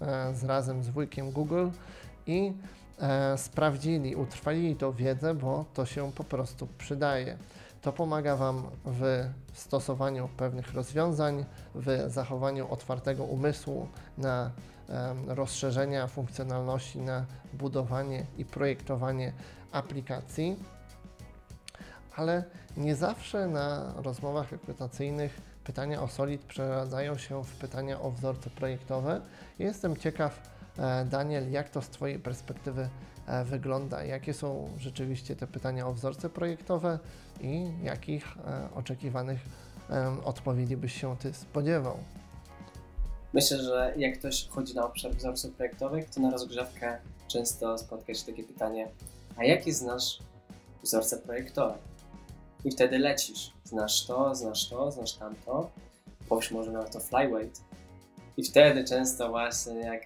e, 0.00 0.34
z 0.34 0.44
razem 0.44 0.82
z 0.82 0.88
wujkiem 0.88 1.30
Google 1.30 1.68
i 2.26 2.52
e, 3.00 3.38
sprawdzili, 3.38 4.16
utrwalili 4.16 4.76
tą 4.76 4.92
wiedzę, 4.92 5.34
bo 5.34 5.64
to 5.74 5.86
się 5.86 6.12
po 6.12 6.24
prostu 6.24 6.68
przydaje. 6.78 7.36
To 7.82 7.92
pomaga 7.92 8.36
Wam 8.36 8.62
w 8.84 9.30
stosowaniu 9.52 10.28
pewnych 10.36 10.74
rozwiązań, 10.74 11.44
w 11.74 12.04
zachowaniu 12.08 12.72
otwartego 12.72 13.24
umysłu 13.24 13.88
na 14.18 14.50
e, 14.88 15.14
rozszerzenia 15.26 16.06
funkcjonalności, 16.06 16.98
na 16.98 17.24
budowanie 17.52 18.26
i 18.38 18.44
projektowanie 18.44 19.32
aplikacji. 19.72 20.56
Ale 22.16 22.44
nie 22.76 22.96
zawsze 22.96 23.46
na 23.48 23.92
rozmowach 23.96 24.52
rekrutacyjnych 24.52 25.40
pytania 25.64 26.02
o 26.02 26.08
Solid 26.08 26.44
przeradzają 26.44 27.18
się 27.18 27.44
w 27.44 27.56
pytania 27.56 28.00
o 28.00 28.10
wzorce 28.10 28.50
projektowe. 28.50 29.20
Jestem 29.58 29.96
ciekaw, 29.96 30.50
Daniel, 31.06 31.50
jak 31.50 31.70
to 31.70 31.82
z 31.82 31.88
Twojej 31.88 32.18
perspektywy 32.18 32.88
e, 33.26 33.44
wygląda? 33.44 34.04
Jakie 34.04 34.34
są 34.34 34.70
rzeczywiście 34.78 35.36
te 35.36 35.46
pytania 35.46 35.86
o 35.86 35.92
wzorce 35.92 36.30
projektowe 36.30 36.98
i 37.40 37.70
jakich 37.82 38.36
e, 38.36 38.68
oczekiwanych 38.74 39.40
odpowiedzi 40.24 40.76
byś 40.76 41.00
się 41.00 41.16
Ty 41.16 41.32
spodziewał? 41.32 41.96
Myślę, 43.32 43.58
że 43.58 43.94
jak 43.96 44.18
ktoś 44.18 44.44
wchodzi 44.44 44.74
na 44.74 44.86
obszar 44.86 45.12
wzorców 45.12 45.52
projektowych, 45.52 46.10
to 46.10 46.20
na 46.20 46.30
rozgrzewkę 46.30 46.98
często 47.28 47.78
spotka 47.78 48.14
się 48.14 48.26
takie 48.26 48.44
pytanie, 48.44 48.88
a 49.36 49.44
jakie 49.44 49.72
znasz 49.72 50.18
wzorce 50.82 51.18
projektowe? 51.18 51.74
I 52.64 52.70
wtedy 52.70 52.98
lecisz. 52.98 53.52
Znasz 53.64 54.06
to, 54.06 54.34
znasz 54.34 54.68
to, 54.68 54.90
znasz 54.90 55.12
tamto. 55.12 55.70
Powiesz 56.28 56.50
może 56.50 56.72
nawet 56.72 56.92
to 56.92 57.00
flyweight. 57.00 57.60
I 58.36 58.44
wtedy 58.44 58.84
często 58.84 59.28
właśnie 59.28 59.74
jak 59.74 60.02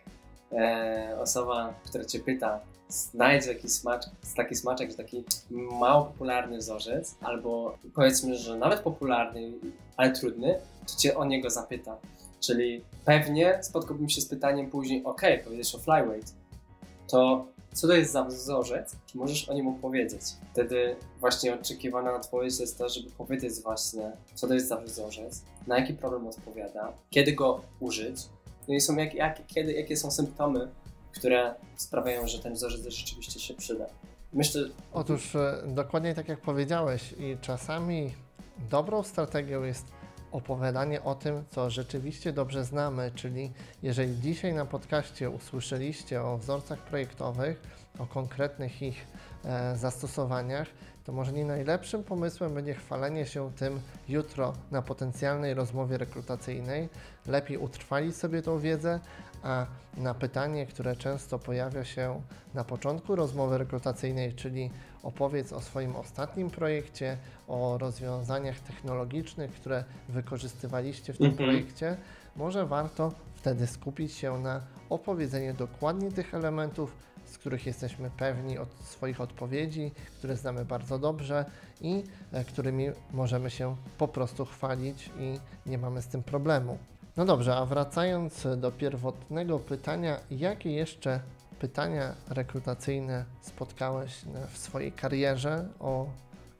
e, 0.52 1.16
osoba, 1.20 1.74
która 1.84 2.04
cię 2.04 2.18
pyta, 2.18 2.60
znajdzie 2.88 3.52
jakiś 3.52 3.72
smacz, 3.72 4.02
taki 4.36 4.54
smaczek, 4.54 4.90
że 4.90 4.96
taki 4.96 5.24
mało 5.50 6.04
popularny 6.04 6.58
wzorzec, 6.58 7.16
albo 7.20 7.78
powiedzmy, 7.94 8.36
że 8.36 8.56
nawet 8.56 8.80
popularny, 8.80 9.52
ale 9.96 10.12
trudny, 10.12 10.58
to 10.86 10.96
cię 10.96 11.16
o 11.16 11.24
niego 11.24 11.50
zapyta. 11.50 11.96
Czyli 12.40 12.84
pewnie 13.04 13.58
spotkałbym 13.62 14.08
się 14.08 14.20
z 14.20 14.26
pytaniem 14.26 14.70
później, 14.70 15.04
ok, 15.04 15.22
powiedziesz 15.44 15.74
o 15.74 15.78
flyweight, 15.78 16.34
to 17.06 17.46
co 17.76 17.86
to 17.86 17.92
jest 17.92 18.12
za 18.12 18.24
wzorzec? 18.24 18.96
Czy 19.06 19.18
możesz 19.18 19.48
o 19.48 19.54
nim 19.54 19.68
opowiedzieć? 19.68 20.22
Wtedy 20.52 20.96
właśnie 21.20 21.54
oczekiwana 21.54 22.14
odpowiedź 22.14 22.60
jest 22.60 22.78
to, 22.78 22.88
żeby 22.88 23.10
powiedzieć 23.10 23.54
właśnie, 23.62 24.12
co 24.34 24.48
to 24.48 24.54
jest 24.54 24.68
za 24.68 24.76
wzorzec, 24.76 25.42
na 25.66 25.78
jaki 25.78 25.94
problem 25.94 26.26
odpowiada, 26.26 26.92
kiedy 27.10 27.32
go 27.32 27.60
użyć, 27.80 28.16
no 28.68 28.74
i 28.74 28.80
są 28.80 28.96
jak, 28.96 29.14
jak, 29.14 29.46
kiedy, 29.46 29.72
jakie 29.72 29.96
są 29.96 30.10
symptomy, 30.10 30.68
które 31.12 31.54
sprawiają, 31.76 32.28
że 32.28 32.38
ten 32.38 32.54
wzorzec 32.54 32.86
rzeczywiście 32.86 33.40
się 33.40 33.54
przyda. 33.54 33.86
Myślę. 34.32 34.62
Otóż 34.92 35.36
e, 35.36 35.62
dokładnie 35.66 36.14
tak 36.14 36.28
jak 36.28 36.40
powiedziałeś, 36.40 37.14
i 37.18 37.36
czasami 37.40 38.14
dobrą 38.70 39.02
strategią 39.02 39.62
jest 39.62 39.86
opowiadanie 40.32 41.02
o 41.02 41.14
tym, 41.14 41.44
co 41.50 41.70
rzeczywiście 41.70 42.32
dobrze 42.32 42.64
znamy, 42.64 43.10
czyli 43.14 43.52
jeżeli 43.82 44.20
dzisiaj 44.20 44.54
na 44.54 44.66
podcaście 44.66 45.30
usłyszeliście 45.30 46.22
o 46.22 46.38
wzorcach 46.38 46.78
projektowych, 46.78 47.62
o 47.98 48.06
konkretnych 48.06 48.82
ich 48.82 49.06
e, 49.44 49.76
zastosowaniach, 49.76 50.68
to 51.06 51.12
może 51.12 51.32
nie 51.32 51.44
najlepszym 51.44 52.04
pomysłem 52.04 52.54
będzie 52.54 52.74
chwalenie 52.74 53.26
się 53.26 53.52
tym 53.52 53.80
jutro 54.08 54.52
na 54.70 54.82
potencjalnej 54.82 55.54
rozmowie 55.54 55.98
rekrutacyjnej. 55.98 56.88
Lepiej 57.26 57.58
utrwalić 57.58 58.16
sobie 58.16 58.42
tą 58.42 58.58
wiedzę, 58.58 59.00
a 59.42 59.66
na 59.96 60.14
pytanie, 60.14 60.66
które 60.66 60.96
często 60.96 61.38
pojawia 61.38 61.84
się 61.84 62.22
na 62.54 62.64
początku 62.64 63.16
rozmowy 63.16 63.58
rekrutacyjnej, 63.58 64.34
czyli 64.34 64.70
opowiedz 65.02 65.52
o 65.52 65.60
swoim 65.60 65.96
ostatnim 65.96 66.50
projekcie, 66.50 67.16
o 67.48 67.78
rozwiązaniach 67.78 68.60
technologicznych, 68.60 69.52
które 69.52 69.84
wykorzystywaliście 70.08 71.12
w 71.12 71.18
tym 71.18 71.26
mhm. 71.26 71.50
projekcie, 71.50 71.96
może 72.36 72.66
warto 72.66 73.12
wtedy 73.34 73.66
skupić 73.66 74.12
się 74.12 74.38
na 74.38 74.60
opowiedzeniu 74.90 75.54
dokładnie 75.54 76.12
tych 76.12 76.34
elementów, 76.34 76.96
z 77.26 77.38
których 77.38 77.66
jesteśmy 77.66 78.10
pewni 78.10 78.58
od 78.58 78.68
swoich 78.84 79.20
odpowiedzi, 79.20 79.90
które 80.18 80.36
znamy 80.36 80.64
bardzo 80.64 80.98
dobrze 80.98 81.44
i 81.80 82.04
e, 82.32 82.44
którymi 82.44 82.88
możemy 83.12 83.50
się 83.50 83.76
po 83.98 84.08
prostu 84.08 84.44
chwalić 84.44 85.10
i 85.18 85.38
nie 85.66 85.78
mamy 85.78 86.02
z 86.02 86.06
tym 86.06 86.22
problemu. 86.22 86.78
No 87.16 87.24
dobrze, 87.24 87.56
a 87.56 87.66
wracając 87.66 88.46
do 88.56 88.72
pierwotnego 88.72 89.58
pytania, 89.58 90.20
jakie 90.30 90.72
jeszcze 90.72 91.20
pytania 91.58 92.14
rekrutacyjne 92.28 93.24
spotkałeś 93.40 94.12
w 94.52 94.58
swojej 94.58 94.92
karierze 94.92 95.68
o 95.80 96.06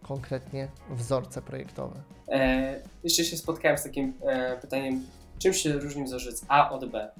konkretnie 0.02 0.68
wzorce 0.90 1.42
projektowe? 1.42 2.02
E, 2.28 2.80
jeszcze 3.04 3.24
się 3.24 3.36
spotkałem 3.36 3.78
z 3.78 3.82
takim 3.82 4.14
e, 4.22 4.56
pytaniem, 4.56 5.06
czym 5.38 5.54
się 5.54 5.72
różni 5.72 6.04
wzorzec 6.04 6.44
A 6.48 6.70
od 6.70 6.90
B? 6.90 7.10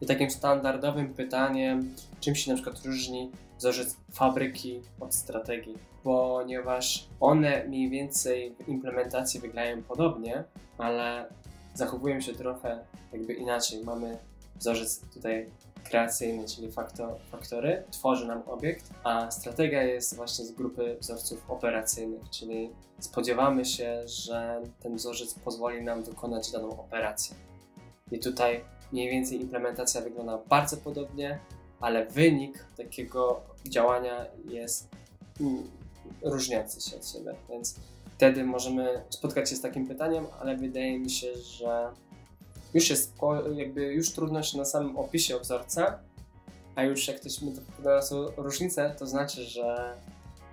I 0.00 0.06
takim 0.06 0.30
standardowym 0.30 1.14
pytaniem, 1.14 1.94
czym 2.20 2.34
się 2.34 2.50
na 2.50 2.54
przykład 2.54 2.84
różni 2.84 3.30
wzorzec 3.58 3.96
fabryki 4.12 4.80
od 5.00 5.14
strategii, 5.14 5.78
ponieważ 6.04 7.08
one 7.20 7.64
mniej 7.64 7.90
więcej 7.90 8.54
w 8.64 8.68
implementacji 8.68 9.40
wyglądają 9.40 9.82
podobnie, 9.82 10.44
ale 10.78 11.26
zachowują 11.74 12.20
się 12.20 12.32
trochę 12.32 12.78
jakby 13.12 13.34
inaczej. 13.34 13.84
Mamy 13.84 14.18
wzorzec 14.56 15.00
tutaj 15.14 15.50
kreacyjny, 15.84 16.44
czyli 16.48 16.72
faktor, 16.72 17.14
faktory, 17.30 17.82
tworzy 17.90 18.26
nam 18.26 18.42
obiekt, 18.46 18.90
a 19.04 19.30
strategia 19.30 19.82
jest 19.82 20.16
właśnie 20.16 20.44
z 20.44 20.52
grupy 20.52 20.96
wzorców 21.00 21.50
operacyjnych, 21.50 22.30
czyli 22.30 22.70
spodziewamy 22.98 23.64
się, 23.64 24.08
że 24.08 24.62
ten 24.80 24.96
wzorzec 24.96 25.34
pozwoli 25.34 25.82
nam 25.82 26.02
wykonać 26.02 26.52
daną 26.52 26.80
operację. 26.80 27.36
I 28.12 28.18
tutaj 28.18 28.64
mniej 28.92 29.10
więcej 29.10 29.40
implementacja 29.40 30.00
wygląda 30.00 30.38
bardzo 30.48 30.76
podobnie, 30.76 31.38
ale 31.80 32.06
wynik 32.06 32.64
takiego 32.76 33.40
działania 33.68 34.26
jest 34.48 34.88
mm, 35.40 35.62
różniący 36.22 36.90
się 36.90 36.96
od 36.96 37.08
siebie, 37.08 37.34
więc 37.50 37.74
wtedy 38.16 38.44
możemy 38.44 39.02
spotkać 39.10 39.50
się 39.50 39.56
z 39.56 39.60
takim 39.60 39.86
pytaniem, 39.86 40.26
ale 40.40 40.56
wydaje 40.56 40.98
mi 40.98 41.10
się, 41.10 41.34
że 41.36 41.90
już 42.74 42.90
jest 42.90 43.14
jakby 43.54 43.82
już 43.82 44.12
trudność 44.12 44.54
na 44.54 44.64
samym 44.64 44.96
opisie 44.96 45.38
wzorca, 45.38 45.98
a 46.74 46.84
już 46.84 47.08
jak 47.08 47.20
ktoś 47.20 47.42
mi 47.42 47.52
to 47.52 48.32
różnicę, 48.36 48.94
to 48.98 49.06
znaczy, 49.06 49.44
że 49.44 49.94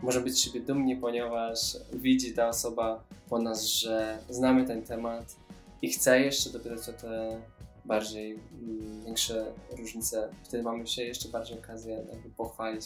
może 0.01 0.21
być 0.21 0.41
siebie 0.41 0.59
dumni, 0.59 0.95
ponieważ 0.95 1.77
widzi 1.93 2.33
ta 2.33 2.47
osoba 2.47 3.03
po 3.29 3.39
nas, 3.39 3.63
że 3.63 4.17
znamy 4.29 4.67
ten 4.67 4.83
temat 4.83 5.35
i 5.81 5.89
chce 5.89 6.19
jeszcze 6.19 6.49
dopytać 6.49 6.89
o 6.89 6.93
te 6.93 7.41
bardziej 7.85 8.31
mm, 8.31 9.05
większe 9.05 9.53
różnice. 9.77 10.29
Wtedy 10.43 10.63
mamy 10.63 10.87
się 10.87 11.03
jeszcze 11.03 11.29
bardziej 11.29 11.59
okazję 11.59 12.03
jakby 12.11 12.29
pochwalić 12.29 12.85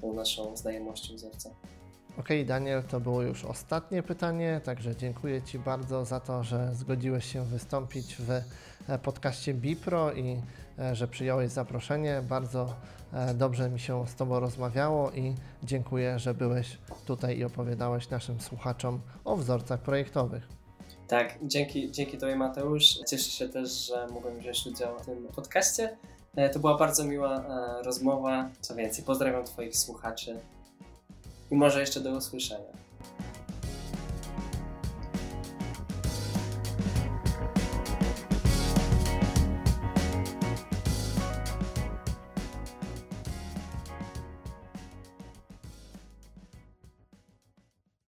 tą 0.00 0.12
naszą 0.12 0.56
znajomością 0.56 1.14
wzorca. 1.14 1.50
Ok, 2.18 2.28
Daniel, 2.46 2.82
to 2.82 3.00
było 3.00 3.22
już 3.22 3.44
ostatnie 3.44 4.02
pytanie, 4.02 4.60
także 4.64 4.96
dziękuję 4.96 5.42
Ci 5.42 5.58
bardzo 5.58 6.04
za 6.04 6.20
to, 6.20 6.44
że 6.44 6.74
zgodziłeś 6.74 7.32
się 7.32 7.44
wystąpić 7.44 8.16
w 8.16 8.30
e, 8.30 8.98
podcaście 8.98 9.54
Bipro 9.54 10.12
i 10.12 10.40
e, 10.78 10.96
że 10.96 11.08
przyjąłeś 11.08 11.50
zaproszenie. 11.50 12.22
Bardzo 12.28 12.74
e, 13.12 13.34
dobrze 13.34 13.70
mi 13.70 13.80
się 13.80 14.06
z 14.06 14.14
Tobą 14.14 14.40
rozmawiało 14.40 15.10
i 15.10 15.34
dziękuję, 15.62 16.18
że 16.18 16.34
byłeś 16.34 16.78
tutaj 17.06 17.38
i 17.38 17.44
opowiadałeś 17.44 18.10
naszym 18.10 18.40
słuchaczom 18.40 19.00
o 19.24 19.36
wzorcach 19.36 19.80
projektowych. 19.80 20.57
Tak, 21.08 21.38
dzięki, 21.42 21.90
dzięki 21.90 22.18
Tobie 22.18 22.36
Mateusz. 22.36 22.98
Cieszę 23.10 23.30
się 23.30 23.48
też, 23.48 23.86
że 23.86 24.06
mogłem 24.06 24.38
wziąć 24.38 24.66
udział 24.66 24.98
w 24.98 25.06
tym 25.06 25.28
podcaście. 25.36 25.96
To 26.52 26.58
była 26.58 26.78
bardzo 26.78 27.04
miła 27.04 27.44
rozmowa. 27.82 28.50
Co 28.60 28.74
więcej, 28.74 29.04
pozdrawiam 29.04 29.44
Twoich 29.44 29.76
słuchaczy 29.76 30.40
i 31.50 31.54
może 31.54 31.80
jeszcze 31.80 32.00
do 32.00 32.10
usłyszenia. 32.10 32.72